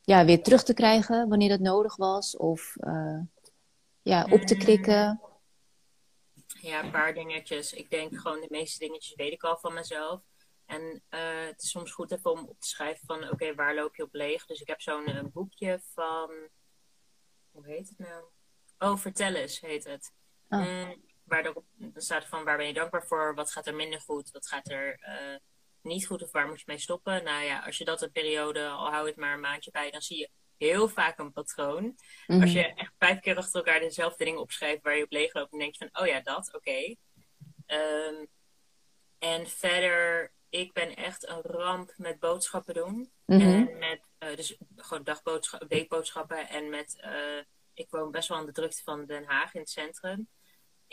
ja, 0.00 0.24
weer 0.24 0.42
terug 0.42 0.62
te 0.62 0.74
krijgen 0.74 1.28
wanneer 1.28 1.48
dat 1.48 1.60
nodig 1.60 1.96
was, 1.96 2.36
of 2.36 2.74
uh, 2.80 3.20
ja, 4.02 4.26
op 4.30 4.40
te 4.40 4.56
krikken? 4.56 5.20
Ja, 6.60 6.84
een 6.84 6.90
paar 6.90 7.14
dingetjes. 7.14 7.72
Ik 7.72 7.90
denk 7.90 8.18
gewoon 8.18 8.40
de 8.40 8.48
meeste 8.50 8.78
dingetjes 8.78 9.14
weet 9.14 9.32
ik 9.32 9.42
al 9.42 9.56
van 9.56 9.74
mezelf. 9.74 10.20
En 10.66 11.02
uh, 11.10 11.46
het 11.46 11.62
is 11.62 11.70
soms 11.70 11.92
goed 11.92 12.12
even 12.12 12.30
om 12.30 12.38
op 12.38 12.60
te 12.60 12.68
schrijven 12.68 13.06
van 13.06 13.30
oké, 13.30 13.54
waar 13.54 13.74
loop 13.74 13.96
je 13.96 14.02
op 14.02 14.14
leeg? 14.14 14.46
Dus 14.46 14.60
ik 14.60 14.66
heb 14.66 14.80
zo'n 14.80 15.10
uh, 15.10 15.22
boekje 15.32 15.80
van, 15.94 16.30
hoe 17.50 17.66
heet 17.66 17.88
het 17.88 17.98
nou? 17.98 18.24
Oh, 18.78 18.96
vertel 18.96 19.34
eens 19.34 19.60
heet 19.60 19.84
het. 19.84 20.12
Oh. 20.48 20.58
Mm, 20.58 21.04
waar 21.22 21.44
erop 21.44 21.64
dan 21.76 22.02
staat 22.02 22.24
van 22.24 22.44
waar 22.44 22.56
ben 22.56 22.66
je 22.66 22.72
dankbaar 22.72 23.06
voor? 23.06 23.34
Wat 23.34 23.50
gaat 23.50 23.66
er 23.66 23.74
minder 23.74 24.00
goed? 24.00 24.30
Wat 24.30 24.48
gaat 24.48 24.70
er 24.70 24.98
uh, 25.00 25.36
niet 25.84 26.06
goed? 26.06 26.22
Of 26.22 26.32
waar 26.32 26.48
moet 26.48 26.58
je 26.58 26.64
mee 26.66 26.78
stoppen? 26.78 27.24
Nou 27.24 27.44
ja, 27.44 27.58
als 27.58 27.78
je 27.78 27.84
dat 27.84 28.02
een 28.02 28.12
periode, 28.12 28.68
al 28.68 28.90
hou 28.90 29.06
het 29.06 29.16
maar 29.16 29.34
een 29.34 29.40
maandje 29.40 29.70
bij, 29.70 29.90
dan 29.90 30.02
zie 30.02 30.18
je 30.18 30.30
heel 30.56 30.88
vaak 30.88 31.18
een 31.18 31.32
patroon. 31.32 31.82
Mm-hmm. 32.26 32.42
Als 32.42 32.52
je 32.52 32.74
echt 32.74 32.92
vijf 32.98 33.20
keer 33.20 33.36
achter 33.36 33.56
elkaar 33.56 33.80
dezelfde 33.80 34.24
dingen 34.24 34.40
opschrijft 34.40 34.82
waar 34.82 34.96
je 34.96 35.04
op 35.04 35.12
leeg 35.12 35.34
loopt, 35.34 35.50
dan 35.50 35.60
denk 35.60 35.74
je 35.74 35.88
van 35.90 36.02
oh 36.02 36.08
ja, 36.08 36.20
dat, 36.20 36.46
oké. 36.46 36.56
Okay. 36.56 36.98
Um, 37.66 38.26
en 39.18 39.48
verder 39.48 40.32
ik 40.54 40.72
ben 40.72 40.96
echt 40.96 41.28
een 41.28 41.40
ramp 41.40 41.92
met 41.96 42.18
boodschappen 42.18 42.74
doen. 42.74 43.12
Mhm. 43.26 43.40
En 43.40 43.78
met, 43.78 44.00
uh, 44.18 44.36
dus 44.36 44.56
gewoon 44.76 45.04
dagboodschappen, 45.04 45.68
weekboodschappen. 45.68 46.48
En 46.48 46.70
met, 46.70 47.02
uh, 47.04 47.42
ik 47.72 47.90
woon 47.90 48.10
best 48.10 48.28
wel 48.28 48.38
aan 48.38 48.46
de 48.46 48.52
drukte 48.52 48.82
van 48.82 49.06
Den 49.06 49.24
Haag 49.24 49.54
in 49.54 49.60
het 49.60 49.70
centrum. 49.70 50.28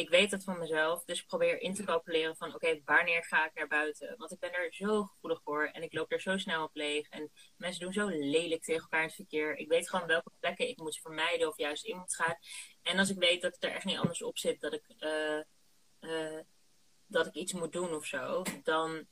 Ik 0.01 0.09
weet 0.09 0.29
dat 0.31 0.43
van 0.43 0.59
mezelf, 0.59 1.03
dus 1.03 1.19
ik 1.19 1.27
probeer 1.27 1.61
in 1.61 1.73
te 1.73 1.83
calculeren 1.83 2.35
van 2.35 2.55
oké, 2.55 2.81
wanneer 2.85 3.23
ga 3.23 3.45
ik 3.45 3.53
naar 3.53 3.67
buiten? 3.67 4.17
Want 4.17 4.31
ik 4.31 4.39
ben 4.39 4.53
er 4.53 4.73
zo 4.73 5.03
gevoelig 5.03 5.41
voor 5.43 5.65
en 5.65 5.83
ik 5.83 5.93
loop 5.93 6.11
er 6.11 6.21
zo 6.21 6.37
snel 6.37 6.63
op 6.63 6.75
leeg. 6.75 7.09
En 7.09 7.31
mensen 7.57 7.81
doen 7.81 7.93
zo 7.93 8.07
lelijk 8.07 8.63
tegen 8.63 8.81
elkaar 8.81 8.99
in 8.99 9.05
het 9.05 9.15
verkeer. 9.15 9.57
Ik 9.57 9.67
weet 9.67 9.89
gewoon 9.89 10.07
welke 10.07 10.31
plekken 10.39 10.67
ik 10.67 10.77
moet 10.77 10.99
vermijden 10.99 11.47
of 11.47 11.57
juist 11.57 11.85
in 11.85 11.97
moet 11.97 12.15
gaan. 12.15 12.37
En 12.81 12.97
als 12.97 13.09
ik 13.09 13.17
weet 13.17 13.41
dat 13.41 13.53
het 13.53 13.63
er 13.63 13.71
echt 13.71 13.85
niet 13.85 13.97
anders 13.97 14.23
op 14.23 14.37
zit, 14.37 14.61
dat 14.61 14.73
ik, 14.73 14.83
uh, 15.99 16.39
dat 17.05 17.27
ik 17.27 17.33
iets 17.33 17.53
moet 17.53 17.71
doen 17.71 17.95
of 17.95 18.05
zo, 18.05 18.43
dan 18.63 19.07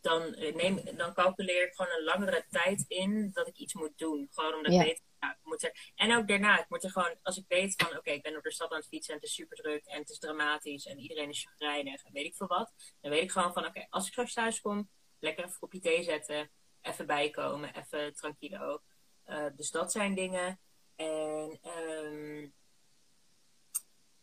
dan, 0.00 0.34
eh, 0.34 0.54
neem, 0.54 0.80
dan 0.96 1.14
calculeer 1.14 1.66
ik 1.66 1.74
gewoon 1.74 1.92
een 1.92 2.04
langere 2.04 2.44
tijd 2.50 2.84
in 2.88 3.30
dat 3.32 3.48
ik 3.48 3.56
iets 3.56 3.74
moet 3.74 3.98
doen. 3.98 4.28
Gewoon 4.30 4.54
omdat 4.54 4.72
ik 4.72 4.82
weet, 4.82 5.02
ik 5.30 5.38
moet 5.42 5.62
er. 5.62 5.92
En 5.94 6.16
ook 6.16 6.28
daarna, 6.28 6.60
ik 6.60 6.68
moet 6.68 6.84
er 6.84 6.90
gewoon, 6.90 7.16
als 7.22 7.36
ik 7.36 7.44
weet 7.48 7.74
van, 7.76 7.96
oké, 7.96 8.10
ik 8.10 8.22
ben 8.22 8.32
door 8.32 8.42
de 8.42 8.52
stad 8.52 8.70
aan 8.70 8.76
het 8.76 8.88
fietsen 8.88 9.14
en 9.14 9.20
het 9.20 9.28
is 9.28 9.34
super 9.34 9.56
druk 9.56 9.84
en 9.84 9.98
het 9.98 10.10
is 10.10 10.18
dramatisch 10.18 10.86
en 10.86 10.98
iedereen 10.98 11.28
is 11.28 11.42
chagrijnig 11.42 12.04
en 12.04 12.12
weet 12.12 12.26
ik 12.26 12.36
veel 12.36 12.46
wat. 12.46 12.72
Dan 13.00 13.10
weet 13.10 13.22
ik 13.22 13.32
gewoon 13.32 13.52
van, 13.52 13.66
oké, 13.66 13.86
als 13.90 14.06
ik 14.06 14.12
straks 14.12 14.32
thuis 14.32 14.60
kom, 14.60 14.88
lekker 15.18 15.44
even 15.44 15.54
een 15.54 15.60
kopje 15.60 15.80
thee 15.80 16.02
zetten, 16.02 16.50
even 16.80 17.06
bijkomen, 17.06 17.74
even 17.74 18.14
tranquilo. 18.14 18.82
Uh, 19.26 19.46
dus 19.56 19.70
dat 19.70 19.92
zijn 19.92 20.14
dingen. 20.14 20.60
En 20.96 21.60
um, 21.62 22.54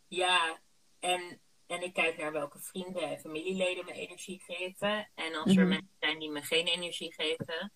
ja, 0.08 0.60
en 1.00 1.40
en 1.70 1.82
ik 1.82 1.92
kijk 1.92 2.16
naar 2.16 2.32
welke 2.32 2.58
vrienden 2.58 3.02
en 3.02 3.20
familieleden 3.20 3.84
me 3.84 3.92
energie 3.92 4.42
geven. 4.46 5.10
En 5.14 5.34
als 5.34 5.56
er 5.56 5.60
mhm. 5.60 5.68
mensen 5.68 5.96
zijn 6.00 6.18
die 6.18 6.30
me 6.30 6.42
geen 6.42 6.66
energie 6.66 7.14
geven, 7.14 7.72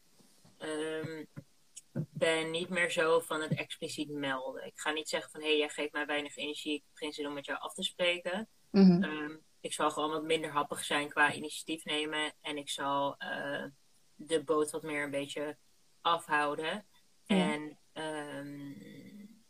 um, 0.59 1.27
ben 2.11 2.51
niet 2.51 2.69
meer 2.69 2.91
zo 2.91 3.21
van 3.21 3.41
het 3.41 3.55
expliciet 3.55 4.11
melden. 4.11 4.67
Ik 4.67 4.79
ga 4.81 4.91
niet 4.91 5.09
zeggen 5.09 5.31
van 5.31 5.41
hé, 5.41 5.47
hey, 5.47 5.59
jij 5.59 5.69
geeft 5.69 5.93
mij 5.93 6.07
weinig 6.07 6.37
energie, 6.37 6.75
ik 6.75 6.83
heb 6.87 6.97
geen 6.97 7.13
zin 7.13 7.27
om 7.27 7.33
met 7.33 7.47
jou 7.47 7.59
af 7.59 7.75
te 7.75 7.83
spreken. 7.83 8.49
Mhm. 8.71 9.03
Ehm, 9.03 9.37
ik 9.61 9.73
zal 9.73 9.91
gewoon 9.91 10.11
wat 10.11 10.23
minder 10.23 10.51
happig 10.51 10.85
zijn 10.85 11.09
qua 11.09 11.33
initiatief 11.33 11.85
nemen. 11.85 12.33
En 12.41 12.57
ik 12.57 12.71
zal 12.71 13.17
uh, 13.19 13.65
de 14.15 14.45
boot 14.45 14.71
wat 14.71 14.83
meer 14.83 15.03
een 15.03 15.11
beetje 15.11 15.57
afhouden. 16.01 16.87
En 17.27 17.79
um, 17.93 19.45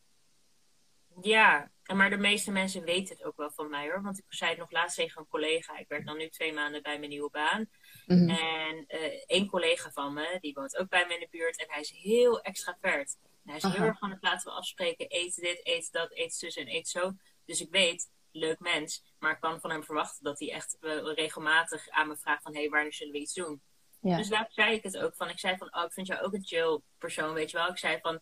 ja, 1.21 1.71
maar 1.95 2.11
de 2.11 2.17
meeste 2.17 2.51
mensen 2.51 2.85
weten 2.85 3.17
het 3.17 3.25
ook 3.25 3.37
wel 3.37 3.51
van 3.51 3.71
mij 3.71 3.91
hoor. 3.91 4.03
Want 4.03 4.19
ik 4.19 4.25
zei 4.29 4.51
het 4.51 4.59
nog 4.59 4.71
laatst 4.71 4.97
tegen 4.97 5.21
een 5.21 5.29
collega. 5.29 5.79
Ik 5.79 5.89
werk 5.89 6.07
dan 6.07 6.17
nu 6.17 6.29
twee 6.29 6.53
maanden 6.53 6.83
bij 6.83 6.99
mijn 6.99 7.11
nieuwe 7.11 7.31
baan. 7.31 7.71
Mhm. 8.07 8.29
En 8.29 8.85
uh, 8.89 9.23
één 9.27 9.47
collega 9.47 9.91
van 9.91 10.13
me, 10.13 10.39
die 10.41 10.55
woont 10.55 10.77
ook 10.77 10.89
bij 10.89 11.07
me 11.07 11.15
in 11.15 11.21
de 11.21 11.29
buurt. 11.31 11.59
En 11.59 11.67
hij 11.69 11.81
is 11.81 11.91
heel 11.91 12.41
extravert. 12.41 13.17
En 13.23 13.51
hij 13.51 13.57
is 13.57 13.63
heel 13.63 13.87
erg 13.87 13.99
van 13.99 14.11
het 14.11 14.23
laten 14.23 14.51
we 14.51 14.57
afspreken. 14.57 15.07
Eet 15.09 15.35
dit, 15.35 15.61
eet 15.63 15.93
dat, 15.93 16.13
eet 16.13 16.35
zus 16.35 16.57
en 16.57 16.69
eet 16.69 16.89
zo. 16.89 17.13
Dus 17.45 17.61
ik 17.61 17.71
weet, 17.71 18.11
leuk 18.33 18.59
mens. 18.59 19.05
Maar 19.19 19.33
ik 19.33 19.41
kan 19.41 19.61
van 19.61 19.71
hem 19.71 19.85
verwachten 19.85 20.25
dat 20.25 20.39
hij 20.39 20.53
echt 20.53 20.77
uh, 20.81 21.13
regelmatig 21.15 21.89
aan 21.89 22.09
me 22.09 22.17
vraagt 22.17 22.43
van... 22.43 22.55
Hé, 22.55 22.61
hey, 22.61 22.69
wanneer 22.69 22.93
zullen 22.93 23.13
we 23.13 23.19
iets 23.19 23.35
doen? 23.35 23.63
Ja. 24.01 24.17
Dus 24.17 24.29
daar 24.29 24.47
zei 24.51 24.75
ik 24.75 24.83
het 24.83 24.99
ook 24.99 25.17
van. 25.17 25.29
Ik 25.29 25.39
zei 25.39 25.57
van, 25.57 25.75
oh, 25.77 25.85
ik 25.85 25.93
vind 25.93 26.07
jou 26.07 26.23
ook 26.23 26.35
een 26.35 26.45
chill 26.45 26.81
persoon, 26.99 27.33
weet 27.33 27.51
je 27.51 27.57
wel. 27.57 27.69
Ik 27.69 27.79
zei 27.79 27.99
van, 28.01 28.21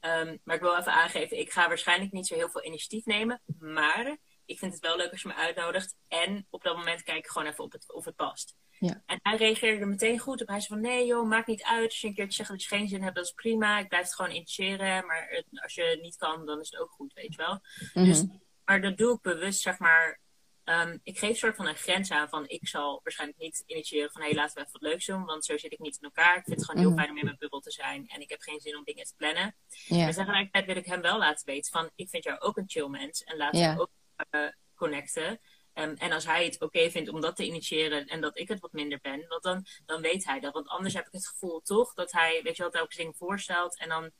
ehm, 0.00 0.36
maar 0.44 0.56
ik 0.56 0.62
wil 0.62 0.76
even 0.76 0.92
aangeven, 0.92 1.38
ik 1.38 1.52
ga 1.52 1.68
waarschijnlijk 1.68 2.12
niet 2.12 2.26
zo 2.26 2.34
heel 2.34 2.50
veel 2.50 2.64
initiatief 2.64 3.04
nemen. 3.04 3.42
Maar 3.58 4.18
ik 4.44 4.58
vind 4.58 4.72
het 4.72 4.82
wel 4.82 4.96
leuk 4.96 5.10
als 5.10 5.22
je 5.22 5.28
me 5.28 5.34
uitnodigt. 5.34 5.96
En 6.08 6.46
op 6.50 6.62
dat 6.62 6.76
moment 6.76 7.02
kijk 7.02 7.18
ik 7.18 7.26
gewoon 7.26 7.48
even 7.48 7.64
op 7.64 7.72
het, 7.72 7.92
of 7.92 8.04
het 8.04 8.16
past. 8.16 8.56
Ja. 8.80 9.02
En 9.06 9.18
hij 9.22 9.36
reageerde 9.36 9.80
er 9.80 9.88
meteen 9.88 10.18
goed 10.18 10.40
op. 10.42 10.48
Hij 10.48 10.60
zei 10.60 10.80
van, 10.80 10.90
nee 10.90 11.06
joh, 11.06 11.28
maakt 11.28 11.46
niet 11.46 11.62
uit. 11.62 11.84
Als 11.84 12.00
je 12.00 12.06
een 12.06 12.14
keertje 12.14 12.32
zegt 12.36 12.48
dat 12.48 12.62
je 12.62 12.68
geen 12.68 12.88
zin 12.88 13.02
hebt, 13.02 13.14
dat 13.16 13.24
is 13.24 13.32
prima. 13.32 13.78
Ik 13.78 13.88
blijf 13.88 14.04
het 14.04 14.14
gewoon 14.14 14.30
initiëren. 14.30 15.06
Maar 15.06 15.26
het- 15.30 15.62
als 15.62 15.74
je 15.74 15.82
het 15.82 16.00
niet 16.02 16.16
kan, 16.16 16.46
dan 16.46 16.60
is 16.60 16.70
het 16.70 16.80
ook 16.80 16.90
goed, 16.90 17.12
weet 17.12 17.34
je 17.34 17.36
wel. 17.36 17.60
Dus, 18.04 18.22
Mhm. 18.24 18.36
maar 18.64 18.80
dat 18.80 18.96
doe 18.96 19.14
ik 19.14 19.20
bewust, 19.20 19.60
zeg 19.60 19.78
maar. 19.78 20.20
Ehm, 20.64 20.98
ik 21.02 21.18
geef 21.18 21.28
een 21.30 21.36
soort 21.36 21.56
van 21.56 21.66
een 21.66 21.74
grens 21.76 22.10
aan 22.10 22.28
van 22.28 22.48
ik 22.48 22.68
zal 22.68 23.00
waarschijnlijk 23.02 23.38
niet 23.40 23.62
initiëren 23.66 24.10
van 24.10 24.22
hé, 24.22 24.30
laten 24.34 24.54
we 24.54 24.60
even 24.60 24.72
wat 24.72 24.82
leuks 24.90 25.06
doen, 25.06 25.24
want 25.24 25.44
zo 25.44 25.58
zit 25.58 25.72
ik 25.72 25.78
niet 25.78 25.96
in 26.00 26.02
elkaar. 26.04 26.36
Ik 26.36 26.44
vind 26.44 26.56
het 26.56 26.64
gewoon 26.64 26.80
heel 26.80 26.90
Mhm. 26.90 26.98
fijn 26.98 27.10
om 27.10 27.18
in 27.18 27.24
mijn 27.24 27.36
bubbel 27.38 27.60
te 27.60 27.70
zijn 27.70 28.08
en 28.08 28.20
ik 28.20 28.30
heb 28.30 28.40
geen 28.40 28.60
zin 28.60 28.76
om 28.76 28.84
dingen 28.84 29.04
te 29.04 29.14
plannen. 29.16 29.56
Maar 29.88 30.12
tegelijkertijd 30.14 30.66
wil 30.66 30.76
ik 30.76 30.86
hem 30.86 31.00
wel 31.00 31.18
laten 31.18 31.46
weten 31.46 31.72
van 31.72 31.90
ik 31.94 32.08
vind 32.08 32.24
jou 32.24 32.40
ook 32.40 32.56
een 32.56 32.68
chill 32.68 32.86
mens 32.88 33.22
en 33.24 33.36
laten 33.36 33.74
we 33.74 33.80
ook 33.80 33.90
eh, 34.30 34.46
connecten. 34.74 35.40
En 35.80 36.12
als 36.12 36.26
hij 36.26 36.44
het 36.44 36.60
oké 36.62 36.90
vindt 36.90 37.08
om 37.10 37.20
dat 37.20 37.36
te 37.36 37.46
initiëren 37.46 38.06
en 38.06 38.20
dat 38.20 38.38
ik 38.38 38.48
het 38.48 38.60
wat 38.60 38.72
minder 38.72 38.98
ben, 39.02 39.24
want 39.28 39.42
dan, 39.42 39.64
dan 39.86 40.00
weet 40.00 40.24
hij 40.24 40.40
dat. 40.40 40.52
Want 40.52 40.68
anders 40.68 40.94
heb 40.94 41.06
ik 41.06 41.12
het 41.12 41.26
gevoel 41.28 41.60
toch 41.60 41.94
dat 41.94 42.12
hij, 42.12 42.40
weet 42.42 42.56
je 42.56 42.62
wat, 42.62 42.74
elke 42.74 42.96
ding 42.96 43.16
voorstelt 43.16 43.78
en 43.78 43.88
dan, 43.88 44.10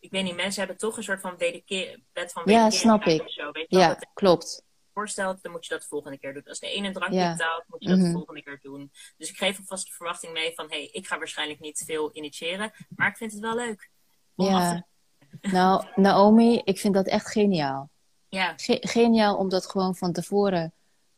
ik 0.00 0.10
weet 0.10 0.24
niet, 0.24 0.34
mensen 0.36 0.58
hebben 0.60 0.78
toch 0.78 0.96
een 0.96 1.02
soort 1.02 1.20
van 1.20 1.36
wederkeer, 1.36 2.00
wet 2.12 2.32
van 2.32 2.42
Ja, 2.46 2.70
snap 2.70 3.04
ik. 3.04 3.22
Zo, 3.30 3.50
weet 3.52 3.66
je 3.70 3.78
Ja, 3.78 3.88
dat 3.88 4.06
klopt. 4.14 4.62
voorstelt, 4.92 5.42
dan 5.42 5.52
moet 5.52 5.64
je 5.66 5.70
dat 5.72 5.82
de 5.82 5.88
volgende 5.88 6.18
keer 6.18 6.34
doen. 6.34 6.42
Als 6.44 6.58
de 6.58 6.66
ene 6.66 6.86
een 6.86 6.92
drankje 6.92 7.18
Ja. 7.18 7.32
betaalt, 7.32 7.64
moet 7.66 7.82
je 7.82 7.88
dat 7.88 7.96
Mhm. 7.98 8.06
de 8.06 8.12
volgende 8.12 8.42
keer 8.42 8.58
doen. 8.62 8.90
Dus 9.16 9.28
ik 9.30 9.36
geef 9.36 9.58
alvast 9.58 9.86
de 9.86 9.92
verwachting 9.92 10.32
mee 10.32 10.54
van, 10.54 10.64
hé, 10.70 10.76
hey, 10.76 10.88
ik 10.92 11.06
ga 11.06 11.18
waarschijnlijk 11.18 11.60
niet 11.60 11.82
veel 11.86 12.10
initiëren, 12.16 12.72
maar 12.96 13.08
ik 13.08 13.16
vind 13.16 13.32
het 13.32 13.40
wel 13.40 13.54
leuk. 13.54 13.90
Om 14.36 14.46
Ja. 14.46 14.72
te- 14.72 14.88
Nou, 15.48 15.84
Naomi, 15.94 16.60
ik 16.64 16.78
vind 16.78 16.94
dat 16.94 17.06
echt 17.06 17.30
geniaal. 17.30 17.90
Ja, 18.28 18.52
Ge- 18.56 18.78
geniaal 18.80 19.36
om 19.36 19.48
dat 19.48 19.66
gewoon 19.66 19.96
van 19.96 20.12
tevoren 20.12 20.72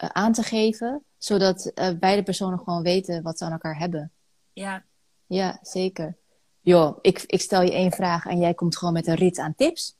aan 0.08 0.32
te 0.32 0.42
geven, 0.42 1.04
zodat 1.18 1.66
eh, 1.66 1.90
beide 1.98 2.22
personen 2.22 2.58
gewoon 2.58 2.82
weten 2.82 3.22
wat 3.22 3.38
ze 3.38 3.44
aan 3.44 3.52
elkaar 3.52 3.78
hebben. 3.78 4.12
ja, 4.52 4.84
Ja, 5.26 5.58
zeker. 5.62 6.16
Joh, 6.60 6.98
ik, 7.00 7.22
ik 7.26 7.40
stel 7.40 7.62
je 7.62 7.72
één 7.72 7.92
vraag 7.92 8.26
en 8.26 8.38
jij 8.38 8.54
komt 8.54 8.76
gewoon 8.76 8.92
met 8.94 9.06
een 9.06 9.14
rit 9.14 9.38
aan 9.38 9.54
tips. 9.54 9.96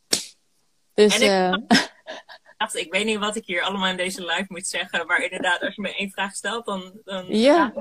Dus 0.95 1.19
En 1.19 1.23
ik- 1.23 1.69
eh, 1.69 2.81
ik 2.85 2.93
weet 2.93 3.05
niet 3.05 3.19
wat 3.19 3.37
ik 3.37 3.47
hier 3.47 3.63
allemaal 3.63 3.89
in 3.91 3.97
deze 3.97 4.25
live 4.25 4.45
moet 4.49 4.67
zeggen, 4.67 5.07
maar 5.07 5.23
inderdaad, 5.23 5.61
als 5.61 5.75
je 5.75 5.83
me 5.83 5.97
één 5.97 6.11
vraag 6.11 6.35
stelt, 6.35 6.65
dan, 6.67 7.01
dan 7.05 7.27
Ja. 7.27 7.73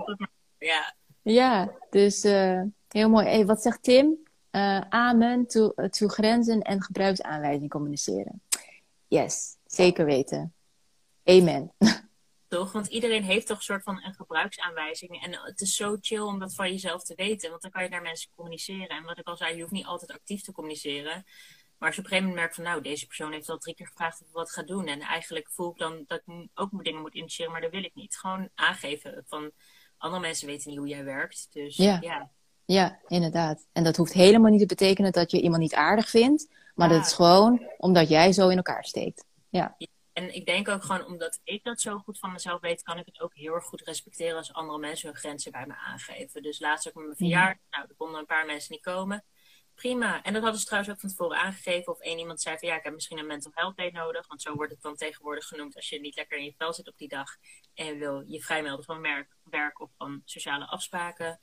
Ja, 0.58 0.94
ja, 1.22 1.72
dus 1.90 2.24
eh, 2.24 2.62
heel 2.88 3.10
mooi. 3.10 3.26
Hey, 3.26 3.46
wat 3.46 3.62
zegt 3.62 3.84
Tim? 3.84 4.18
Eh, 4.50 4.80
amen 4.90 5.48
to, 5.48 5.74
to 5.90 6.08
grenzen 6.08 6.62
en 6.62 6.82
gebruiksaanwijzing 6.84 7.70
communiceren. 7.70 8.42
Yes, 9.08 9.56
zeker 9.66 10.06
weten. 10.06 10.54
Amen. 11.24 11.72
toch? 12.52 12.72
Want 12.72 12.88
iedereen 12.88 13.24
heeft 13.24 13.48
toch 13.48 13.58
een 13.58 13.64
soort 13.64 13.84
van 13.84 14.04
een 14.04 14.14
gebruiksaanwijzing. 14.14 15.24
En 15.24 15.40
het 15.44 15.62
is 15.62 15.76
zo 15.76 15.98
chill 16.02 16.20
om 16.20 16.40
dat 16.40 16.56
van 16.56 16.70
jezelf 16.72 17.04
te 17.04 17.16
weten. 17.16 17.50
Want 17.50 17.62
dan 17.62 17.72
kan 17.72 17.84
je 17.84 17.90
naar 17.90 18.02
mensen 18.02 18.30
communiceren. 18.36 18.88
En 18.88 19.04
wat 19.04 19.18
ik 19.18 19.28
al 19.28 19.38
zei, 19.38 19.56
je 19.56 19.62
hoeft 19.62 19.74
niet 19.74 19.86
altijd 19.86 20.12
actief 20.12 20.42
te 20.42 20.52
communiceren. 20.52 21.24
Maar 21.78 21.88
als 21.90 21.96
je 21.96 22.02
op 22.02 22.08
een 22.08 22.12
gegeven 22.12 22.24
moment 22.24 22.36
merkt 22.36 22.56
van, 22.56 22.64
nou, 22.64 22.82
deze 22.82 23.08
persoon 23.08 23.32
heeft 23.32 23.50
al 23.50 23.58
drie 23.58 23.76
keer 23.76 23.88
gevraagd 23.88 24.22
of 24.22 24.28
ik 24.28 24.34
wat 24.34 24.52
ga 24.52 24.64
doen. 24.64 24.88
En 24.88 25.00
eigenlijk 25.00 25.50
voel 25.52 25.72
ik 25.72 25.78
dan 25.78 26.04
dat 26.08 26.22
ik 26.26 26.48
ook 26.54 26.84
dingen 26.84 27.02
moet 27.02 27.14
initiëren, 27.14 27.52
maar 27.52 27.62
dat 27.62 27.72
wil 27.72 27.84
ik 27.84 27.96
niet. 27.96 28.18
Gewoon 28.18 28.50
aangeven 28.56 29.24
van, 29.28 29.52
andere 29.98 30.22
mensen 30.22 30.48
weten 30.48 30.70
niet 30.70 30.80
hoe 30.80 30.88
jij 30.88 31.04
werkt. 31.04 31.48
Dus 31.52 31.76
Ja. 31.78 31.98
ja, 32.02 32.30
Ja, 32.66 33.00
inderdaad. 33.08 33.68
En 33.72 33.84
dat 33.84 33.96
hoeft 33.98 34.14
helemaal 34.14 34.52
niet 34.52 34.60
te 34.60 34.66
betekenen 34.66 35.12
dat 35.12 35.32
je 35.32 35.42
iemand 35.42 35.62
niet 35.62 35.74
aardig 35.74 36.10
vindt, 36.10 36.48
maar 36.76 36.90
Ja. 36.90 36.96
dat 36.98 37.06
is 37.06 37.14
gewoon 37.14 37.68
omdat 37.78 38.10
jij 38.10 38.32
zo 38.34 38.50
in 38.50 38.58
elkaar 38.58 38.84
steekt. 38.86 39.26
Ja, 39.50 39.76
En 40.14 40.36
ik 40.36 40.46
denk 40.46 40.68
ook 40.70 40.84
gewoon 40.84 41.06
omdat 41.06 41.40
ik 41.44 41.64
dat 41.64 41.82
zo 41.82 41.98
goed 41.98 42.20
van 42.20 42.32
mezelf 42.32 42.62
weet, 42.62 42.84
kan 42.84 42.98
ik 42.98 43.06
het 43.06 43.20
ook 43.20 43.36
heel 43.36 43.54
erg 43.54 43.66
goed 43.66 43.82
respecteren 43.82 44.38
als 44.38 44.54
andere 44.54 44.80
mensen 44.80 45.10
hun 45.10 45.18
grenzen 45.18 45.52
bij 45.52 45.66
me 45.68 45.76
aangeven. 45.76 46.42
Dus 46.42 46.60
laatst 46.60 46.88
ook 46.88 46.94
met 46.94 47.04
mijn 47.06 47.18
verjaardag, 47.18 47.58
nou, 47.70 47.86
er 47.90 47.96
konden 47.96 48.20
een 48.20 48.26
paar 48.26 48.46
mensen 48.46 48.72
niet 48.72 48.82
komen. 48.84 49.26
Prima. 49.76 50.24
En 50.24 50.34
dat 50.34 50.42
hadden 50.42 50.60
ze 50.60 50.66
trouwens 50.66 50.94
ook 50.94 51.00
van 51.00 51.10
tevoren 51.10 51.38
aangegeven. 51.38 51.94
Of 51.94 52.00
één 52.00 52.18
iemand 52.20 52.42
zei 52.42 52.58
van 52.58 52.68
ja, 52.68 52.76
ik 52.76 52.84
heb 52.84 52.94
misschien 52.94 53.18
een 53.18 53.28
mental 53.28 53.52
health 53.56 53.78
day 53.78 53.90
nodig. 53.90 54.28
Want 54.28 54.42
zo 54.42 54.56
wordt 54.56 54.72
het 54.72 54.82
dan 54.82 54.96
tegenwoordig 54.96 55.46
genoemd 55.46 55.76
als 55.76 55.90
je 55.90 56.00
niet 56.00 56.16
lekker 56.16 56.38
in 56.38 56.44
je 56.44 56.54
vel 56.58 56.74
zit 56.74 56.88
op 56.88 56.98
die 56.98 57.08
dag. 57.08 57.30
En 57.74 57.86
je 57.86 57.96
wil 57.96 58.24
je 58.28 58.42
vrijmelden 58.42 58.86
van 58.86 59.02
werk, 59.02 59.36
werk 59.44 59.80
of 59.80 59.90
van 59.98 60.22
sociale 60.26 60.66
afspraken. 60.66 61.40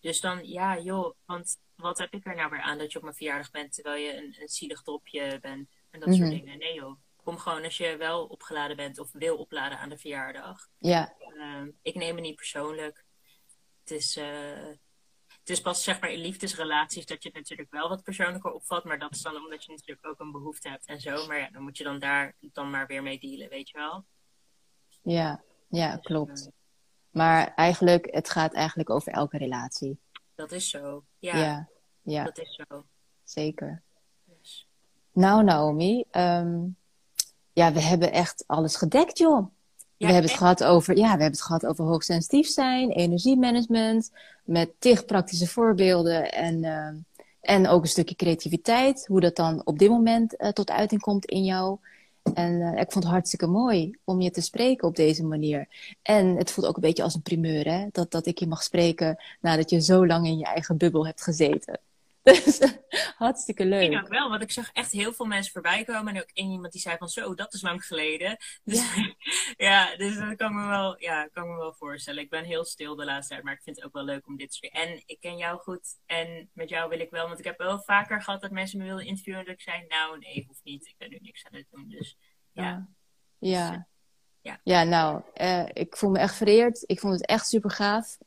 Dus 0.00 0.20
dan, 0.20 0.48
ja 0.48 0.78
joh, 0.78 1.14
want 1.24 1.56
wat 1.74 1.98
heb 1.98 2.12
ik 2.14 2.26
er 2.26 2.34
nou 2.34 2.50
weer 2.50 2.60
aan 2.60 2.78
dat 2.78 2.92
je 2.92 2.98
op 2.98 3.04
mijn 3.04 3.16
verjaardag 3.16 3.50
bent 3.50 3.72
terwijl 3.72 4.02
je 4.04 4.16
een, 4.16 4.36
een 4.40 4.48
zielig 4.48 4.82
dropje 4.82 5.38
bent 5.40 5.70
en 5.90 6.00
dat 6.00 6.14
soort 6.14 6.28
Mhm. 6.30 6.38
dingen. 6.38 6.58
Nee 6.58 6.74
joh, 6.74 6.98
kom 7.26 7.38
gewoon 7.38 7.64
als 7.64 7.76
je 7.76 7.96
wel 7.96 8.24
opgeladen 8.26 8.76
bent 8.76 8.98
of 8.98 9.12
wil 9.12 9.36
opladen 9.36 9.78
aan 9.78 9.88
de 9.88 9.98
verjaardag. 9.98 10.68
ja, 10.78 11.14
Ehm, 11.18 11.70
ik 11.82 11.94
neem 11.94 12.14
het 12.14 12.24
niet 12.24 12.36
persoonlijk. 12.36 13.04
Het 13.80 13.90
is, 13.90 14.16
eh, 14.16 14.66
het 15.40 15.50
is 15.50 15.60
pas 15.60 15.82
zeg 15.84 16.00
maar 16.00 16.10
in 16.10 16.18
liefdesrelaties 16.20 17.06
dat 17.06 17.22
je 17.22 17.28
het 17.28 17.38
natuurlijk 17.38 17.70
wel 17.70 17.88
wat 17.88 18.02
persoonlijker 18.02 18.50
opvat. 18.52 18.84
Maar 18.84 18.98
dat 18.98 19.14
is 19.14 19.22
dan 19.22 19.36
omdat 19.36 19.64
je 19.64 19.72
natuurlijk 19.72 20.06
ook 20.06 20.20
een 20.20 20.32
behoefte 20.32 20.68
hebt 20.68 20.86
en 20.86 21.00
zo. 21.00 21.26
Maar 21.26 21.38
ja, 21.38 21.50
dan 21.50 21.62
moet 21.62 21.76
je 21.76 21.84
dan 21.84 21.98
daar 21.98 22.36
dan 22.40 22.70
maar 22.70 22.86
weer 22.86 23.02
mee 23.02 23.18
dealen, 23.18 23.48
weet 23.48 23.68
je 23.68 23.78
wel. 23.78 24.04
ja, 25.02 25.42
ja, 25.68 25.96
klopt. 25.96 26.50
Maar 27.10 27.54
eigenlijk, 27.54 28.08
het 28.14 28.30
gaat 28.30 28.54
eigenlijk 28.54 28.90
over 28.90 29.12
elke 29.12 29.38
relatie. 29.38 29.98
dat 30.34 30.52
is 30.52 30.70
zo. 30.70 31.04
Ja, 31.18 31.36
Ja, 31.38 31.68
ja, 32.02 32.24
dat 32.24 32.38
is 32.38 32.54
zo. 32.68 32.86
zeker. 33.24 33.82
Dus, 34.24 34.68
Nou, 35.12 35.44
Naomi, 35.44 36.04
ehm, 36.10 36.68
ja, 37.56 37.72
we 37.72 37.82
hebben 37.82 38.12
echt 38.12 38.44
alles 38.46 38.76
gedekt, 38.76 39.18
joh. 39.18 39.46
Ja, 39.96 40.06
we 40.06 40.12
hebben 40.12 40.30
het 40.30 40.38
gehad 40.38 40.64
over, 40.64 40.96
ja, 40.96 41.02
we 41.02 41.08
hebben 41.08 41.30
het 41.30 41.42
gehad 41.42 41.66
over 41.66 41.84
hoogsensitief 41.84 42.46
zijn, 42.46 42.90
energiemanagement, 42.90 44.10
met 44.44 44.70
tig 44.78 45.04
praktische 45.04 45.46
voorbeelden 45.46 46.32
en, 46.32 46.64
ehm, 46.64 46.94
en 47.40 47.68
ook 47.68 47.82
een 47.82 47.88
stukje 47.88 48.14
creativiteit, 48.14 49.06
hoe 49.06 49.20
dat 49.20 49.36
dan 49.36 49.62
op 49.64 49.78
dit 49.78 49.88
moment 49.88 50.36
eh, 50.36 50.48
tot 50.48 50.70
uiting 50.70 51.00
komt 51.00 51.24
in 51.24 51.44
jou. 51.44 51.78
En 52.34 52.60
eh, 52.60 52.80
ik 52.80 52.92
vond 52.92 53.04
het 53.04 53.12
hartstikke 53.12 53.46
mooi 53.46 53.98
om 54.04 54.20
je 54.20 54.30
te 54.30 54.40
spreken 54.40 54.88
op 54.88 54.96
deze 54.96 55.24
manier. 55.24 55.68
En 56.02 56.36
het 56.36 56.50
voelt 56.50 56.66
ook 56.66 56.76
een 56.76 56.82
beetje 56.82 57.02
als 57.02 57.14
een 57.14 57.22
primeur, 57.22 57.64
hè? 57.64 57.86
Dat, 57.92 58.10
dat 58.10 58.26
ik 58.26 58.38
je 58.38 58.46
mag 58.46 58.62
spreken 58.62 59.22
nadat 59.40 59.70
je 59.70 59.80
zo 59.80 60.06
lang 60.06 60.26
in 60.26 60.38
je 60.38 60.44
eigen 60.44 60.76
bubbel 60.76 61.06
hebt 61.06 61.22
gezeten. 61.22 61.80
Dus 62.32 62.60
hartstikke 63.18 63.62
ik 63.62 63.68
leuk. 63.68 64.00
ook 64.00 64.08
wel, 64.08 64.28
want 64.28 64.42
ik 64.42 64.50
zag 64.50 64.70
echt 64.72 64.92
heel 64.92 65.12
veel 65.12 65.26
mensen 65.26 65.52
voorbij 65.52 65.84
komen. 65.84 66.14
En 66.14 66.22
ook 66.22 66.30
één 66.32 66.50
iemand 66.50 66.72
die 66.72 66.80
zei 66.80 66.96
van 66.96 67.08
zo, 67.08 67.34
dat 67.34 67.54
is 67.54 67.62
lang 67.62 67.86
geleden. 67.86 68.36
Dus 68.64 68.94
ja, 69.68 69.96
dus 69.96 70.16
dat 70.16 70.36
kan 70.36 70.54
me 70.54 70.66
wel, 70.66 71.02
ja, 71.02 71.28
kan 71.32 71.48
me 71.48 71.56
wel 71.56 71.72
voorstellen. 71.72 72.22
Ik 72.22 72.30
ben 72.30 72.44
heel 72.44 72.64
stil 72.64 72.96
de 72.96 73.04
laatste 73.04 73.32
tijd, 73.32 73.44
maar 73.44 73.54
ik 73.54 73.62
vind 73.62 73.76
het 73.76 73.84
ook 73.84 73.92
wel 73.92 74.04
leuk 74.04 74.26
om 74.26 74.36
dit 74.36 74.60
te 74.60 74.70
En 74.70 75.02
ik 75.06 75.20
ken 75.20 75.36
jou 75.36 75.58
goed 75.58 75.98
en 76.06 76.50
met 76.52 76.68
jou 76.68 76.88
wil 76.88 77.00
ik 77.00 77.10
wel. 77.10 77.26
Want 77.26 77.38
ik 77.38 77.44
heb 77.44 77.58
wel 77.58 77.80
vaker 77.80 78.22
gehad 78.22 78.40
dat 78.40 78.50
mensen 78.50 78.78
me 78.78 78.84
wilden 78.84 79.06
interviewen. 79.06 79.40
En 79.40 79.46
dat 79.46 79.54
ik 79.54 79.60
zei, 79.60 79.84
nou 79.88 80.18
nee, 80.18 80.44
hoeft 80.46 80.64
niet. 80.64 80.86
Ik 80.86 80.94
ben 80.98 81.10
nu 81.10 81.18
niks 81.20 81.44
aan 81.44 81.58
het 81.58 81.66
doen. 81.70 81.88
Dus 81.88 82.16
ja, 82.52 82.88
Ja. 83.38 83.88
Ja. 84.40 84.60
Ja, 84.62 84.82
nou, 84.82 85.22
eh, 85.34 85.66
ik 85.72 85.96
voel 85.96 86.10
me 86.10 86.18
echt 86.18 86.34
vereerd. 86.34 86.82
Ik 86.86 87.00
vond 87.00 87.12
het 87.12 87.26
echt 87.26 87.46
super 87.46 87.70
gaaf. 87.70 88.18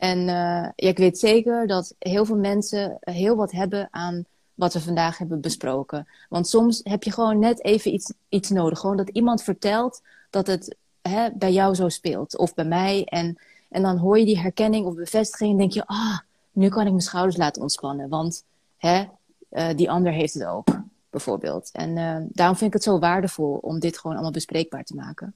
En 0.00 0.18
eh, 0.18 0.68
ja, 0.76 0.88
ik 0.88 0.98
weet 0.98 1.18
zeker 1.18 1.66
dat 1.66 1.94
heel 1.98 2.24
veel 2.24 2.36
mensen 2.36 2.96
heel 3.00 3.36
wat 3.36 3.52
hebben 3.52 3.88
aan 3.90 4.24
wat 4.54 4.72
we 4.72 4.80
vandaag 4.80 5.18
hebben 5.18 5.40
besproken. 5.40 6.08
Want 6.28 6.48
soms 6.48 6.80
heb 6.82 7.02
je 7.02 7.12
gewoon 7.12 7.38
net 7.38 7.64
even 7.64 7.92
iets, 7.92 8.12
iets 8.28 8.50
nodig. 8.50 8.78
Gewoon 8.78 8.96
dat 8.96 9.08
iemand 9.08 9.42
vertelt 9.42 10.02
dat 10.30 10.46
het 10.46 10.76
hè, 11.02 11.30
bij 11.34 11.52
jou 11.52 11.74
zo 11.74 11.88
speelt. 11.88 12.36
Of 12.36 12.54
bij 12.54 12.64
mij. 12.64 13.04
En, 13.04 13.38
en 13.68 13.82
dan 13.82 13.96
hoor 13.96 14.18
je 14.18 14.24
die 14.24 14.38
herkenning 14.38 14.86
of 14.86 14.94
bevestiging 14.94 15.50
en 15.50 15.58
denk 15.58 15.72
je... 15.72 15.86
Ah, 15.86 16.18
nu 16.52 16.68
kan 16.68 16.82
ik 16.82 16.88
mijn 16.88 17.00
schouders 17.00 17.36
laten 17.36 17.62
ontspannen. 17.62 18.08
Want 18.08 18.44
hè, 18.76 19.04
eh, 19.48 19.68
die 19.76 19.90
ander 19.90 20.12
heeft 20.12 20.34
het 20.34 20.44
ook, 20.44 20.68
bijvoorbeeld. 21.10 21.70
En 21.72 21.96
eh, 21.96 22.16
daarom 22.28 22.56
vind 22.56 22.68
ik 22.68 22.72
het 22.72 22.82
zo 22.82 22.98
waardevol 22.98 23.58
om 23.62 23.78
dit 23.78 23.98
gewoon 23.98 24.16
allemaal 24.16 24.32
bespreekbaar 24.32 24.84
te 24.84 24.94
maken. 24.94 25.34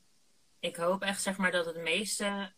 ik 0.58 0.76
hoop 0.76 1.02
echt 1.02 1.22
zeg 1.22 1.36
maar 1.36 1.50
dat 1.50 1.66
het 1.66 1.82
meeste 1.82 2.52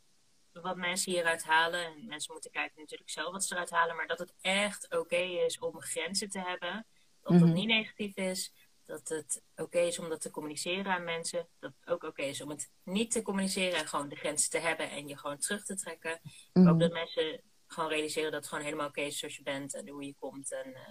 wat 0.62 0.76
mensen 0.76 1.12
hieruit 1.12 1.44
halen, 1.44 1.84
en 1.84 2.06
mensen 2.06 2.32
moeten 2.32 2.50
kijken 2.50 2.80
natuurlijk 2.80 3.10
zelf 3.10 3.32
wat 3.32 3.44
ze 3.44 3.54
eruit 3.54 3.70
halen, 3.70 3.96
maar 3.96 4.06
dat 4.06 4.18
het 4.18 4.34
echt 4.40 4.94
oké 4.98 5.16
is 5.16 5.58
om 5.58 5.80
grenzen 5.80 6.28
te 6.30 6.40
hebben. 6.40 6.86
Dat 7.22 7.32
Mhm. 7.32 7.44
dat 7.46 7.54
niet 7.54 7.66
negatief 7.66 8.16
is. 8.16 8.52
Dat 8.84 9.08
het 9.08 9.42
oké 9.56 9.78
is 9.78 9.98
om 9.98 10.08
dat 10.08 10.20
te 10.20 10.30
communiceren 10.30 10.92
aan 10.92 11.04
mensen. 11.04 11.48
Dat 11.58 11.72
het 11.80 11.88
ook 11.94 12.02
oké 12.02 12.22
is 12.22 12.40
om 12.40 12.48
het 12.50 12.70
niet 12.82 13.10
te 13.10 13.22
communiceren 13.22 13.78
en 13.78 13.86
gewoon 13.88 14.08
de 14.08 14.16
grenzen 14.16 14.50
te 14.50 14.58
hebben 14.58 14.90
en 14.90 15.08
je 15.08 15.18
gewoon 15.18 15.38
terug 15.38 15.64
te 15.64 15.74
trekken. 15.76 16.12
Ik 16.12 16.30
Mhm. 16.52 16.66
hoop 16.66 16.80
dat 16.80 16.92
mensen 16.92 17.40
gewoon 17.66 17.90
realiseren 17.90 18.30
dat 18.30 18.40
het 18.40 18.48
gewoon 18.48 18.64
helemaal 18.64 18.86
oké 18.88 19.00
is 19.00 19.18
zoals 19.18 19.36
je 19.36 19.42
bent 19.42 19.74
en 19.74 19.88
hoe 19.88 20.04
je 20.04 20.14
komt 20.18 20.52
en 20.52 20.74
eh 20.74 20.82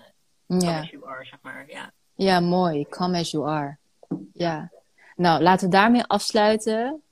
come 0.60 0.80
as 0.80 0.90
you 0.90 1.06
are, 1.08 1.26
zeg 1.26 1.40
maar. 1.42 1.70
Ja. 1.70 1.92
ja, 2.16 2.40
mooi. 2.40 2.86
Come 2.90 3.18
as 3.20 3.32
you 3.32 3.48
are. 3.50 3.78
Ja. 4.34 4.72
Nou, 5.16 5.42
laten 5.42 5.66
we 5.70 5.76
daarmee 5.76 6.04
afsluiten. 6.04 7.04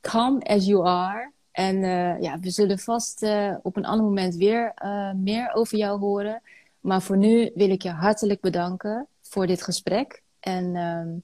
Come 0.00 0.40
as 0.42 0.66
you 0.66 0.86
are. 0.86 1.32
En 1.60 1.80
ja, 2.22 2.38
we 2.38 2.50
zullen 2.50 2.78
vast 2.78 3.22
op 3.62 3.76
een 3.76 3.84
ander 3.84 4.06
moment 4.06 4.34
weer 4.34 4.74
meer 5.16 5.52
over 5.52 5.78
jou 5.78 5.98
horen. 5.98 6.42
Maar 6.80 7.02
voor 7.02 7.16
nu 7.16 7.50
wil 7.54 7.70
ik 7.70 7.82
je 7.82 7.90
hartelijk 7.90 8.40
bedanken 8.40 9.08
voor 9.20 9.46
dit 9.46 9.62
gesprek. 9.62 10.22
En 10.40 10.76
ehm, 10.76 11.18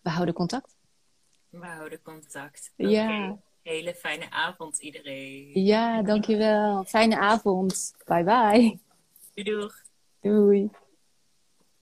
we 0.00 0.10
houden 0.10 0.34
contact. 0.34 0.76
We 1.48 1.66
houden 1.66 2.02
contact. 2.02 2.72
Ja. 2.76 3.38
Hele 3.62 3.94
fijne 3.94 4.30
avond 4.30 4.78
iedereen. 4.78 5.64
Ja, 5.64 6.02
dankjewel. 6.02 6.84
Fijne 6.84 7.18
avond. 7.18 7.94
Bye 8.04 8.24
bye. 8.24 8.78
Doei. 9.34 9.70
Doei. 10.20 10.70